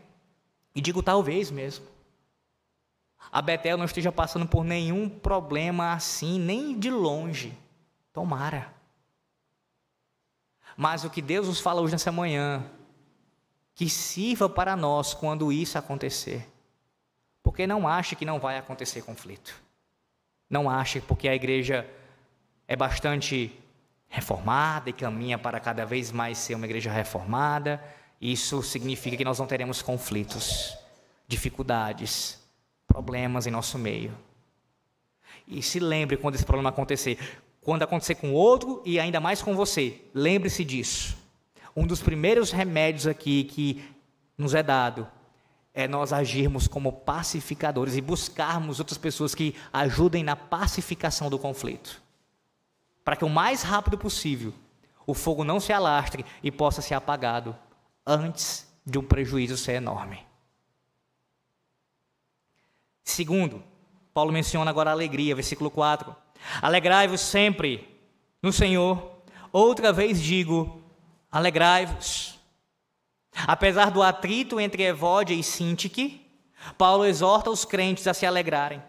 e 0.73 0.81
digo 0.81 1.03
talvez 1.03 1.51
mesmo, 1.51 1.85
a 3.31 3.43
Betel 3.43 3.77
não 3.77 3.85
esteja 3.85 4.11
passando 4.11 4.47
por 4.47 4.63
nenhum 4.63 5.07
problema 5.07 5.93
assim, 5.93 6.39
nem 6.39 6.79
de 6.79 6.89
longe. 6.89 7.55
Tomara. 8.11 8.73
Mas 10.75 11.03
o 11.03 11.11
que 11.11 11.21
Deus 11.21 11.47
nos 11.47 11.59
fala 11.59 11.81
hoje 11.81 11.91
nessa 11.91 12.11
manhã, 12.11 12.67
que 13.75 13.87
sirva 13.87 14.49
para 14.49 14.75
nós 14.75 15.13
quando 15.13 15.51
isso 15.51 15.77
acontecer. 15.77 16.56
Porque 17.47 17.65
não 17.65 17.87
ache 17.87 18.13
que 18.13 18.25
não 18.25 18.41
vai 18.41 18.57
acontecer 18.57 19.01
conflito. 19.03 19.55
Não 20.49 20.69
ache 20.69 20.99
porque 20.99 21.29
a 21.29 21.33
igreja 21.33 21.89
é 22.67 22.75
bastante 22.75 23.57
reformada 24.09 24.89
e 24.89 24.93
caminha 24.93 25.37
para 25.37 25.57
cada 25.57 25.85
vez 25.85 26.11
mais 26.11 26.37
ser 26.37 26.55
uma 26.55 26.65
igreja 26.65 26.91
reformada. 26.91 27.81
Isso 28.19 28.61
significa 28.61 29.15
que 29.15 29.23
nós 29.23 29.39
não 29.39 29.47
teremos 29.47 29.81
conflitos, 29.81 30.77
dificuldades, 31.25 32.37
problemas 32.85 33.47
em 33.47 33.51
nosso 33.51 33.77
meio. 33.77 34.13
E 35.47 35.63
se 35.63 35.79
lembre 35.79 36.17
quando 36.17 36.35
esse 36.35 36.45
problema 36.45 36.67
acontecer. 36.67 37.17
Quando 37.61 37.83
acontecer 37.83 38.15
com 38.15 38.33
outro 38.33 38.81
e 38.85 38.99
ainda 38.99 39.21
mais 39.21 39.41
com 39.41 39.55
você, 39.55 40.01
lembre-se 40.13 40.65
disso. 40.65 41.17
Um 41.73 41.87
dos 41.87 42.01
primeiros 42.01 42.51
remédios 42.51 43.07
aqui 43.07 43.45
que 43.45 43.89
nos 44.37 44.53
é 44.53 44.61
dado 44.61 45.09
é 45.77 45.87
nós 45.87 46.11
agirmos 46.11 46.67
como 46.67 46.91
pacificadores 46.91 47.95
e 47.95 48.01
buscarmos 48.01 48.79
outras 48.79 48.97
pessoas 48.97 49.35
que 49.35 49.53
ajudem 49.71 50.23
na 50.23 50.35
pacificação 50.35 51.29
do 51.29 51.37
conflito. 51.37 52.01
Para 53.05 53.15
que 53.15 53.23
o 53.23 53.29
mais 53.29 53.61
rápido 53.61 53.95
possível 53.95 54.51
o 55.05 55.13
fogo 55.13 55.43
não 55.43 55.59
se 55.59 55.71
alastre 55.71 56.25
e 56.41 56.51
possa 56.51 56.81
ser 56.81 56.95
apagado 56.95 57.55
antes 58.07 58.67
de 58.83 58.97
um 58.97 59.03
prejuízo 59.03 59.55
ser 59.55 59.73
enorme. 59.73 60.25
Segundo, 63.03 63.63
Paulo 64.15 64.33
menciona 64.33 64.71
agora 64.71 64.89
a 64.89 64.93
alegria, 64.93 65.35
versículo 65.35 65.69
4. 65.69 66.15
Alegrai-vos 66.59 67.21
sempre 67.21 68.01
no 68.41 68.51
Senhor. 68.51 69.21
Outra 69.53 69.93
vez 69.93 70.19
digo, 70.19 70.81
alegrai-vos. 71.31 72.36
Apesar 73.45 73.91
do 73.91 74.01
atrito 74.01 74.59
entre 74.59 74.83
Evódia 74.83 75.35
e 75.35 75.43
Sintique, 75.43 76.25
Paulo 76.77 77.05
exorta 77.05 77.49
os 77.49 77.65
crentes 77.65 78.07
a 78.07 78.13
se 78.13 78.25
alegrarem. 78.25 78.81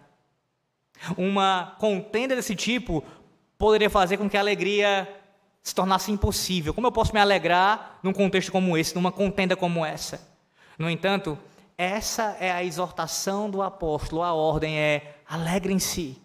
Uma 1.17 1.77
contenda 1.79 2.35
desse 2.35 2.57
tipo 2.57 3.05
poderia 3.59 3.91
fazer 3.91 4.17
com 4.17 4.29
que 4.29 4.37
a 4.37 4.41
alegria 4.41 5.09
se 5.63 5.75
tornasse 5.75 6.11
impossível. 6.11 6.73
Como 6.73 6.87
eu 6.87 6.93
posso 6.93 7.13
me 7.13 7.21
alegrar 7.21 7.99
num 8.03 8.13
contexto 8.13 8.51
como 8.51 8.77
esse, 8.77 8.95
numa 8.95 9.13
contenda 9.13 9.55
como 9.55 9.85
essa? 9.85 10.27
No 10.79 10.89
entanto, 10.89 11.39
essa 11.77 12.37
é 12.41 12.51
a 12.51 12.65
exortação 12.65 13.51
do 13.51 13.63
apóstolo, 13.63 14.23
a 14.23 14.33
ordem 14.33 14.79
é 14.79 15.17
alegrem-se. 15.29 16.21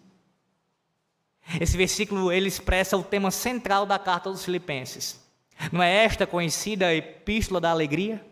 Esse 1.60 1.76
versículo 1.76 2.32
ele 2.32 2.48
expressa 2.48 2.96
o 2.96 3.02
tema 3.02 3.30
central 3.30 3.84
da 3.84 3.98
carta 3.98 4.30
dos 4.30 4.44
Filipenses. 4.44 5.23
Não 5.70 5.82
é 5.82 6.04
esta 6.04 6.26
conhecida 6.26 6.94
epístola 6.94 7.60
da 7.60 7.70
alegria, 7.70 8.24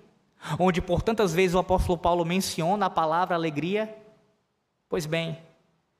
onde 0.59 0.81
por 0.81 1.03
tantas 1.03 1.33
vezes 1.33 1.55
o 1.55 1.59
apóstolo 1.59 1.99
Paulo 1.99 2.25
menciona 2.25 2.87
a 2.87 2.91
palavra 2.91 3.35
alegria? 3.35 3.95
Pois 4.89 5.07
bem, 5.07 5.39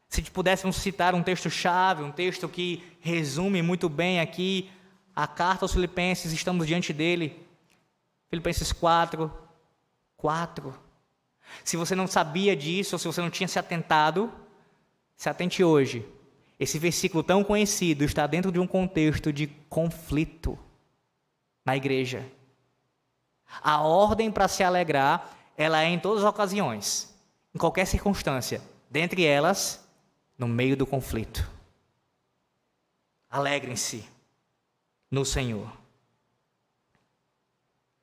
se 0.09 0.23
pudéssemos 0.23 0.77
citar 0.77 1.15
um 1.15 1.23
texto-chave, 1.23 2.03
um 2.03 2.13
texto 2.13 2.49
que 2.49 2.83
resume 3.01 3.63
muito 3.63 3.89
bem 3.89 4.21
aqui 4.21 4.71
a 5.15 5.27
carta 5.27 5.65
aos 5.65 5.73
Filipenses, 5.73 6.33
estamos 6.33 6.67
diante 6.67 6.93
dele. 6.93 7.47
Filipenses 8.29 8.73
4, 8.73 9.33
4. 10.17 10.75
Se 11.65 11.77
você 11.77 11.95
não 11.95 12.07
sabia 12.07 12.57
disso, 12.57 12.95
ou 12.95 12.99
se 12.99 13.07
você 13.07 13.21
não 13.21 13.31
tinha 13.31 13.49
se 13.49 13.59
atentado, 13.59 14.33
se 15.17 15.29
atente 15.29 15.63
hoje. 15.63 16.07
Esse 16.59 16.79
versículo 16.79 17.23
tão 17.23 17.45
conhecido 17.45 18.05
está 18.05 18.27
dentro 18.27 18.51
de 18.51 18.59
um 18.59 18.67
contexto 18.67 19.33
de 19.33 19.47
conflito 19.69 20.59
na 21.65 21.77
igreja. 21.77 22.27
A 23.63 23.83
ordem 23.83 24.31
para 24.31 24.49
se 24.49 24.63
alegrar, 24.63 25.37
ela 25.57 25.83
é 25.83 25.87
em 25.87 25.99
todas 25.99 26.25
as 26.25 26.31
ocasiões, 26.31 27.15
em 27.55 27.59
qualquer 27.59 27.87
circunstância, 27.87 28.63
dentre 28.91 29.25
elas, 29.25 29.87
no 30.39 30.49
meio 30.49 30.77
do 30.77 30.87
conflito. 30.87 31.49
Alegrem-se 33.29 34.05
no 35.11 35.25
Senhor. 35.25 35.71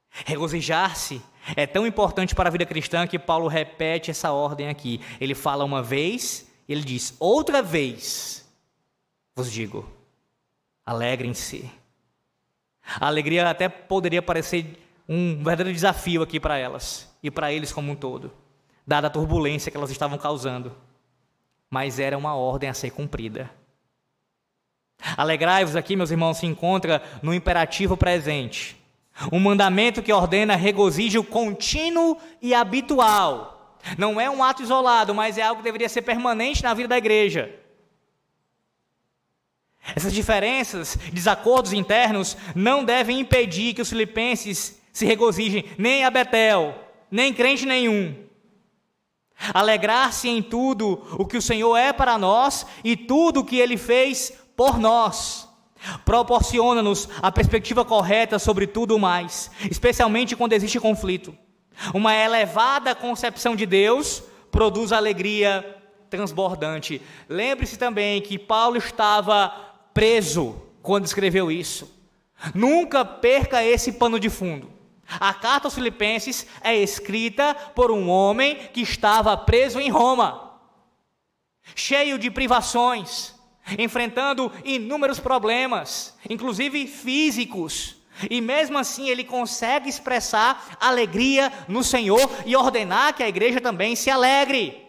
Regozijar-se 0.09 1.21
é 1.55 1.65
tão 1.65 1.85
importante 1.87 2.35
para 2.35 2.49
a 2.49 2.51
vida 2.51 2.65
cristã 2.65 3.07
que 3.07 3.17
Paulo 3.17 3.47
repete 3.47 4.11
essa 4.11 4.31
ordem 4.31 4.69
aqui. 4.69 4.99
Ele 5.19 5.33
fala 5.33 5.63
uma 5.63 5.81
vez, 5.81 6.47
ele 6.67 6.81
diz 6.81 7.15
outra 7.19 7.61
vez, 7.61 8.47
vos 9.35 9.51
digo, 9.51 9.89
alegrem-se. 10.85 11.69
A 12.97 13.07
alegria 13.07 13.49
até 13.49 13.67
poderia 13.67 14.21
parecer 14.21 14.77
um 15.07 15.35
verdadeiro 15.35 15.73
desafio 15.73 16.21
aqui 16.21 16.39
para 16.39 16.57
elas 16.57 17.13
e 17.21 17.29
para 17.29 17.51
eles 17.51 17.71
como 17.71 17.91
um 17.91 17.95
todo, 17.95 18.31
dada 18.85 19.07
a 19.07 19.09
turbulência 19.09 19.71
que 19.71 19.77
elas 19.77 19.91
estavam 19.91 20.17
causando. 20.17 20.75
Mas 21.69 21.99
era 21.99 22.17
uma 22.17 22.35
ordem 22.35 22.69
a 22.69 22.73
ser 22.73 22.91
cumprida. 22.91 23.51
Alegrai-vos 25.15 25.75
aqui, 25.75 25.95
meus 25.95 26.11
irmãos, 26.11 26.37
se 26.37 26.45
encontra 26.45 27.01
no 27.21 27.33
imperativo 27.33 27.95
presente. 27.95 28.75
Um 29.31 29.39
mandamento 29.39 30.01
que 30.01 30.13
ordena 30.13 30.55
regozijo 30.55 31.23
contínuo 31.23 32.17
e 32.41 32.53
habitual. 32.53 33.77
Não 33.97 34.19
é 34.19 34.29
um 34.29 34.43
ato 34.43 34.63
isolado, 34.63 35.13
mas 35.13 35.37
é 35.37 35.41
algo 35.41 35.61
que 35.61 35.63
deveria 35.63 35.89
ser 35.89 36.01
permanente 36.01 36.63
na 36.63 36.73
vida 36.73 36.89
da 36.89 36.97
igreja. 36.97 37.53
Essas 39.95 40.13
diferenças, 40.13 40.97
desacordos 41.11 41.73
internos, 41.73 42.37
não 42.55 42.83
devem 42.83 43.19
impedir 43.19 43.73
que 43.73 43.81
os 43.81 43.89
filipenses 43.89 44.79
se 44.91 45.05
regozijem, 45.05 45.65
nem 45.77 46.03
a 46.03 46.09
Betel, 46.09 46.75
nem 47.09 47.33
crente 47.33 47.65
nenhum. 47.65 48.15
Alegrar-se 49.53 50.27
em 50.27 50.41
tudo 50.41 51.01
o 51.17 51.25
que 51.25 51.37
o 51.37 51.41
Senhor 51.41 51.75
é 51.77 51.93
para 51.93 52.17
nós 52.17 52.65
e 52.83 52.97
tudo 52.97 53.39
o 53.39 53.45
que 53.45 53.57
ele 53.57 53.77
fez 53.77 54.33
por 54.55 54.77
nós. 54.77 55.47
Proporciona-nos 56.03 57.07
a 57.21 57.31
perspectiva 57.31 57.85
correta 57.85 58.37
sobre 58.37 58.67
tudo 58.67 58.99
mais, 58.99 59.49
especialmente 59.71 60.35
quando 60.35 60.53
existe 60.53 60.79
conflito. 60.79 61.33
Uma 61.93 62.13
elevada 62.13 62.93
concepção 62.93 63.55
de 63.55 63.65
Deus 63.65 64.21
produz 64.51 64.91
alegria 64.91 65.77
transbordante. 66.09 67.01
Lembre-se 67.29 67.77
também 67.77 68.21
que 68.21 68.37
Paulo 68.37 68.77
estava 68.77 69.68
preso 69.93 70.61
quando 70.81 71.05
escreveu 71.05 71.51
isso. 71.51 71.99
Nunca 72.53 73.03
perca 73.03 73.63
esse 73.63 73.93
pano 73.93 74.19
de 74.19 74.29
fundo. 74.29 74.71
A 75.19 75.33
carta 75.33 75.67
aos 75.67 75.75
Filipenses 75.75 76.45
é 76.61 76.75
escrita 76.75 77.55
por 77.75 77.91
um 77.91 78.09
homem 78.09 78.55
que 78.71 78.81
estava 78.81 79.35
preso 79.35 79.79
em 79.79 79.89
Roma, 79.89 80.59
cheio 81.75 82.19
de 82.19 82.29
privações, 82.29 83.33
enfrentando 83.77 84.51
inúmeros 84.63 85.19
problemas, 85.19 86.15
inclusive 86.29 86.85
físicos. 86.85 87.95
E 88.29 88.41
mesmo 88.41 88.77
assim 88.77 89.09
ele 89.09 89.23
consegue 89.23 89.89
expressar 89.89 90.77
alegria 90.79 91.51
no 91.67 91.83
Senhor 91.83 92.29
e 92.45 92.55
ordenar 92.55 93.15
que 93.15 93.23
a 93.23 93.29
igreja 93.29 93.59
também 93.61 93.95
se 93.95 94.11
alegre. 94.11 94.85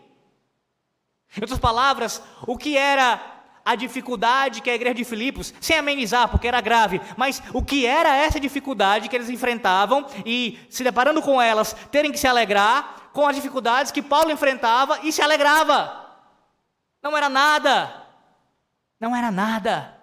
Em 1.37 1.41
outras 1.43 1.61
palavras, 1.61 2.21
o 2.47 2.59
que 2.59 2.77
era 2.77 3.40
a 3.71 3.77
dificuldade 3.77 4.61
que 4.61 4.69
a 4.69 4.75
igreja 4.75 4.97
de 4.97 5.05
Filipos, 5.05 5.55
sem 5.61 5.79
amenizar, 5.79 6.29
porque 6.29 6.49
era 6.49 6.61
grave, 6.61 7.01
mas 7.17 7.41
o 7.55 7.63
que 7.63 7.87
era 7.87 8.17
essa 8.17 8.41
dificuldade 8.41 9.09
que 9.09 9.15
eles 9.15 9.31
enfrentavam 9.31 10.05
e 10.27 10.59
se 10.69 10.83
deparando 10.83 11.23
com 11.23 11.41
elas, 11.41 11.73
terem 11.89 12.11
que 12.11 12.19
se 12.19 12.27
alegrar 12.27 13.11
com 13.13 13.29
as 13.29 13.37
dificuldades 13.37 13.93
que 13.93 14.03
Paulo 14.03 14.33
enfrentava 14.33 14.99
e 15.05 15.13
se 15.13 15.23
alegrava. 15.23 16.05
Não 17.01 17.17
era 17.17 17.29
nada. 17.29 18.07
Não 18.99 19.15
era 19.15 19.31
nada. 19.31 19.97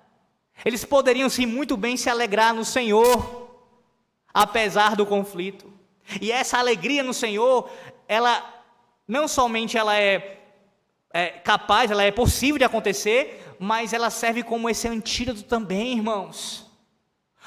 Eles 0.63 0.85
poderiam 0.85 1.29
sim 1.29 1.45
muito 1.45 1.75
bem 1.75 1.97
se 1.97 2.09
alegrar 2.09 2.53
no 2.53 2.63
Senhor, 2.63 3.49
apesar 4.33 4.95
do 4.95 5.05
conflito. 5.05 5.71
E 6.21 6.31
essa 6.31 6.57
alegria 6.57 7.03
no 7.03 7.13
Senhor, 7.13 7.69
ela 8.07 8.41
não 9.05 9.27
somente 9.27 9.77
ela 9.77 9.97
é, 9.97 10.36
é 11.11 11.29
capaz, 11.29 11.89
ela 11.89 12.03
é 12.03 12.11
possível 12.11 12.57
de 12.57 12.63
acontecer, 12.63 13.55
mas 13.59 13.93
ela 13.93 14.09
serve 14.09 14.43
como 14.43 14.69
esse 14.69 14.87
antídoto 14.87 15.43
também, 15.43 15.93
irmãos. 15.93 16.69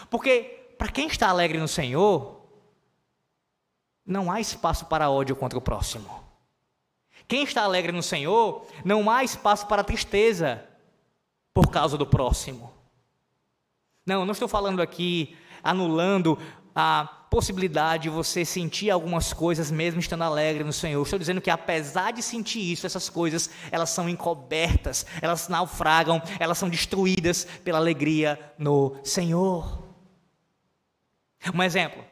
Porque 0.09 0.75
para 0.79 0.91
quem 0.91 1.07
está 1.07 1.29
alegre 1.29 1.59
no 1.59 1.69
Senhor, 1.69 2.41
não 4.05 4.31
há 4.31 4.41
espaço 4.41 4.87
para 4.87 5.11
ódio 5.11 5.37
contra 5.37 5.59
o 5.59 5.63
próximo. 5.63 6.25
Quem 7.29 7.45
está 7.45 7.63
alegre 7.63 7.93
no 7.93 8.03
Senhor, 8.03 8.67
não 8.85 9.09
há 9.11 9.23
espaço 9.23 9.67
para 9.67 9.85
tristeza 9.85 10.67
por 11.55 11.71
causa 11.71 11.97
do 11.97 12.07
próximo. 12.07 12.73
Não, 14.05 14.25
não 14.25 14.33
estou 14.33 14.49
falando 14.49 14.81
aqui 14.81 15.37
anulando 15.63 16.39
a 16.75 17.09
possibilidade 17.31 18.05
de 18.05 18.09
você 18.09 18.45
sentir 18.45 18.91
algumas 18.91 19.33
coisas 19.33 19.71
mesmo 19.71 20.01
estando 20.01 20.23
alegre 20.23 20.65
no 20.65 20.73
Senhor. 20.73 21.01
Estou 21.03 21.19
dizendo 21.19 21.41
que 21.41 21.51
apesar 21.51 22.13
de 22.13 22.23
sentir 22.23 22.61
isso, 22.73 22.87
essas 22.87 23.09
coisas, 23.09 23.49
elas 23.71 23.91
são 23.91 24.09
encobertas, 24.09 25.07
elas 25.23 25.49
naufragam, 25.49 26.21
elas 26.41 26.59
são 26.59 26.69
destruídas 26.69 27.47
pela 27.65 27.79
alegria 27.79 28.39
no 28.59 28.97
Senhor. 29.05 29.85
Um 31.55 31.63
exemplo. 31.63 32.05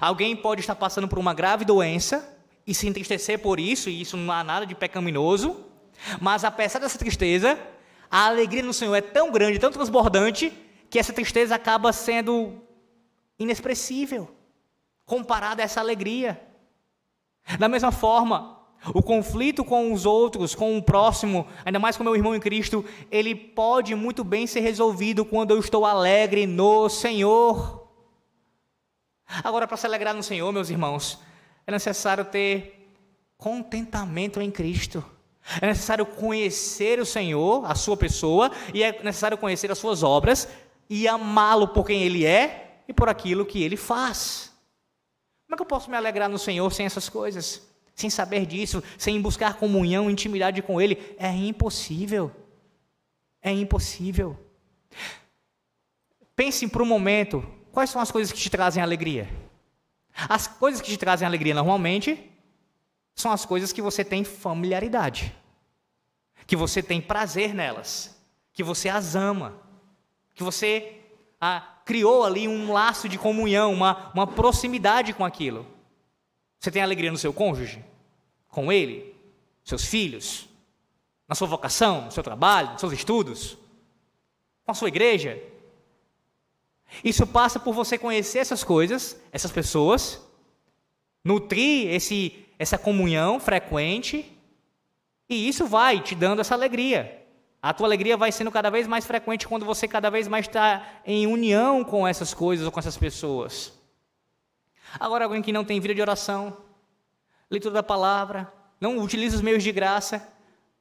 Alguém 0.00 0.34
pode 0.34 0.62
estar 0.62 0.74
passando 0.74 1.06
por 1.06 1.18
uma 1.18 1.34
grave 1.34 1.66
doença 1.66 2.26
e 2.66 2.74
se 2.74 2.88
entristecer 2.88 3.38
por 3.38 3.60
isso, 3.60 3.90
e 3.90 4.00
isso 4.00 4.16
não 4.16 4.32
há 4.32 4.42
nada 4.42 4.64
de 4.64 4.74
pecaminoso, 4.74 5.64
mas 6.20 6.42
apesar 6.42 6.78
dessa 6.78 6.98
tristeza, 6.98 7.58
a 8.10 8.26
alegria 8.26 8.62
no 8.62 8.72
Senhor 8.72 8.94
é 8.94 9.00
tão 9.02 9.30
grande, 9.30 9.58
tão 9.58 9.70
transbordante, 9.70 10.52
que 10.88 10.98
essa 10.98 11.12
tristeza 11.12 11.54
acaba 11.54 11.92
sendo 11.92 12.62
inexpressível 13.38 14.28
comparada 15.04 15.62
a 15.62 15.64
essa 15.64 15.80
alegria. 15.80 16.40
Da 17.58 17.68
mesma 17.68 17.92
forma, 17.92 18.58
o 18.94 19.02
conflito 19.02 19.64
com 19.64 19.92
os 19.92 20.06
outros, 20.06 20.54
com 20.54 20.76
o 20.76 20.82
próximo, 20.82 21.46
ainda 21.64 21.78
mais 21.78 21.96
com 21.96 22.04
meu 22.04 22.16
irmão 22.16 22.34
em 22.34 22.40
Cristo, 22.40 22.84
ele 23.10 23.34
pode 23.34 23.94
muito 23.94 24.24
bem 24.24 24.46
ser 24.46 24.60
resolvido 24.60 25.24
quando 25.24 25.52
eu 25.52 25.58
estou 25.58 25.84
alegre 25.84 26.46
no 26.46 26.88
Senhor. 26.88 27.88
Agora, 29.44 29.66
para 29.66 29.76
se 29.76 29.86
alegrar 29.86 30.14
no 30.14 30.22
Senhor, 30.22 30.52
meus 30.52 30.70
irmãos, 30.70 31.18
é 31.66 31.72
necessário 31.72 32.24
ter 32.24 32.88
contentamento 33.36 34.40
em 34.40 34.50
Cristo. 34.50 35.04
É 35.60 35.66
necessário 35.66 36.06
conhecer 36.06 37.00
o 37.00 37.06
Senhor, 37.06 37.64
a 37.68 37.74
sua 37.74 37.96
pessoa, 37.96 38.50
e 38.72 38.82
é 38.82 39.02
necessário 39.02 39.36
conhecer 39.36 39.70
as 39.70 39.78
suas 39.78 40.02
obras 40.02 40.48
e 40.88 41.08
amá-lo 41.08 41.68
por 41.68 41.84
quem 41.84 42.02
ele 42.02 42.24
é 42.24 42.71
e 42.86 42.92
por 42.92 43.08
aquilo 43.08 43.46
que 43.46 43.62
ele 43.62 43.76
faz. 43.76 44.52
Como 45.46 45.54
é 45.54 45.56
que 45.56 45.62
eu 45.62 45.66
posso 45.66 45.90
me 45.90 45.96
alegrar 45.96 46.28
no 46.28 46.38
Senhor 46.38 46.70
sem 46.72 46.86
essas 46.86 47.08
coisas? 47.08 47.62
Sem 47.94 48.08
saber 48.08 48.46
disso, 48.46 48.82
sem 48.96 49.20
buscar 49.20 49.54
comunhão, 49.54 50.10
intimidade 50.10 50.62
com 50.62 50.80
ele? 50.80 51.14
É 51.18 51.30
impossível. 51.30 52.32
É 53.42 53.50
impossível. 53.50 54.38
Pense 56.34 56.66
por 56.68 56.82
um 56.82 56.86
momento, 56.86 57.44
quais 57.70 57.90
são 57.90 58.00
as 58.00 58.10
coisas 58.10 58.32
que 58.32 58.38
te 58.38 58.48
trazem 58.48 58.82
alegria? 58.82 59.28
As 60.28 60.46
coisas 60.46 60.80
que 60.80 60.90
te 60.90 60.96
trazem 60.96 61.26
alegria 61.26 61.54
normalmente 61.54 62.30
são 63.14 63.30
as 63.30 63.44
coisas 63.44 63.72
que 63.72 63.82
você 63.82 64.04
tem 64.04 64.24
familiaridade, 64.24 65.34
que 66.46 66.56
você 66.56 66.82
tem 66.82 67.00
prazer 67.00 67.54
nelas, 67.54 68.18
que 68.52 68.62
você 68.62 68.88
as 68.88 69.14
ama, 69.14 69.60
que 70.34 70.42
você 70.42 70.98
ah, 71.40 71.71
criou 71.84 72.24
ali 72.24 72.46
um 72.48 72.72
laço 72.72 73.08
de 73.08 73.18
comunhão, 73.18 73.72
uma, 73.72 74.10
uma 74.14 74.26
proximidade 74.26 75.12
com 75.12 75.24
aquilo. 75.24 75.66
Você 76.58 76.70
tem 76.70 76.82
alegria 76.82 77.10
no 77.10 77.18
seu 77.18 77.32
cônjuge? 77.32 77.84
Com 78.48 78.70
ele? 78.70 79.14
Seus 79.64 79.84
filhos? 79.84 80.48
Na 81.26 81.34
sua 81.34 81.48
vocação? 81.48 82.06
No 82.06 82.12
seu 82.12 82.22
trabalho? 82.22 82.72
Nos 82.72 82.80
seus 82.80 82.92
estudos? 82.92 83.58
Com 84.64 84.72
a 84.72 84.74
sua 84.74 84.88
igreja? 84.88 85.42
Isso 87.02 87.26
passa 87.26 87.58
por 87.58 87.72
você 87.72 87.96
conhecer 87.96 88.38
essas 88.38 88.62
coisas, 88.62 89.18
essas 89.32 89.50
pessoas, 89.50 90.20
nutrir 91.24 91.88
esse, 91.88 92.46
essa 92.58 92.76
comunhão 92.76 93.40
frequente, 93.40 94.30
e 95.28 95.48
isso 95.48 95.66
vai 95.66 96.00
te 96.00 96.14
dando 96.14 96.40
essa 96.40 96.54
alegria. 96.54 97.21
A 97.62 97.72
tua 97.72 97.86
alegria 97.86 98.16
vai 98.16 98.32
sendo 98.32 98.50
cada 98.50 98.70
vez 98.70 98.88
mais 98.88 99.06
frequente 99.06 99.46
quando 99.46 99.64
você 99.64 99.86
cada 99.86 100.10
vez 100.10 100.26
mais 100.26 100.46
está 100.46 100.84
em 101.06 101.28
união 101.28 101.84
com 101.84 102.06
essas 102.06 102.34
coisas 102.34 102.66
ou 102.66 102.72
com 102.72 102.80
essas 102.80 102.96
pessoas. 102.96 103.72
Agora, 104.98 105.24
alguém 105.24 105.40
que 105.40 105.52
não 105.52 105.64
tem 105.64 105.78
vida 105.78 105.94
de 105.94 106.02
oração, 106.02 106.56
leitura 107.48 107.74
da 107.74 107.82
palavra, 107.82 108.52
não 108.80 108.98
utiliza 108.98 109.36
os 109.36 109.42
meios 109.42 109.62
de 109.62 109.70
graça, 109.70 110.28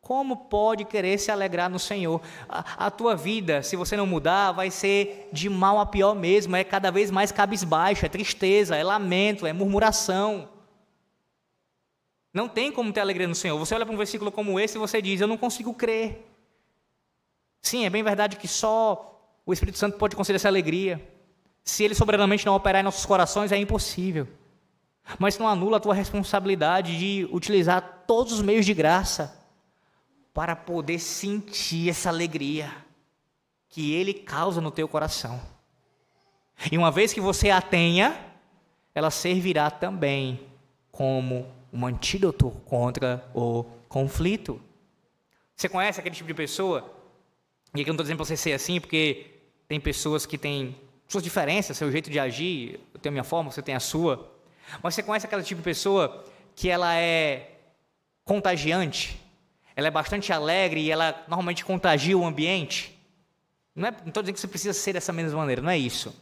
como 0.01 0.35
pode 0.35 0.83
querer 0.83 1.19
se 1.19 1.29
alegrar 1.29 1.69
no 1.69 1.77
Senhor? 1.77 2.19
A, 2.49 2.87
a, 2.87 2.91
tua 2.91 3.15
vida, 3.15 3.61
se 3.61 3.75
você 3.75 3.95
não 3.95 4.07
mudar, 4.07 4.51
vai 4.51 4.71
ser 4.71 5.29
de 5.31 5.47
mal 5.47 5.77
a 5.79 5.85
pior 5.85 6.15
mesmo, 6.15 6.55
é 6.55 6.63
cada 6.63 6.89
vez 6.89 7.11
mais 7.11 7.31
cabisbaixo, 7.31 8.07
é 8.07 8.09
tristeza, 8.09 8.75
é 8.75 8.83
lamento, 8.83 9.45
é 9.45 9.53
murmuração. 9.53 10.49
Não 12.33 12.49
tem 12.49 12.71
como 12.71 12.91
ter 12.91 13.01
alegria 13.01 13.27
no 13.27 13.35
Senhor. 13.35 13.59
Você 13.59 13.75
olha 13.75 13.85
para 13.85 13.93
um 13.93 13.97
versículo 13.97 14.31
como 14.31 14.59
esse 14.59 14.77
e 14.77 14.79
você 14.79 14.99
diz: 14.99 15.21
Eu 15.21 15.27
não 15.27 15.37
consigo 15.37 15.73
crer. 15.73 16.30
Sim, 17.61 17.85
é 17.85 17.89
bem 17.89 18.03
verdade 18.03 18.37
que 18.37 18.47
só 18.47 19.11
o 19.45 19.53
Espírito 19.53 19.77
Santo 19.77 19.97
pode 19.97 20.15
conceder 20.15 20.37
essa 20.37 20.47
alegria. 20.47 21.01
Se 21.63 21.83
ele 21.83 21.93
soberanamente 21.93 22.45
não 22.45 22.55
operar 22.55 22.81
em 22.81 22.83
nossos 22.83 23.05
corações, 23.05 23.51
é 23.51 23.57
impossível. 23.57 24.27
Mas 25.19 25.37
não 25.37 25.47
anula 25.47 25.77
a 25.77 25.79
tua 25.79 25.93
responsabilidade 25.93 26.97
de 26.97 27.29
utilizar 27.31 28.03
todos 28.07 28.33
os 28.33 28.41
meios 28.41 28.65
de 28.65 28.73
graça 28.73 29.37
para 30.33 30.55
poder 30.55 30.99
sentir 30.99 31.89
essa 31.89 32.09
alegria 32.09 32.71
que 33.69 33.93
ele 33.93 34.13
causa 34.13 34.59
no 34.59 34.71
teu 34.71 34.87
coração. 34.87 35.39
E 36.71 36.77
uma 36.77 36.91
vez 36.91 37.13
que 37.13 37.21
você 37.21 37.49
a 37.49 37.61
tenha, 37.61 38.25
ela 38.93 39.09
servirá 39.09 39.71
também 39.71 40.39
como 40.91 41.47
um 41.71 41.85
antídoto 41.85 42.51
contra 42.65 43.25
o 43.33 43.63
conflito. 43.87 44.61
Você 45.55 45.69
conhece 45.69 45.99
aquele 45.99 46.15
tipo 46.15 46.27
de 46.27 46.33
pessoa? 46.33 47.00
E 47.73 47.81
aqui 47.81 47.89
eu 47.89 47.93
não 47.93 47.95
estou 47.95 48.03
dizendo 48.03 48.17
para 48.17 48.25
você 48.25 48.37
ser 48.37 48.53
assim, 48.53 48.79
porque 48.79 49.27
tem 49.67 49.79
pessoas 49.79 50.25
que 50.25 50.37
têm 50.37 50.75
suas 51.07 51.23
diferenças, 51.23 51.77
seu 51.77 51.91
jeito 51.91 52.09
de 52.09 52.19
agir, 52.19 52.79
eu 52.93 52.99
tenho 52.99 53.11
a 53.11 53.15
minha 53.15 53.23
forma, 53.23 53.51
você 53.51 53.61
tem 53.61 53.75
a 53.75 53.79
sua. 53.79 54.31
Mas 54.81 54.93
você 54.95 55.03
conhece 55.03 55.25
aquele 55.25 55.43
tipo 55.43 55.59
de 55.59 55.65
pessoa 55.65 56.25
que 56.55 56.69
ela 56.69 56.95
é 56.95 57.51
contagiante? 58.23 59.19
Ela 59.75 59.87
é 59.87 59.91
bastante 59.91 60.33
alegre 60.33 60.81
e 60.81 60.91
ela 60.91 61.23
normalmente 61.27 61.63
contagia 61.63 62.17
o 62.17 62.25
ambiente? 62.25 62.97
Não 63.73 63.87
estou 63.87 64.21
é, 64.21 64.23
dizendo 64.23 64.33
que 64.33 64.39
você 64.39 64.47
precisa 64.47 64.73
ser 64.73 64.93
dessa 64.93 65.13
mesma 65.13 65.37
maneira, 65.37 65.61
não 65.61 65.69
é 65.69 65.77
isso. 65.77 66.13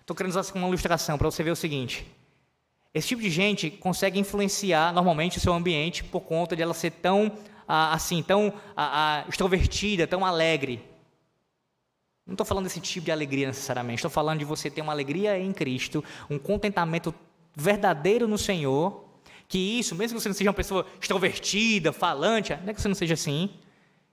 Estou 0.00 0.14
querendo 0.16 0.36
usar 0.36 0.44
uma 0.54 0.68
ilustração 0.68 1.16
para 1.16 1.30
você 1.30 1.42
ver 1.42 1.50
o 1.50 1.56
seguinte. 1.56 2.06
Esse 2.92 3.08
tipo 3.08 3.22
de 3.22 3.30
gente 3.30 3.70
consegue 3.70 4.18
influenciar 4.18 4.92
normalmente 4.92 5.38
o 5.38 5.40
seu 5.40 5.52
ambiente 5.52 6.02
por 6.02 6.20
conta 6.20 6.56
de 6.56 6.62
ela 6.62 6.74
ser 6.74 6.90
tão 6.90 7.32
assim, 7.68 8.22
tão 8.22 8.52
extrovertida, 9.28 10.06
tão 10.06 10.24
alegre. 10.24 10.82
Não 12.26 12.34
estou 12.34 12.44
falando 12.44 12.64
desse 12.64 12.80
tipo 12.80 13.04
de 13.04 13.12
alegria 13.12 13.46
necessariamente, 13.46 13.98
estou 13.98 14.10
falando 14.10 14.40
de 14.40 14.44
você 14.44 14.68
ter 14.68 14.80
uma 14.80 14.92
alegria 14.92 15.38
em 15.38 15.52
Cristo, 15.52 16.02
um 16.28 16.38
contentamento 16.38 17.14
verdadeiro 17.54 18.26
no 18.26 18.36
Senhor, 18.36 19.04
que 19.46 19.58
isso, 19.58 19.94
mesmo 19.94 20.16
que 20.16 20.22
você 20.22 20.28
não 20.28 20.34
seja 20.34 20.50
uma 20.50 20.54
pessoa 20.54 20.84
extrovertida, 21.00 21.92
falante, 21.92 22.52
não 22.56 22.70
é 22.70 22.74
que 22.74 22.82
você 22.82 22.88
não 22.88 22.96
seja 22.96 23.14
assim, 23.14 23.50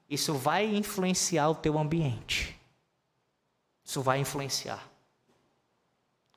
isso 0.07 0.35
vai 0.35 0.65
influenciar 0.75 1.49
o 1.49 1.55
teu 1.55 1.77
ambiente. 1.79 2.55
Isso 3.83 4.01
vai 4.01 4.19
influenciar. 4.19 4.87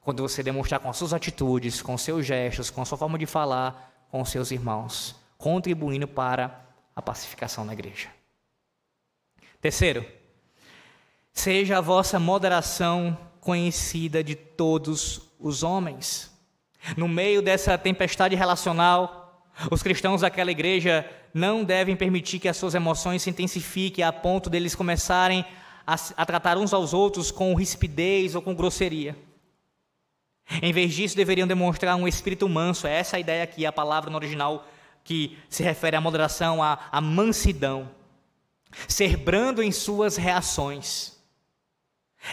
Quando 0.01 0.23
você 0.23 0.43
demonstrar 0.43 0.81
com 0.81 0.89
as 0.89 0.97
suas 0.97 1.13
atitudes, 1.13 1.83
com 1.83 1.99
seus 1.99 2.25
gestos, 2.25 2.71
com 2.71 2.81
a 2.81 2.85
sua 2.87 2.97
forma 2.97 3.19
de 3.19 3.27
falar 3.27 4.07
com 4.11 4.23
os 4.23 4.31
seus 4.31 4.51
irmãos, 4.51 5.15
contribuindo 5.37 6.09
para 6.09 6.65
a 6.95 7.03
pacificação 7.03 7.65
na 7.65 7.75
igreja. 7.75 8.09
Terceiro, 9.61 10.07
seja 11.37 11.79
a 11.79 11.83
vossa 11.83 12.19
moderação 12.19 13.17
conhecida 13.41 14.25
de 14.25 14.35
todos 14.35 15.21
os 15.39 15.63
homens. 15.63 16.35
No 16.97 17.07
meio 17.07 17.43
dessa 17.43 17.77
tempestade 17.77 18.35
relacional, 18.35 19.45
os 19.71 19.83
cristãos 19.83 20.23
daquela 20.23 20.51
igreja 20.51 21.09
não 21.33 21.63
devem 21.63 21.95
permitir 21.95 22.39
que 22.39 22.49
as 22.49 22.57
suas 22.57 22.75
emoções 22.75 23.23
se 23.23 23.31
intensifiquem 23.31 24.03
a 24.03 24.13
ponto 24.13 24.49
deles 24.49 24.75
começarem 24.75 25.45
a, 25.87 25.95
a 26.17 26.27
tratar 26.27 26.57
uns 26.57 26.73
aos 26.73 26.95
outros 26.95 27.31
com 27.31 27.55
rispidez 27.55 28.35
ou 28.35 28.41
com 28.41 28.55
grosseria. 28.55 29.15
Em 30.63 30.73
vez 30.73 30.95
disso, 30.95 31.15
deveriam 31.15 31.47
demonstrar 31.47 31.97
um 31.97 32.09
espírito 32.09 32.49
manso. 32.49 32.87
É 32.87 32.95
essa 32.95 33.19
a 33.19 33.21
ideia 33.21 33.45
aqui, 33.45 33.67
a 33.67 33.73
palavra 33.73 34.11
no 34.11 34.17
original 34.17 34.67
que 35.05 35.37
se 35.51 35.63
refere 35.63 35.97
à 35.97 36.01
moderação, 36.01 36.63
à, 36.63 36.79
à 36.91 37.01
mansidão. 37.01 37.91
Ser 38.89 39.19
brando 39.19 39.63
em 39.63 39.71
suas 39.71 40.17
reações. 40.17 41.16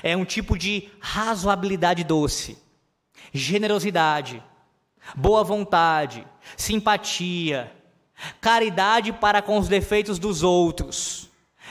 É 0.01 0.15
um 0.17 0.25
tipo 0.25 0.57
de 0.57 0.89
razoabilidade 0.99 2.03
doce, 2.03 2.57
generosidade, 3.31 4.41
boa 5.15 5.43
vontade, 5.43 6.25
simpatia, 6.57 7.71
caridade 8.39 9.11
para 9.11 9.41
com 9.41 9.57
os 9.57 9.67
defeitos 9.67 10.17
dos 10.17 10.43
outros, 10.43 11.29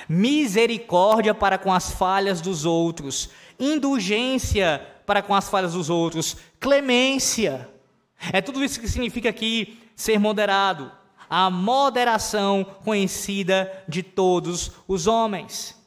misericórdia 0.08 1.34
para 1.34 1.58
com 1.58 1.72
as 1.72 1.90
falhas 1.90 2.40
dos 2.40 2.64
outros, 2.64 3.30
indulgência 3.58 4.86
para 5.06 5.22
com 5.22 5.34
as 5.34 5.48
falhas 5.48 5.72
dos 5.72 5.90
outros, 5.90 6.36
clemência. 6.60 7.68
É 8.32 8.40
tudo 8.40 8.62
isso 8.62 8.80
que 8.80 8.88
significa 8.88 9.30
aqui 9.30 9.78
ser 9.96 10.18
moderado, 10.18 10.90
a 11.28 11.50
moderação 11.50 12.64
conhecida 12.84 13.84
de 13.88 14.02
todos 14.02 14.72
os 14.86 15.06
homens. 15.06 15.81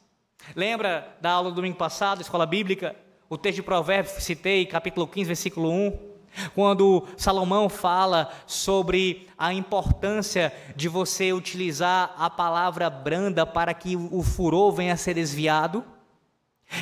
Lembra 0.54 1.16
da 1.20 1.30
aula 1.30 1.50
do 1.50 1.56
domingo 1.56 1.76
passado, 1.76 2.20
escola 2.20 2.46
bíblica? 2.46 2.94
o 3.28 3.36
texto 3.36 3.56
de 3.56 3.62
Provérbios, 3.62 4.22
citei, 4.22 4.66
capítulo 4.66 5.06
15, 5.06 5.26
versículo 5.26 5.70
1, 5.70 6.16
quando 6.54 7.06
Salomão 7.16 7.68
fala 7.68 8.30
sobre 8.46 9.28
a 9.36 9.52
importância 9.52 10.52
de 10.76 10.88
você 10.88 11.32
utilizar 11.32 12.14
a 12.16 12.30
palavra 12.30 12.88
branda 12.88 13.44
para 13.44 13.74
que 13.74 13.96
o 13.96 14.22
furor 14.22 14.72
venha 14.72 14.92
a 14.92 14.96
ser 14.96 15.14
desviado. 15.14 15.84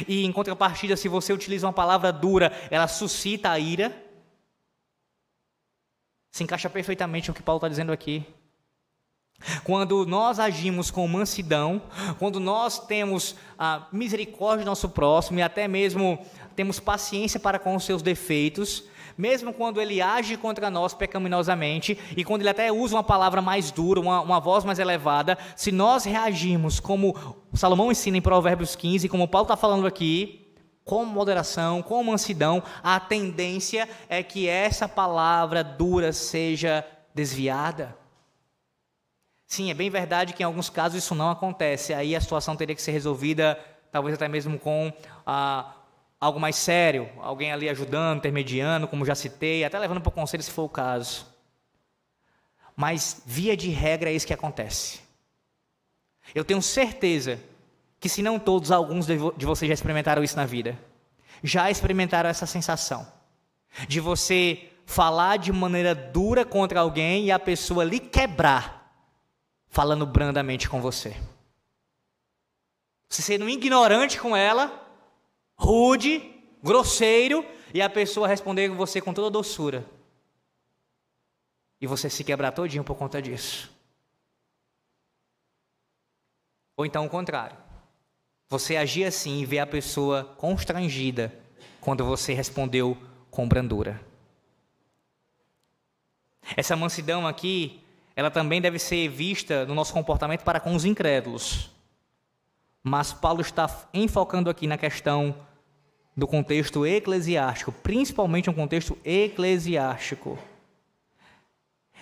E 0.08 0.24
em 0.24 0.32
contrapartida, 0.32 0.96
se 0.96 1.08
você 1.08 1.32
utiliza 1.32 1.66
uma 1.66 1.72
palavra 1.72 2.12
dura, 2.12 2.52
ela 2.70 2.88
suscita 2.88 3.50
a 3.50 3.58
ira. 3.58 3.94
Se 6.30 6.42
encaixa 6.42 6.68
perfeitamente 6.68 7.28
no 7.28 7.34
que 7.34 7.42
Paulo 7.42 7.58
está 7.58 7.68
dizendo 7.68 7.92
aqui. 7.92 8.26
Quando 9.62 10.06
nós 10.06 10.38
agimos 10.38 10.90
com 10.90 11.06
mansidão, 11.06 11.82
quando 12.18 12.40
nós 12.40 12.78
temos 12.78 13.34
a 13.58 13.86
misericórdia 13.92 14.64
do 14.64 14.68
nosso 14.68 14.88
próximo 14.88 15.38
e 15.38 15.42
até 15.42 15.68
mesmo 15.68 16.18
temos 16.56 16.80
paciência 16.80 17.38
para 17.38 17.58
com 17.58 17.74
os 17.74 17.84
seus 17.84 18.02
defeitos, 18.02 18.84
mesmo 19.16 19.52
quando 19.52 19.80
ele 19.80 20.00
age 20.00 20.36
contra 20.36 20.70
nós 20.70 20.92
pecaminosamente 20.92 21.98
e 22.16 22.24
quando 22.24 22.42
ele 22.42 22.50
até 22.50 22.72
usa 22.72 22.96
uma 22.96 23.04
palavra 23.04 23.40
mais 23.40 23.70
dura, 23.70 24.00
uma, 24.00 24.20
uma 24.20 24.40
voz 24.40 24.64
mais 24.64 24.78
elevada, 24.78 25.38
se 25.56 25.70
nós 25.70 26.04
reagirmos 26.04 26.80
como 26.80 27.14
Salomão 27.52 27.92
ensina 27.92 28.16
em 28.16 28.22
Provérbios 28.22 28.74
15, 28.74 29.08
como 29.08 29.28
Paulo 29.28 29.44
está 29.44 29.56
falando 29.56 29.86
aqui, 29.86 30.40
com 30.84 31.04
moderação, 31.04 31.80
com 31.80 32.02
mansidão, 32.02 32.62
a 32.82 33.00
tendência 33.00 33.88
é 34.08 34.22
que 34.22 34.48
essa 34.48 34.86
palavra 34.86 35.64
dura 35.64 36.12
seja 36.12 36.84
desviada. 37.14 37.96
Sim, 39.46 39.70
é 39.70 39.74
bem 39.74 39.90
verdade 39.90 40.32
que 40.32 40.42
em 40.42 40.46
alguns 40.46 40.70
casos 40.70 40.98
isso 41.02 41.14
não 41.14 41.30
acontece. 41.30 41.92
Aí 41.94 42.16
a 42.16 42.20
situação 42.20 42.56
teria 42.56 42.74
que 42.74 42.82
ser 42.82 42.92
resolvida, 42.92 43.58
talvez 43.92 44.14
até 44.14 44.26
mesmo 44.26 44.58
com 44.58 44.92
ah, 45.26 45.74
algo 46.20 46.40
mais 46.40 46.56
sério, 46.56 47.08
alguém 47.20 47.52
ali 47.52 47.68
ajudando, 47.68 48.18
intermediando, 48.18 48.88
como 48.88 49.04
já 49.04 49.14
citei, 49.14 49.64
até 49.64 49.78
levando 49.78 50.00
para 50.00 50.08
o 50.08 50.12
conselho 50.12 50.42
se 50.42 50.50
for 50.50 50.64
o 50.64 50.68
caso. 50.68 51.26
Mas, 52.76 53.22
via 53.24 53.56
de 53.56 53.68
regra, 53.68 54.10
é 54.10 54.14
isso 54.14 54.26
que 54.26 54.34
acontece. 54.34 55.00
Eu 56.34 56.44
tenho 56.44 56.60
certeza 56.60 57.38
que, 58.00 58.08
se 58.08 58.22
não 58.22 58.38
todos, 58.38 58.70
alguns 58.72 59.06
de 59.06 59.46
vocês 59.46 59.68
já 59.68 59.74
experimentaram 59.74 60.24
isso 60.24 60.36
na 60.36 60.46
vida. 60.46 60.78
Já 61.42 61.70
experimentaram 61.70 62.28
essa 62.28 62.46
sensação 62.46 63.06
de 63.88 64.00
você 64.00 64.70
falar 64.86 65.36
de 65.36 65.52
maneira 65.52 65.94
dura 65.94 66.44
contra 66.44 66.80
alguém 66.80 67.26
e 67.26 67.32
a 67.32 67.38
pessoa 67.38 67.84
lhe 67.84 67.98
quebrar, 67.98 68.73
falando 69.74 70.06
brandamente 70.06 70.68
com 70.68 70.80
você. 70.80 71.16
Você 73.08 73.22
sendo 73.22 73.48
ignorante 73.48 74.20
com 74.20 74.36
ela, 74.36 74.72
rude, 75.56 76.32
grosseiro, 76.62 77.44
e 77.74 77.82
a 77.82 77.90
pessoa 77.90 78.28
responder 78.28 78.68
você 78.68 79.00
com 79.00 79.12
toda 79.12 79.28
doçura. 79.32 79.84
E 81.80 81.88
você 81.88 82.08
se 82.08 82.22
quebrar 82.22 82.52
todinho 82.52 82.84
por 82.84 82.94
conta 82.94 83.20
disso. 83.20 83.68
Ou 86.76 86.86
então 86.86 87.04
o 87.04 87.10
contrário. 87.10 87.56
Você 88.48 88.76
agir 88.76 89.04
assim 89.04 89.40
e 89.40 89.44
ver 89.44 89.58
a 89.58 89.66
pessoa 89.66 90.24
constrangida 90.38 91.36
quando 91.80 92.04
você 92.04 92.32
respondeu 92.32 92.96
com 93.28 93.48
brandura. 93.48 94.00
Essa 96.56 96.76
mansidão 96.76 97.26
aqui, 97.26 97.83
ela 98.16 98.30
também 98.30 98.60
deve 98.60 98.78
ser 98.78 99.08
vista 99.08 99.66
no 99.66 99.74
nosso 99.74 99.92
comportamento 99.92 100.42
para 100.42 100.60
com 100.60 100.74
os 100.74 100.84
incrédulos. 100.84 101.70
Mas 102.82 103.12
Paulo 103.12 103.40
está 103.40 103.88
enfocando 103.92 104.50
aqui 104.50 104.66
na 104.66 104.78
questão 104.78 105.34
do 106.16 106.26
contexto 106.26 106.86
eclesiástico, 106.86 107.72
principalmente 107.72 108.48
um 108.48 108.54
contexto 108.54 108.96
eclesiástico. 109.04 110.38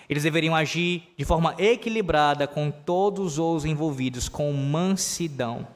Eles 0.07 0.23
deveriam 0.23 0.55
agir 0.55 1.13
de 1.17 1.25
forma 1.25 1.55
equilibrada 1.57 2.45
com 2.45 2.69
todos 2.69 3.39
os 3.39 3.65
envolvidos, 3.65 4.29
com 4.29 4.51
mansidão. 4.51 5.67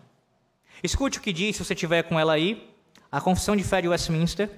Escute 0.83 1.17
o 1.17 1.21
que 1.21 1.33
diz, 1.33 1.55
se 1.55 1.63
você 1.63 1.73
tiver 1.73 2.03
com 2.03 2.19
ela 2.19 2.33
aí, 2.33 2.69
a 3.11 3.19
Confissão 3.19 3.55
de 3.55 3.63
Fé 3.63 3.81
de 3.81 3.87
Westminster, 3.87 4.51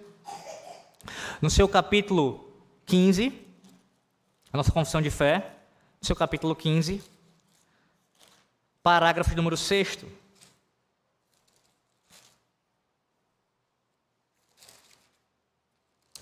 no 1.42 1.50
seu 1.50 1.68
capítulo 1.70 2.52
15, 2.86 3.32
a 4.52 4.58
nossa 4.58 4.72
Confissão 4.72 5.02
de 5.02 5.12
Fé, 5.12 5.59
seu 6.02 6.16
capítulo 6.16 6.56
15, 6.56 7.04
parágrafo 8.82 9.36
número 9.36 9.58
6. 9.58 10.06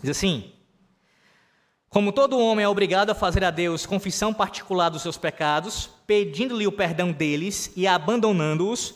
Diz 0.01 0.17
assim: 0.17 0.51
Como 1.89 2.11
todo 2.11 2.39
homem 2.39 2.65
é 2.65 2.67
obrigado 2.67 3.11
a 3.11 3.15
fazer 3.15 3.43
a 3.43 3.51
Deus 3.51 3.85
confissão 3.85 4.33
particular 4.33 4.89
dos 4.89 5.03
seus 5.03 5.17
pecados, 5.17 5.89
pedindo-lhe 6.07 6.67
o 6.67 6.71
perdão 6.71 7.11
deles 7.11 7.71
e 7.75 7.87
abandonando-os, 7.87 8.95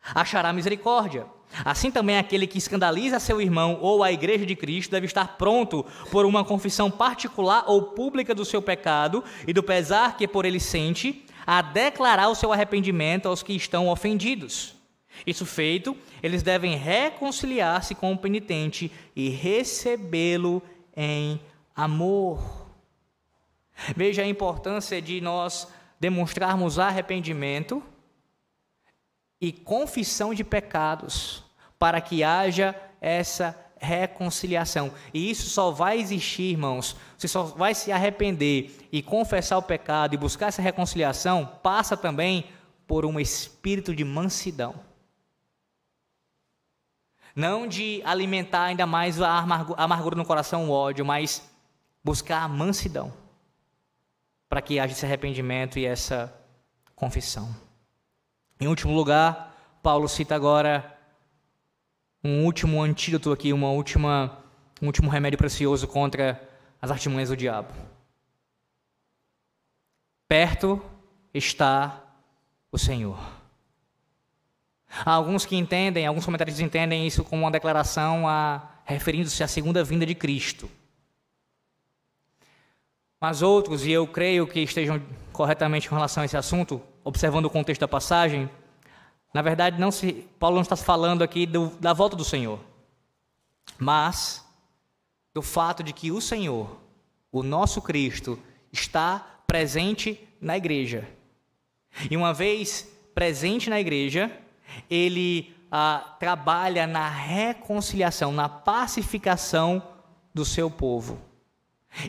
achará 0.00 0.52
misericórdia. 0.52 1.26
Assim 1.64 1.90
também 1.90 2.16
aquele 2.16 2.46
que 2.46 2.58
escandaliza 2.58 3.20
seu 3.20 3.40
irmão 3.40 3.78
ou 3.80 4.02
a 4.02 4.10
igreja 4.10 4.46
de 4.46 4.56
Cristo 4.56 4.90
deve 4.90 5.06
estar 5.06 5.36
pronto 5.36 5.84
por 6.10 6.24
uma 6.24 6.44
confissão 6.44 6.90
particular 6.90 7.64
ou 7.66 7.82
pública 7.82 8.34
do 8.34 8.44
seu 8.44 8.62
pecado 8.62 9.22
e 9.46 9.52
do 9.52 9.62
pesar 9.62 10.16
que 10.16 10.26
por 10.26 10.44
ele 10.44 10.60
sente, 10.60 11.24
a 11.46 11.60
declarar 11.60 12.28
o 12.28 12.34
seu 12.34 12.52
arrependimento 12.52 13.28
aos 13.28 13.42
que 13.42 13.52
estão 13.52 13.88
ofendidos. 13.88 14.74
Isso 15.26 15.44
feito, 15.44 15.96
eles 16.22 16.42
devem 16.42 16.76
reconciliar-se 16.76 17.94
com 17.94 18.12
o 18.12 18.18
penitente 18.18 18.90
e 19.14 19.28
recebê-lo 19.28 20.62
em 20.96 21.40
amor. 21.74 22.40
Veja 23.94 24.22
a 24.22 24.26
importância 24.26 25.02
de 25.02 25.20
nós 25.20 25.68
demonstrarmos 26.00 26.78
arrependimento 26.78 27.82
e 29.42 29.50
confissão 29.50 30.32
de 30.32 30.44
pecados 30.44 31.42
para 31.76 32.00
que 32.00 32.22
haja 32.22 32.80
essa 33.00 33.58
reconciliação. 33.76 34.92
E 35.12 35.28
isso 35.28 35.50
só 35.50 35.72
vai 35.72 35.98
existir, 35.98 36.52
irmãos, 36.52 36.96
você 37.18 37.26
só 37.26 37.42
vai 37.42 37.74
se 37.74 37.90
arrepender 37.90 38.88
e 38.92 39.02
confessar 39.02 39.58
o 39.58 39.62
pecado 39.62 40.14
e 40.14 40.16
buscar 40.16 40.46
essa 40.46 40.62
reconciliação, 40.62 41.44
passa 41.60 41.96
também 41.96 42.46
por 42.86 43.04
um 43.04 43.18
espírito 43.18 43.92
de 43.96 44.04
mansidão. 44.04 44.76
Não 47.34 47.66
de 47.66 48.00
alimentar 48.04 48.66
ainda 48.66 48.86
mais 48.86 49.20
a 49.20 49.38
amargura 49.76 50.14
no 50.14 50.24
coração, 50.24 50.68
o 50.68 50.70
ódio, 50.70 51.04
mas 51.04 51.42
buscar 52.04 52.44
a 52.44 52.48
mansidão 52.48 53.12
para 54.48 54.62
que 54.62 54.78
haja 54.78 54.92
esse 54.92 55.04
arrependimento 55.04 55.80
e 55.80 55.86
essa 55.86 56.32
confissão. 56.94 57.71
Em 58.62 58.68
último 58.68 58.94
lugar, 58.94 59.58
Paulo 59.82 60.08
cita 60.08 60.36
agora 60.36 60.96
um 62.22 62.44
último 62.44 62.80
antídoto 62.80 63.32
aqui, 63.32 63.52
uma 63.52 63.70
última, 63.70 64.38
um 64.80 64.86
último 64.86 65.10
remédio 65.10 65.36
precioso 65.36 65.88
contra 65.88 66.40
as 66.80 66.88
artimanhas 66.88 67.30
do 67.30 67.36
diabo. 67.36 67.74
Perto 70.28 70.80
está 71.34 72.04
o 72.70 72.78
Senhor. 72.78 73.18
Há 75.04 75.10
alguns 75.10 75.44
que 75.44 75.56
entendem, 75.56 76.06
alguns 76.06 76.24
comentários 76.24 76.60
entendem 76.60 77.04
isso 77.04 77.24
como 77.24 77.42
uma 77.42 77.50
declaração 77.50 78.28
a, 78.28 78.62
referindo-se 78.84 79.42
à 79.42 79.48
segunda 79.48 79.82
vinda 79.82 80.06
de 80.06 80.14
Cristo. 80.14 80.70
Mas 83.20 83.42
outros, 83.42 83.84
e 83.84 83.90
eu 83.90 84.06
creio 84.06 84.46
que 84.46 84.60
estejam 84.60 85.02
corretamente 85.32 85.88
com 85.88 85.96
relação 85.96 86.22
a 86.22 86.26
esse 86.26 86.36
assunto, 86.36 86.80
observando 87.04 87.46
o 87.46 87.50
contexto 87.50 87.80
da 87.80 87.88
passagem, 87.88 88.48
na 89.32 89.42
verdade, 89.42 89.80
não 89.80 89.90
se, 89.90 90.28
Paulo 90.38 90.56
não 90.56 90.62
está 90.62 90.76
falando 90.76 91.22
aqui 91.22 91.46
do, 91.46 91.68
da 91.80 91.92
volta 91.92 92.14
do 92.14 92.24
Senhor, 92.24 92.60
mas 93.78 94.46
do 95.32 95.40
fato 95.40 95.82
de 95.82 95.92
que 95.92 96.10
o 96.10 96.20
Senhor, 96.20 96.78
o 97.30 97.42
nosso 97.42 97.80
Cristo, 97.80 98.38
está 98.70 99.40
presente 99.46 100.28
na 100.40 100.56
igreja. 100.56 101.08
E 102.10 102.16
uma 102.16 102.34
vez 102.34 102.88
presente 103.14 103.70
na 103.70 103.80
igreja, 103.80 104.30
ele 104.88 105.54
ah, 105.70 106.16
trabalha 106.18 106.86
na 106.86 107.08
reconciliação, 107.08 108.32
na 108.32 108.48
pacificação 108.48 109.82
do 110.34 110.44
seu 110.44 110.70
povo. 110.70 111.18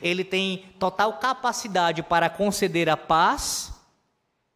Ele 0.01 0.23
tem 0.23 0.65
total 0.79 1.13
capacidade 1.19 2.03
para 2.03 2.29
conceder 2.29 2.89
a 2.89 2.95
paz 2.95 3.72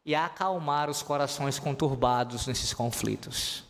e 0.07 0.15
acalmar 0.15 0.89
os 0.89 1.03
corações 1.03 1.59
conturbados 1.59 2.47
nesses 2.47 2.73
conflitos. 2.73 3.65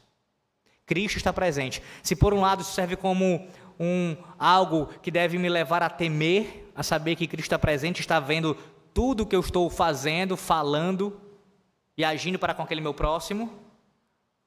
Cristo 0.86 1.18
está 1.18 1.34
presente. 1.34 1.82
Se 2.04 2.16
por 2.16 2.32
um 2.32 2.42
lado 2.42 2.64
serve 2.64 2.96
como 2.96 3.48
um 3.80 4.16
algo 4.38 4.86
que 5.02 5.10
deve 5.10 5.40
me 5.40 5.50
levar 5.50 5.82
a 5.82 5.90
temer, 5.90 6.72
a 6.76 6.84
saber 6.84 7.16
que 7.16 7.26
Cristo 7.26 7.48
está 7.48 7.58
presente, 7.58 8.02
está 8.02 8.20
vendo 8.20 8.56
tudo 8.94 9.24
o 9.24 9.26
que 9.26 9.36
eu 9.36 9.40
estou 9.40 9.68
fazendo, 9.68 10.38
falando 10.38 11.20
e 11.98 12.06
agindo 12.06 12.38
para 12.38 12.54
com 12.54 12.62
aquele 12.62 12.82
meu 12.82 12.94
próximo, 12.94 13.52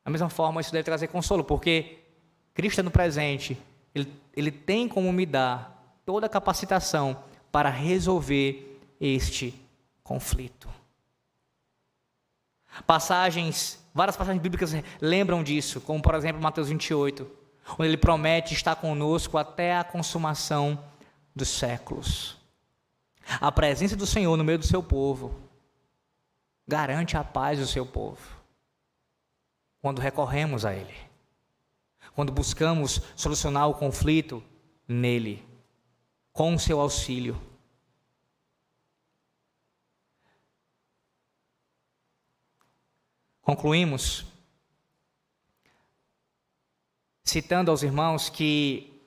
da 0.04 0.12
mesma 0.12 0.28
forma, 0.30 0.60
isso 0.60 0.70
deve 0.70 0.84
trazer 0.84 1.08
consolo, 1.08 1.42
porque 1.42 1.98
Cristo 2.54 2.78
é 2.78 2.84
no 2.84 2.90
presente, 2.92 3.58
ele, 3.92 4.12
ele 4.36 4.52
tem 4.52 4.86
como 4.86 5.12
me 5.12 5.26
dar 5.26 5.98
toda 6.06 6.26
a 6.26 6.30
capacitação 6.30 7.24
para 7.50 7.68
resolver 7.68 8.80
este 9.00 9.52
conflito. 10.04 10.79
Passagens, 12.86 13.84
várias 13.94 14.16
passagens 14.16 14.42
bíblicas 14.42 14.72
lembram 15.00 15.42
disso, 15.42 15.80
como 15.80 16.02
por 16.02 16.14
exemplo 16.14 16.42
Mateus 16.42 16.68
28, 16.68 17.30
onde 17.78 17.88
ele 17.88 17.96
promete 17.96 18.54
estar 18.54 18.76
conosco 18.76 19.38
até 19.38 19.76
a 19.76 19.84
consumação 19.84 20.82
dos 21.34 21.48
séculos. 21.48 22.36
A 23.40 23.52
presença 23.52 23.96
do 23.96 24.06
Senhor 24.06 24.36
no 24.36 24.44
meio 24.44 24.58
do 24.58 24.66
seu 24.66 24.82
povo 24.82 25.34
garante 26.66 27.16
a 27.16 27.24
paz 27.24 27.58
do 27.58 27.66
seu 27.66 27.84
povo. 27.84 28.40
Quando 29.80 30.00
recorremos 30.00 30.64
a 30.64 30.74
Ele, 30.74 30.94
quando 32.14 32.32
buscamos 32.32 33.00
solucionar 33.16 33.68
o 33.68 33.74
conflito 33.74 34.42
nele, 34.86 35.44
com 36.32 36.54
o 36.54 36.58
seu 36.58 36.80
auxílio. 36.80 37.40
Concluímos 43.42 44.24
citando 47.24 47.70
aos 47.70 47.82
irmãos 47.82 48.28
que 48.28 49.00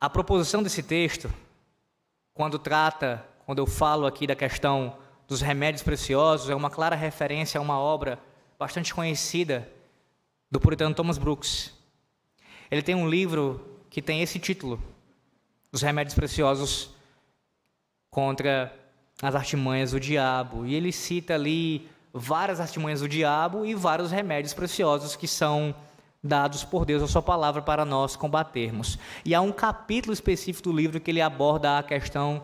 a 0.00 0.10
proposição 0.10 0.62
desse 0.62 0.82
texto, 0.82 1.32
quando 2.34 2.58
trata, 2.58 3.26
quando 3.46 3.58
eu 3.58 3.66
falo 3.66 4.06
aqui 4.06 4.26
da 4.26 4.36
questão 4.36 4.98
dos 5.26 5.40
remédios 5.40 5.82
preciosos, 5.82 6.50
é 6.50 6.54
uma 6.54 6.70
clara 6.70 6.96
referência 6.96 7.58
a 7.58 7.62
uma 7.62 7.78
obra 7.78 8.18
bastante 8.58 8.94
conhecida 8.94 9.68
do 10.50 10.60
puritano 10.60 10.94
Thomas 10.94 11.18
Brooks. 11.18 11.72
Ele 12.70 12.82
tem 12.82 12.94
um 12.94 13.08
livro 13.08 13.78
que 13.90 14.00
tem 14.00 14.22
esse 14.22 14.38
título, 14.38 14.82
Os 15.72 15.82
Remédios 15.82 16.14
Preciosos 16.14 16.90
contra 18.10 18.74
as 19.20 19.34
artimanhas 19.34 19.92
do 19.92 20.00
diabo. 20.00 20.66
E 20.66 20.74
ele 20.74 20.92
cita 20.92 21.34
ali 21.34 21.88
várias 22.12 22.60
artimanhas 22.60 23.00
do 23.00 23.08
diabo 23.08 23.64
e 23.64 23.74
vários 23.74 24.10
remédios 24.10 24.52
preciosos 24.52 25.16
que 25.16 25.26
são 25.26 25.74
dados 26.22 26.62
por 26.62 26.84
Deus 26.84 27.02
a 27.02 27.08
sua 27.08 27.22
palavra 27.22 27.62
para 27.62 27.84
nós 27.84 28.14
combatermos. 28.14 28.98
E 29.24 29.34
há 29.34 29.40
um 29.40 29.50
capítulo 29.50 30.12
específico 30.12 30.68
do 30.68 30.76
livro 30.76 31.00
que 31.00 31.10
ele 31.10 31.20
aborda 31.20 31.78
a 31.78 31.82
questão 31.82 32.42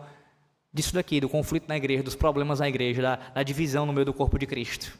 disso 0.73 0.93
daqui, 0.93 1.21
do 1.21 1.29
conflito 1.29 1.67
na 1.67 1.77
igreja, 1.77 2.03
dos 2.03 2.15
problemas 2.15 2.59
na 2.59 2.67
igreja, 2.67 3.01
da, 3.01 3.15
da 3.15 3.43
divisão 3.43 3.85
no 3.85 3.93
meio 3.93 4.05
do 4.05 4.13
corpo 4.13 4.37
de 4.37 4.45
Cristo. 4.45 4.97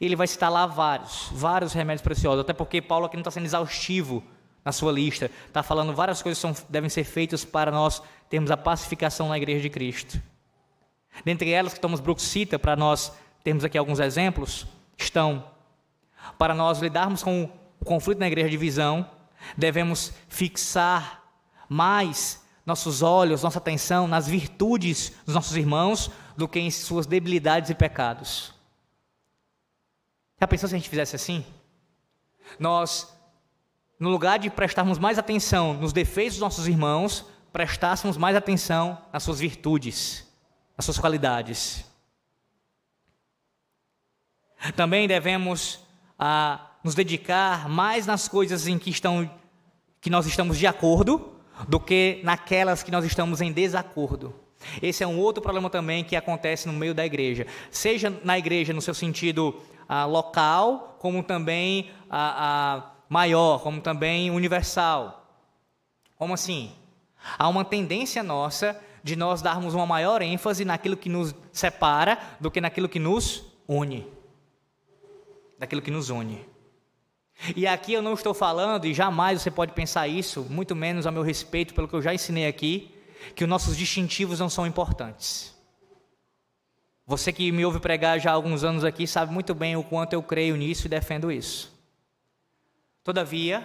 Ele 0.00 0.16
vai 0.16 0.26
citar 0.26 0.50
lá 0.50 0.66
vários, 0.66 1.28
vários 1.32 1.72
remédios 1.72 2.02
preciosos, 2.02 2.40
até 2.40 2.52
porque 2.52 2.80
Paulo 2.80 3.06
aqui 3.06 3.16
não 3.16 3.20
está 3.20 3.30
sendo 3.30 3.46
exaustivo 3.46 4.22
na 4.64 4.72
sua 4.72 4.90
lista, 4.90 5.30
está 5.46 5.62
falando 5.62 5.94
várias 5.94 6.22
coisas 6.22 6.42
que 6.42 6.54
são, 6.54 6.66
devem 6.68 6.90
ser 6.90 7.04
feitas 7.04 7.44
para 7.44 7.70
nós 7.70 8.02
termos 8.28 8.50
a 8.50 8.56
pacificação 8.56 9.28
na 9.28 9.36
igreja 9.36 9.60
de 9.60 9.70
Cristo. 9.70 10.20
Dentre 11.24 11.50
elas 11.50 11.72
que 11.72 11.80
Thomas 11.80 12.00
Brooks 12.00 12.24
cita, 12.24 12.58
para 12.58 12.74
nós 12.74 13.12
termos 13.46 13.62
aqui 13.62 13.78
alguns 13.78 14.00
exemplos, 14.00 14.66
estão 14.98 15.48
para 16.36 16.52
nós 16.52 16.80
lidarmos 16.80 17.22
com 17.22 17.44
o 17.80 17.84
conflito 17.84 18.18
na 18.18 18.26
igreja 18.26 18.50
de 18.50 18.56
visão, 18.56 19.08
devemos 19.56 20.12
fixar 20.28 21.22
mais 21.68 22.44
nossos 22.66 23.02
olhos, 23.02 23.44
nossa 23.44 23.58
atenção 23.58 24.08
nas 24.08 24.26
virtudes 24.26 25.12
dos 25.24 25.32
nossos 25.32 25.56
irmãos 25.56 26.10
do 26.36 26.48
que 26.48 26.58
em 26.58 26.72
suas 26.72 27.06
debilidades 27.06 27.70
e 27.70 27.74
pecados. 27.76 28.52
Já 30.40 30.48
pensou 30.48 30.68
se 30.68 30.74
a 30.74 30.78
gente 30.78 30.90
fizesse 30.90 31.14
assim? 31.14 31.46
Nós, 32.58 33.16
no 33.96 34.10
lugar 34.10 34.40
de 34.40 34.50
prestarmos 34.50 34.98
mais 34.98 35.20
atenção 35.20 35.72
nos 35.72 35.92
defeitos 35.92 36.34
dos 36.34 36.42
nossos 36.42 36.66
irmãos, 36.66 37.24
prestássemos 37.52 38.16
mais 38.16 38.34
atenção 38.34 39.00
nas 39.12 39.22
suas 39.22 39.38
virtudes, 39.38 40.26
nas 40.76 40.84
suas 40.84 40.98
qualidades. 40.98 41.86
Também 44.74 45.06
devemos 45.06 45.80
ah, 46.18 46.60
nos 46.82 46.94
dedicar 46.94 47.68
mais 47.68 48.06
nas 48.06 48.28
coisas 48.28 48.66
em 48.66 48.78
que, 48.78 48.90
estão, 48.90 49.30
que 50.00 50.10
nós 50.10 50.26
estamos 50.26 50.58
de 50.58 50.66
acordo 50.66 51.32
do 51.68 51.80
que 51.80 52.20
naquelas 52.22 52.82
que 52.82 52.90
nós 52.90 53.04
estamos 53.04 53.40
em 53.40 53.52
desacordo. 53.52 54.34
Esse 54.82 55.04
é 55.04 55.06
um 55.06 55.18
outro 55.18 55.42
problema 55.42 55.70
também 55.70 56.02
que 56.04 56.16
acontece 56.16 56.66
no 56.66 56.72
meio 56.72 56.94
da 56.94 57.04
igreja. 57.04 57.46
Seja 57.70 58.12
na 58.24 58.38
igreja 58.38 58.72
no 58.72 58.80
seu 58.80 58.94
sentido 58.94 59.54
ah, 59.88 60.04
local, 60.04 60.96
como 60.98 61.22
também 61.22 61.90
ah, 62.10 62.34
ah, 62.38 62.90
maior, 63.08 63.60
como 63.62 63.80
também 63.80 64.30
universal. 64.30 65.26
Como 66.16 66.34
assim? 66.34 66.72
Há 67.38 67.48
uma 67.48 67.64
tendência 67.64 68.22
nossa 68.22 68.80
de 69.02 69.16
nós 69.16 69.42
darmos 69.42 69.74
uma 69.74 69.86
maior 69.86 70.22
ênfase 70.22 70.64
naquilo 70.64 70.96
que 70.96 71.08
nos 71.08 71.34
separa 71.52 72.18
do 72.40 72.50
que 72.50 72.60
naquilo 72.60 72.88
que 72.88 72.98
nos 72.98 73.44
une. 73.68 74.15
Daquilo 75.58 75.82
que 75.82 75.90
nos 75.90 76.10
une. 76.10 76.44
E 77.54 77.66
aqui 77.66 77.92
eu 77.92 78.02
não 78.02 78.14
estou 78.14 78.32
falando, 78.32 78.86
e 78.86 78.94
jamais 78.94 79.42
você 79.42 79.50
pode 79.50 79.72
pensar 79.72 80.08
isso, 80.08 80.46
muito 80.48 80.74
menos 80.74 81.06
a 81.06 81.10
meu 81.10 81.22
respeito, 81.22 81.74
pelo 81.74 81.86
que 81.86 81.94
eu 81.94 82.02
já 82.02 82.14
ensinei 82.14 82.46
aqui, 82.46 82.94
que 83.34 83.44
os 83.44 83.50
nossos 83.50 83.76
distintivos 83.76 84.40
não 84.40 84.48
são 84.48 84.66
importantes. 84.66 85.54
Você 87.06 87.32
que 87.32 87.52
me 87.52 87.64
ouve 87.64 87.78
pregar 87.78 88.18
já 88.18 88.30
há 88.30 88.34
alguns 88.34 88.64
anos 88.64 88.84
aqui 88.84 89.06
sabe 89.06 89.32
muito 89.32 89.54
bem 89.54 89.76
o 89.76 89.84
quanto 89.84 90.12
eu 90.12 90.22
creio 90.22 90.56
nisso 90.56 90.86
e 90.86 90.90
defendo 90.90 91.30
isso. 91.30 91.72
Todavia, 93.04 93.64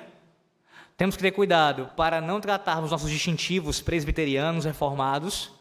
temos 0.96 1.16
que 1.16 1.24
ter 1.24 1.32
cuidado 1.32 1.90
para 1.98 2.22
não 2.22 2.40
tratarmos 2.40 2.92
nossos 2.92 3.10
distintivos 3.10 3.82
presbiterianos 3.82 4.66
reformados 4.66 5.52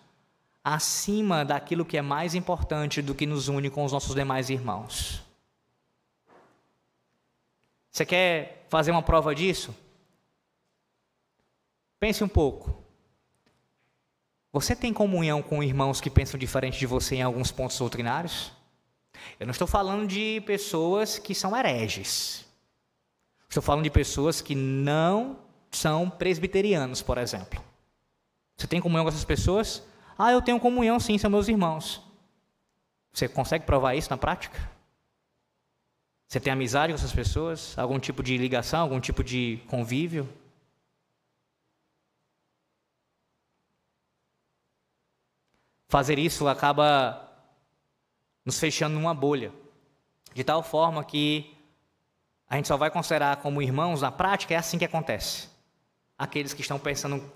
acima 0.63 1.43
daquilo 1.43 1.87
que 1.87 1.97
é 1.97 2.03
mais 2.03 2.35
importante 2.35 3.01
do 3.01 3.15
que 3.15 3.25
nos 3.25 3.49
une 3.49 3.71
com 3.71 3.83
os 3.83 3.93
nossos 3.93 4.15
demais 4.15 4.51
irmãos. 4.51 5.30
Você 7.91 8.07
quer 8.07 8.67
fazer 8.69 8.91
uma 8.91 9.03
prova 9.03 9.35
disso? 9.35 9.75
Pense 11.99 12.23
um 12.23 12.29
pouco. 12.29 12.83
Você 14.53 14.75
tem 14.75 14.93
comunhão 14.93 15.43
com 15.43 15.63
irmãos 15.63 16.01
que 16.01 16.11
pensam 16.11 16.39
diferente 16.39 16.79
de 16.79 16.87
você 16.87 17.17
em 17.17 17.23
alguns 17.23 17.53
pontos 17.53 17.79
doutrinários? 17.79 18.53
Eu 19.39 19.47
não 19.47 19.53
estou 19.53 19.67
falando 19.67 20.07
de 20.07 20.41
pessoas 20.47 21.19
que 21.19 21.35
são 21.35 21.57
hereges. 21.57 22.45
Estou 23.49 23.63
falando 23.63 23.85
de 23.85 23.91
pessoas 23.91 24.41
que 24.41 24.55
não 24.55 25.39
são 25.71 26.09
presbiterianos, 26.09 27.03
por 27.03 27.19
exemplo. 27.19 27.63
Você 28.57 28.67
tem 28.67 28.81
comunhão 28.81 29.05
com 29.05 29.09
essas 29.09 29.25
pessoas? 29.25 29.83
Ah, 30.19 30.33
eu 30.33 30.43
tenho 30.43 30.61
comunhão 30.61 30.99
sim, 31.01 31.17
são 31.19 31.31
meus 31.31 31.49
irmãos. 31.49 32.03
Você 33.13 33.29
consegue 33.29 33.65
provar 33.65 33.95
isso 33.95 34.11
na 34.11 34.17
prática? 34.17 34.71
Você 36.31 36.39
tem 36.39 36.53
amizade 36.53 36.93
com 36.93 36.97
essas 36.97 37.13
pessoas? 37.13 37.77
Algum 37.77 37.99
tipo 37.99 38.23
de 38.23 38.39
ligação, 38.39 38.83
algum 38.83 39.01
tipo 39.01 39.25
de 39.25 39.61
convívio? 39.67 40.33
Fazer 45.89 46.21
isso 46.21 46.47
acaba 46.47 47.29
nos 48.45 48.61
fechando 48.61 48.95
numa 48.95 49.13
bolha, 49.13 49.53
de 50.33 50.45
tal 50.45 50.63
forma 50.63 51.03
que 51.03 51.53
a 52.49 52.55
gente 52.55 52.69
só 52.69 52.77
vai 52.77 52.93
considerar 52.93 53.39
como 53.39 53.61
irmãos 53.61 54.03
na 54.03 54.13
prática, 54.13 54.55
é 54.55 54.57
assim 54.57 54.79
que 54.79 54.85
acontece. 54.85 55.49
Aqueles 56.17 56.55
que 56.55 56.61
estão 56.61 56.79
pensando 56.79 57.29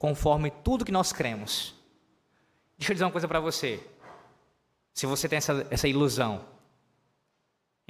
conforme 0.00 0.50
tudo 0.50 0.84
que 0.84 0.90
nós 0.90 1.12
cremos. 1.12 1.76
Deixa 2.76 2.90
eu 2.90 2.94
dizer 2.94 3.04
uma 3.04 3.12
coisa 3.12 3.28
para 3.28 3.38
você. 3.38 3.80
Se 4.92 5.06
você 5.06 5.28
tem 5.28 5.36
essa, 5.36 5.64
essa 5.70 5.86
ilusão, 5.86 6.44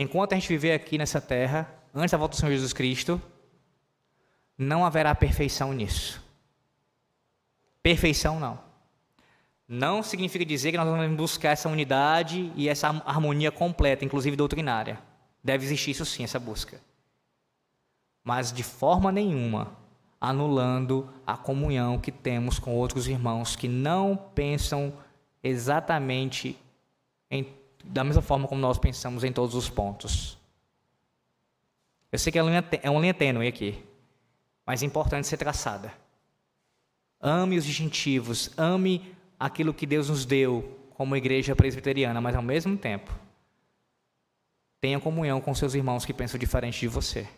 Enquanto 0.02 0.32
a 0.32 0.34
gente 0.34 0.48
viver 0.48 0.72
aqui 0.72 0.98
nessa 0.98 1.20
terra, 1.20 1.72
antes 1.94 2.10
da 2.10 2.18
volta 2.18 2.34
do 2.34 2.40
Senhor 2.40 2.50
Jesus 2.50 2.72
Cristo, 2.72 3.22
não 4.58 4.84
haverá 4.84 5.14
perfeição 5.14 5.72
nisso. 5.72 6.20
Perfeição 7.80 8.40
não. 8.40 8.58
Não 9.68 10.02
significa 10.02 10.44
dizer 10.44 10.72
que 10.72 10.76
nós 10.76 10.88
vamos 10.88 11.16
buscar 11.16 11.50
essa 11.50 11.68
unidade 11.68 12.52
e 12.56 12.68
essa 12.68 12.88
harmonia 13.06 13.52
completa, 13.52 14.04
inclusive 14.04 14.36
doutrinária. 14.36 14.98
Deve 15.42 15.64
existir 15.64 15.92
isso 15.92 16.04
sim, 16.04 16.24
essa 16.24 16.40
busca. 16.40 16.80
Mas 18.24 18.52
de 18.52 18.64
forma 18.64 19.12
nenhuma 19.12 19.76
anulando 20.20 21.08
a 21.24 21.36
comunhão 21.36 21.98
que 21.98 22.10
temos 22.10 22.58
com 22.58 22.74
outros 22.74 23.06
irmãos 23.06 23.54
que 23.54 23.68
não 23.68 24.16
pensam 24.16 24.92
exatamente 25.42 26.56
em 27.30 27.46
da 27.84 28.04
mesma 28.04 28.22
forma 28.22 28.48
como 28.48 28.60
nós 28.60 28.78
pensamos 28.78 29.24
em 29.24 29.32
todos 29.32 29.54
os 29.54 29.68
pontos. 29.68 30.38
Eu 32.10 32.18
sei 32.18 32.32
que 32.32 32.38
é 32.38 32.42
uma 32.42 32.50
linha, 32.50 32.64
é 32.82 32.90
uma 32.90 33.00
linha 33.00 33.14
tênue 33.14 33.48
aqui, 33.48 33.82
mas 34.66 34.82
é 34.82 34.86
importante 34.86 35.26
ser 35.26 35.36
traçada. 35.36 35.92
Ame 37.20 37.56
os 37.56 37.64
distintivos, 37.64 38.50
ame 38.56 39.14
aquilo 39.38 39.72
que 39.72 39.86
Deus 39.86 40.08
nos 40.08 40.24
deu 40.24 40.78
como 40.90 41.16
igreja 41.16 41.56
presbiteriana, 41.56 42.20
mas 42.20 42.36
ao 42.36 42.42
mesmo 42.42 42.76
tempo, 42.76 43.12
tenha 44.80 45.00
comunhão 45.00 45.40
com 45.40 45.54
seus 45.54 45.74
irmãos 45.74 46.04
que 46.04 46.12
pensam 46.12 46.38
diferente 46.38 46.80
de 46.80 46.88
você. 46.88 47.28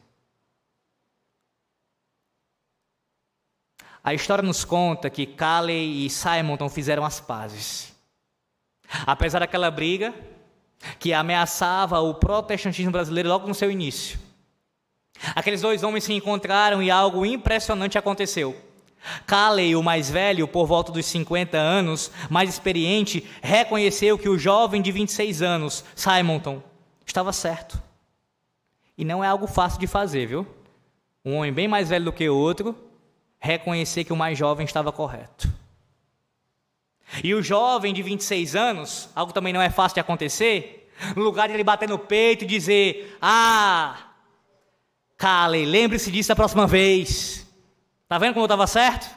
a 4.04 4.12
história 4.12 4.44
nos 4.44 4.66
conta 4.66 5.08
que 5.08 5.24
Caley 5.24 6.04
e 6.04 6.10
Simonton 6.10 6.68
fizeram 6.68 7.06
as 7.06 7.20
pazes. 7.20 7.96
Apesar 9.06 9.38
daquela 9.38 9.70
briga 9.70 10.14
que 10.98 11.12
ameaçava 11.12 12.00
o 12.00 12.14
protestantismo 12.14 12.92
brasileiro 12.92 13.28
logo 13.28 13.48
no 13.48 13.54
seu 13.54 13.70
início, 13.70 14.18
aqueles 15.34 15.60
dois 15.60 15.82
homens 15.82 16.04
se 16.04 16.12
encontraram 16.12 16.82
e 16.82 16.90
algo 16.90 17.24
impressionante 17.24 17.98
aconteceu. 17.98 18.56
Caley, 19.26 19.76
o 19.76 19.82
mais 19.82 20.10
velho, 20.10 20.48
por 20.48 20.66
volta 20.66 20.90
dos 20.90 21.04
50 21.06 21.58
anos, 21.58 22.10
mais 22.30 22.48
experiente, 22.48 23.28
reconheceu 23.42 24.18
que 24.18 24.28
o 24.28 24.38
jovem 24.38 24.80
de 24.80 24.90
26 24.90 25.42
anos, 25.42 25.84
Simonton, 25.94 26.62
estava 27.06 27.32
certo. 27.32 27.80
E 28.96 29.04
não 29.04 29.22
é 29.22 29.28
algo 29.28 29.46
fácil 29.46 29.78
de 29.78 29.86
fazer, 29.86 30.26
viu? 30.26 30.46
Um 31.24 31.36
homem 31.36 31.52
bem 31.52 31.68
mais 31.68 31.88
velho 31.88 32.06
do 32.06 32.12
que 32.12 32.28
o 32.28 32.36
outro, 32.36 32.76
reconhecer 33.38 34.04
que 34.04 34.12
o 34.12 34.16
mais 34.16 34.38
jovem 34.38 34.64
estava 34.64 34.90
correto. 34.90 35.52
E 37.22 37.34
o 37.34 37.42
jovem 37.42 37.92
de 37.94 38.02
26 38.02 38.56
anos, 38.56 39.08
algo 39.14 39.32
também 39.32 39.52
não 39.52 39.62
é 39.62 39.70
fácil 39.70 39.94
de 39.94 40.00
acontecer, 40.00 40.90
no 41.16 41.22
lugar 41.22 41.48
de 41.48 41.54
ele 41.54 41.64
bater 41.64 41.88
no 41.88 41.98
peito 41.98 42.44
e 42.44 42.46
dizer: 42.46 43.16
Ah, 43.20 44.12
Caley, 45.16 45.64
lembre-se 45.64 46.10
disso 46.10 46.28
da 46.28 46.36
próxima 46.36 46.66
vez. 46.66 47.46
Está 48.02 48.18
vendo 48.18 48.34
como 48.34 48.42
eu 48.42 48.46
estava 48.46 48.66
certo? 48.66 49.08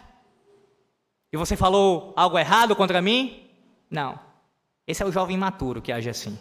E 1.32 1.38
você 1.38 1.56
falou 1.56 2.14
algo 2.16 2.38
errado 2.38 2.76
contra 2.76 3.02
mim? 3.02 3.50
Não. 3.90 4.20
Esse 4.86 5.04
é 5.04 5.06
o 5.06 5.12
jovem 5.12 5.36
imaturo 5.36 5.82
que 5.82 5.92
age 5.92 6.10
assim. 6.10 6.40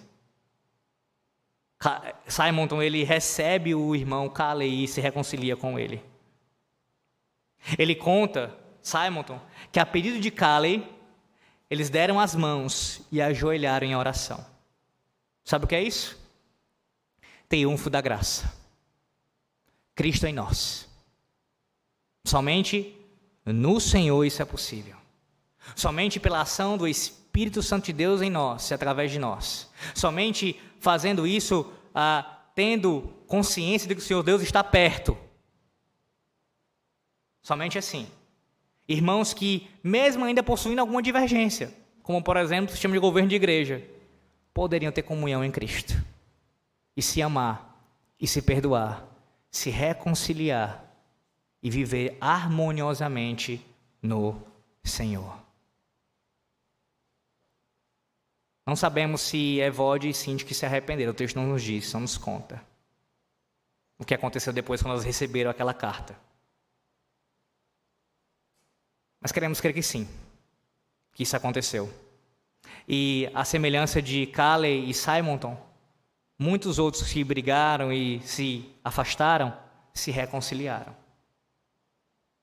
Simonton, 2.27 2.81
ele 2.81 3.05
recebe 3.05 3.75
o 3.75 3.95
irmão 3.95 4.29
Calei 4.29 4.85
e 4.85 4.89
se 4.89 5.01
reconcilia 5.01 5.57
com 5.57 5.79
ele. 5.79 6.03
Ele 7.79 7.95
conta, 7.95 8.57
Simonton, 8.81 9.41
que 9.73 9.81
a 9.81 9.85
pedido 9.85 10.21
de 10.21 10.31
Calei, 10.31 10.89
eles 11.69 11.91
deram 11.91 12.21
as 12.21 12.35
mãos 12.35 13.01
e 13.11 13.21
ajoelharam 13.21 13.87
em 13.87 13.97
oração. 13.97 14.45
Sabe 15.45 15.65
o 15.65 15.69
que 15.69 15.75
é 15.75 15.83
isso? 15.83 16.19
Triunfo 17.49 17.91
da 17.91 18.01
graça. 18.01 18.53
Cristo 19.95 20.27
em 20.27 20.33
nós. 20.33 20.89
Somente 22.25 22.97
no 23.45 23.81
Senhor 23.81 24.25
isso 24.25 24.43
é 24.43 24.45
possível. 24.45 24.97
Somente 25.75 26.21
pela 26.21 26.41
ação 26.41 26.77
do 26.77 26.87
Espírito 26.87 27.63
Santo 27.63 27.87
de 27.87 27.93
Deus 27.93 28.23
em 28.23 28.31
nós 28.31 28.71
através 28.71 29.11
de 29.11 29.19
nós. 29.19 29.71
Somente 29.95 30.61
fazendo 30.81 31.27
isso, 31.27 31.73
ah, 31.95 32.45
tendo 32.55 33.13
consciência 33.27 33.89
de 33.89 33.95
que 33.95 34.01
o 34.01 34.05
Senhor 34.05 34.23
Deus 34.23 34.43
está 34.43 34.63
perto. 34.63 35.17
Somente 37.43 37.79
assim. 37.79 38.09
Irmãos 38.89 39.35
que, 39.35 39.69
mesmo 39.83 40.25
ainda 40.25 40.43
possuindo 40.43 40.81
alguma 40.81 41.03
divergência, 41.03 41.73
como 42.03 42.23
por 42.23 42.37
exemplo 42.37 42.69
o 42.69 42.73
sistema 42.73 42.95
de 42.95 43.01
governo 43.01 43.29
de 43.29 43.37
igreja, 43.37 43.83
poderiam 44.55 44.93
ter 44.93 45.03
comunhão 45.03 45.45
em 45.45 45.51
Cristo 45.51 45.95
e 46.97 47.03
se 47.03 47.21
amar, 47.21 47.77
e 48.19 48.27
se 48.27 48.41
perdoar, 48.41 49.05
se 49.51 49.71
reconciliar 49.71 50.85
e 51.63 51.69
viver 51.69 52.17
harmoniosamente 52.21 53.65
no 54.01 54.41
Senhor. 54.83 55.37
Não 58.67 58.75
sabemos 58.75 59.21
se 59.21 59.61
Evode 59.61 60.09
e 60.09 60.45
que 60.45 60.55
se 60.55 60.67
arrependeram, 60.67 61.13
o 61.13 61.15
texto 61.15 61.37
não 61.37 61.47
nos 61.47 61.63
diz, 61.63 61.93
não 61.93 62.01
nos 62.01 62.17
conta. 62.17 62.63
O 63.99 64.05
que 64.05 64.15
aconteceu 64.15 64.53
depois 64.53 64.83
quando 64.83 64.93
elas 64.93 65.05
receberam 65.05 65.51
aquela 65.51 65.73
carta. 65.73 66.19
Mas 69.27 69.33
queremos 69.33 69.61
crer 69.61 69.75
que 69.75 69.83
sim, 69.83 70.07
que 71.13 71.25
isso 71.25 71.37
aconteceu. 71.37 71.93
E 72.87 73.29
a 73.35 73.45
semelhança 73.45 74.01
de 74.01 74.25
Caley 74.27 74.89
e 74.89 74.95
Simonton, 74.95 75.61
muitos 76.39 76.79
outros 76.79 77.13
que 77.13 77.25
brigaram 77.25 77.93
e 77.93 78.21
se 78.21 78.71
afastaram, 78.85 79.53
se 79.93 80.13
reconciliaram. 80.13 80.95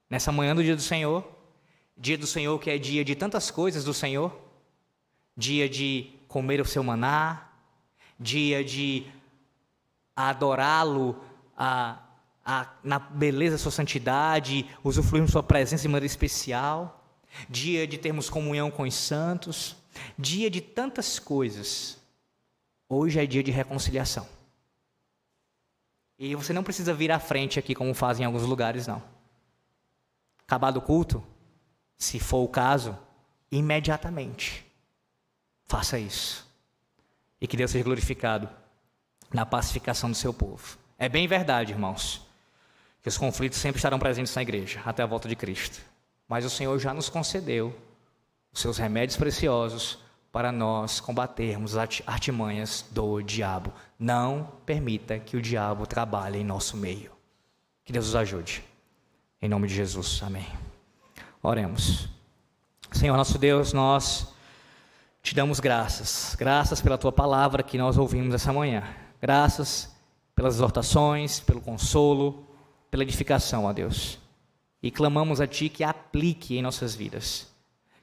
Nessa 0.09 0.29
manhã 0.29 0.53
do 0.53 0.61
dia 0.61 0.75
do 0.75 0.81
Senhor, 0.81 1.25
dia 1.95 2.17
do 2.17 2.27
Senhor 2.27 2.59
que 2.59 2.69
é 2.69 2.77
dia 2.77 3.05
de 3.05 3.15
tantas 3.15 3.49
coisas 3.49 3.86
do 3.86 3.93
Senhor, 3.93 4.38
dia 5.38 5.69
de 5.69 6.11
comer 6.27 6.59
o 6.59 6.65
seu 6.65 6.84
maná, 6.84 7.47
dia 8.19 8.61
de 8.61 9.07
adorá-lo 10.13 11.15
a, 11.57 11.97
a, 12.45 12.67
na 12.83 12.99
beleza 12.99 13.55
da 13.55 13.57
sua 13.57 13.71
santidade, 13.71 14.69
usufruirmos 14.83 15.31
sua 15.31 15.43
presença 15.43 15.83
de 15.83 15.87
maneira 15.87 16.05
especial, 16.05 17.03
dia 17.49 17.87
de 17.87 17.97
termos 17.97 18.29
comunhão 18.29 18.69
com 18.69 18.83
os 18.83 18.93
santos, 18.93 19.75
dia 20.17 20.49
de 20.49 20.61
tantas 20.61 21.19
coisas. 21.19 21.97
Hoje 22.89 23.19
é 23.19 23.25
dia 23.25 23.43
de 23.43 23.51
reconciliação. 23.51 24.27
E 26.19 26.35
você 26.35 26.53
não 26.53 26.63
precisa 26.63 26.93
vir 26.93 27.11
à 27.11 27.19
frente 27.19 27.57
aqui 27.57 27.73
como 27.73 27.93
fazem 27.93 28.23
em 28.23 28.27
alguns 28.27 28.43
lugares, 28.43 28.87
não. 28.87 29.01
Acabado 30.45 30.77
o 30.77 30.81
culto, 30.81 31.23
se 31.97 32.19
for 32.19 32.43
o 32.43 32.47
caso, 32.47 32.97
imediatamente 33.51 34.65
faça 35.65 35.97
isso. 35.97 36.47
E 37.41 37.47
que 37.47 37.57
Deus 37.57 37.71
seja 37.71 37.83
glorificado 37.83 38.47
na 39.33 39.45
pacificação 39.45 40.11
do 40.11 40.15
seu 40.15 40.33
povo. 40.33 40.77
É 40.97 41.09
bem 41.09 41.27
verdade, 41.27 41.71
irmãos, 41.71 42.25
que 43.04 43.10
os 43.10 43.18
conflitos 43.18 43.60
sempre 43.60 43.78
estarão 43.78 43.99
presentes 43.99 44.34
na 44.34 44.41
igreja 44.41 44.82
até 44.86 45.04
a 45.04 45.06
volta 45.06 45.28
de 45.28 45.36
Cristo. 45.36 45.82
Mas 46.28 46.45
o 46.45 46.49
Senhor 46.49 46.80
já 46.80 46.93
nos 46.93 47.10
concedeu 47.10 47.76
os 48.51 48.62
seus 48.62 48.78
remédios 48.78 49.18
preciosos 49.18 49.99
para 50.32 50.51
nós 50.51 51.01
combatermos 51.01 51.76
as 51.76 52.01
artimanhas 52.08 52.86
do 52.89 53.22
diabo. 53.22 53.74
Não 53.99 54.51
permita 54.66 55.20
que 55.20 55.36
o 55.36 55.41
diabo 55.41 55.86
trabalhe 55.86 56.39
em 56.39 56.45
nosso 56.45 56.78
meio. 56.78 57.12
Que 57.84 57.91
Deus 57.91 58.08
os 58.08 58.16
ajude. 58.16 58.64
Em 59.41 59.49
nome 59.49 59.68
de 59.68 59.76
Jesus, 59.76 60.22
amém. 60.24 60.47
Oremos. 61.41 62.08
Senhor 62.93 63.18
nosso 63.18 63.38
Deus, 63.38 63.74
nós 63.74 64.34
te 65.22 65.36
damos 65.36 65.60
graças. 65.60 66.36
Graças 66.39 66.80
pela 66.80 66.97
tua 66.97 67.12
palavra 67.12 67.62
que 67.62 67.78
nós 67.78 67.97
ouvimos 67.97 68.34
essa 68.34 68.54
manhã. 68.54 68.84
Graças 69.21 69.93
pelas 70.34 70.55
exortações, 70.55 71.42
pelo 71.42 71.59
consolo, 71.59 72.47
pela 72.93 73.01
edificação, 73.01 73.65
ó 73.65 73.74
Deus. 73.74 74.20
E 74.79 74.91
clamamos 74.91 75.41
a 75.41 75.47
Ti 75.47 75.67
que 75.67 75.83
aplique 75.83 76.59
em 76.59 76.61
nossas 76.61 76.93
vidas. 76.93 77.51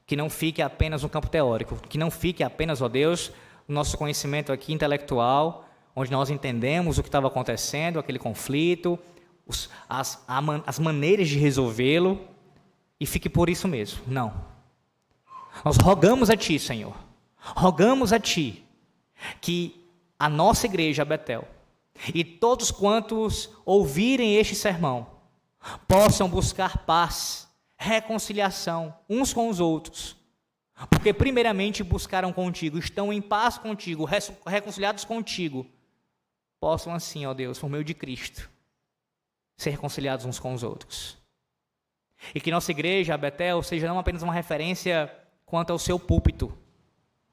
Que 0.05 0.17
não 0.17 0.29
fique 0.29 0.61
apenas 0.61 1.03
no 1.03 1.07
campo 1.07 1.29
teórico, 1.29 1.77
que 1.87 1.97
não 1.97 2.11
fique 2.11 2.43
apenas, 2.43 2.81
ó 2.81 2.89
Deus, 2.89 3.31
no 3.69 3.73
nosso 3.73 3.97
conhecimento 3.97 4.51
aqui 4.51 4.73
intelectual, 4.73 5.65
onde 5.95 6.11
nós 6.11 6.29
entendemos 6.29 6.97
o 6.97 7.03
que 7.03 7.07
estava 7.07 7.27
acontecendo, 7.27 7.99
aquele 7.99 8.19
conflito, 8.19 8.99
os, 9.47 9.69
as, 9.87 10.21
as 10.67 10.77
maneiras 10.77 11.29
de 11.29 11.39
resolvê-lo 11.39 12.19
e 12.99 13.05
fique 13.05 13.29
por 13.29 13.49
isso 13.49 13.69
mesmo. 13.69 14.01
Não. 14.05 14.33
Nós 15.63 15.77
rogamos 15.77 16.29
a 16.29 16.35
Ti, 16.35 16.59
Senhor, 16.59 16.97
rogamos 17.37 18.11
a 18.11 18.19
Ti 18.19 18.65
que 19.39 19.87
a 20.19 20.27
nossa 20.27 20.65
igreja, 20.65 21.05
Betel, 21.05 21.47
e 22.13 22.23
todos 22.23 22.71
quantos 22.71 23.49
ouvirem 23.65 24.35
este 24.35 24.55
sermão, 24.55 25.19
possam 25.87 26.29
buscar 26.29 26.85
paz, 26.85 27.47
reconciliação 27.77 28.95
uns 29.09 29.33
com 29.33 29.49
os 29.49 29.59
outros, 29.59 30.15
porque 30.89 31.13
primeiramente 31.13 31.83
buscaram 31.83 32.33
contigo, 32.33 32.77
estão 32.77 33.11
em 33.13 33.21
paz 33.21 33.57
contigo, 33.57 34.07
reconciliados 34.45 35.05
contigo, 35.05 35.67
possam 36.59 36.93
assim, 36.93 37.25
ó 37.25 37.33
Deus, 37.33 37.59
por 37.59 37.69
meio 37.69 37.83
de 37.83 37.93
Cristo, 37.93 38.49
ser 39.57 39.71
reconciliados 39.71 40.25
uns 40.25 40.39
com 40.39 40.53
os 40.53 40.63
outros. 40.63 41.17
E 42.33 42.39
que 42.39 42.51
nossa 42.51 42.71
igreja, 42.71 43.13
a 43.13 43.17
Betel, 43.17 43.63
seja 43.63 43.87
não 43.87 43.99
apenas 43.99 44.21
uma 44.21 44.33
referência 44.33 45.11
quanto 45.45 45.71
ao 45.71 45.79
seu 45.79 45.99
púlpito, 45.99 46.55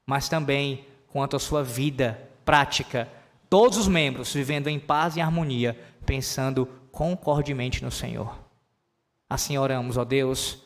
mas 0.05 0.27
também 0.27 0.85
quanto 1.07 1.35
à 1.35 1.39
sua 1.39 1.63
vida 1.63 2.19
prática. 2.43 3.07
Todos 3.49 3.77
os 3.77 3.87
membros 3.87 4.33
vivendo 4.33 4.67
em 4.67 4.79
paz 4.79 5.15
e 5.15 5.21
harmonia, 5.21 5.77
pensando 6.05 6.67
concordemente 6.91 7.83
no 7.83 7.89
Senhor. 7.89 8.37
Assim 9.27 9.57
oramos, 9.57 9.97
ó 9.97 10.05
Deus, 10.05 10.63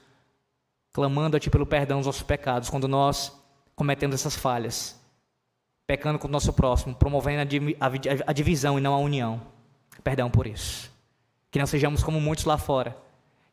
clamando 0.91 1.37
a 1.37 1.39
Ti 1.39 1.49
pelo 1.49 1.65
perdão 1.65 1.99
dos 1.99 2.07
nossos 2.07 2.23
pecados, 2.23 2.69
quando 2.69 2.87
nós 2.87 3.31
cometemos 3.75 4.15
essas 4.15 4.35
falhas, 4.35 4.99
pecando 5.87 6.19
com 6.19 6.27
o 6.27 6.31
nosso 6.31 6.51
próximo, 6.53 6.93
promovendo 6.93 7.41
a 8.27 8.33
divisão 8.33 8.77
e 8.77 8.81
não 8.81 8.93
a 8.93 8.99
união. 8.99 9.41
Perdão 10.03 10.29
por 10.29 10.45
isso. 10.45 10.91
Que 11.49 11.59
não 11.59 11.65
sejamos 11.65 12.03
como 12.03 12.19
muitos 12.19 12.45
lá 12.45 12.57
fora, 12.57 12.97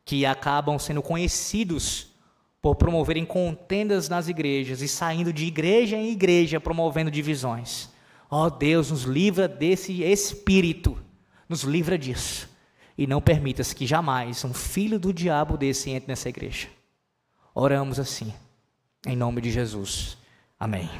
que 0.04 0.26
acabam 0.26 0.78
sendo 0.78 1.02
conhecidos 1.02 2.08
por 2.60 2.74
promoverem 2.74 3.24
contendas 3.24 4.08
nas 4.08 4.28
igrejas 4.28 4.82
e 4.82 4.88
saindo 4.88 5.32
de 5.32 5.46
igreja 5.46 5.96
em 5.96 6.10
igreja 6.10 6.60
promovendo 6.60 7.10
divisões. 7.10 7.90
Ó 8.30 8.46
oh, 8.46 8.50
Deus, 8.50 8.90
nos 8.90 9.02
livra 9.02 9.48
desse 9.48 10.02
espírito, 10.04 10.96
nos 11.48 11.62
livra 11.62 11.98
disso. 11.98 12.48
e 12.98 13.06
não 13.06 13.20
permitas 13.20 13.72
que 13.72 13.86
jamais 13.86 14.44
um 14.44 14.52
filho 14.52 14.98
do 14.98 15.10
diabo 15.10 15.56
desse 15.56 15.88
entre 15.88 16.08
nessa 16.08 16.28
igreja. 16.28 16.68
Oramos 17.54 17.98
assim, 17.98 18.30
em 19.06 19.16
nome 19.16 19.40
de 19.40 19.50
Jesus. 19.50 20.18
Amém. 20.58 20.90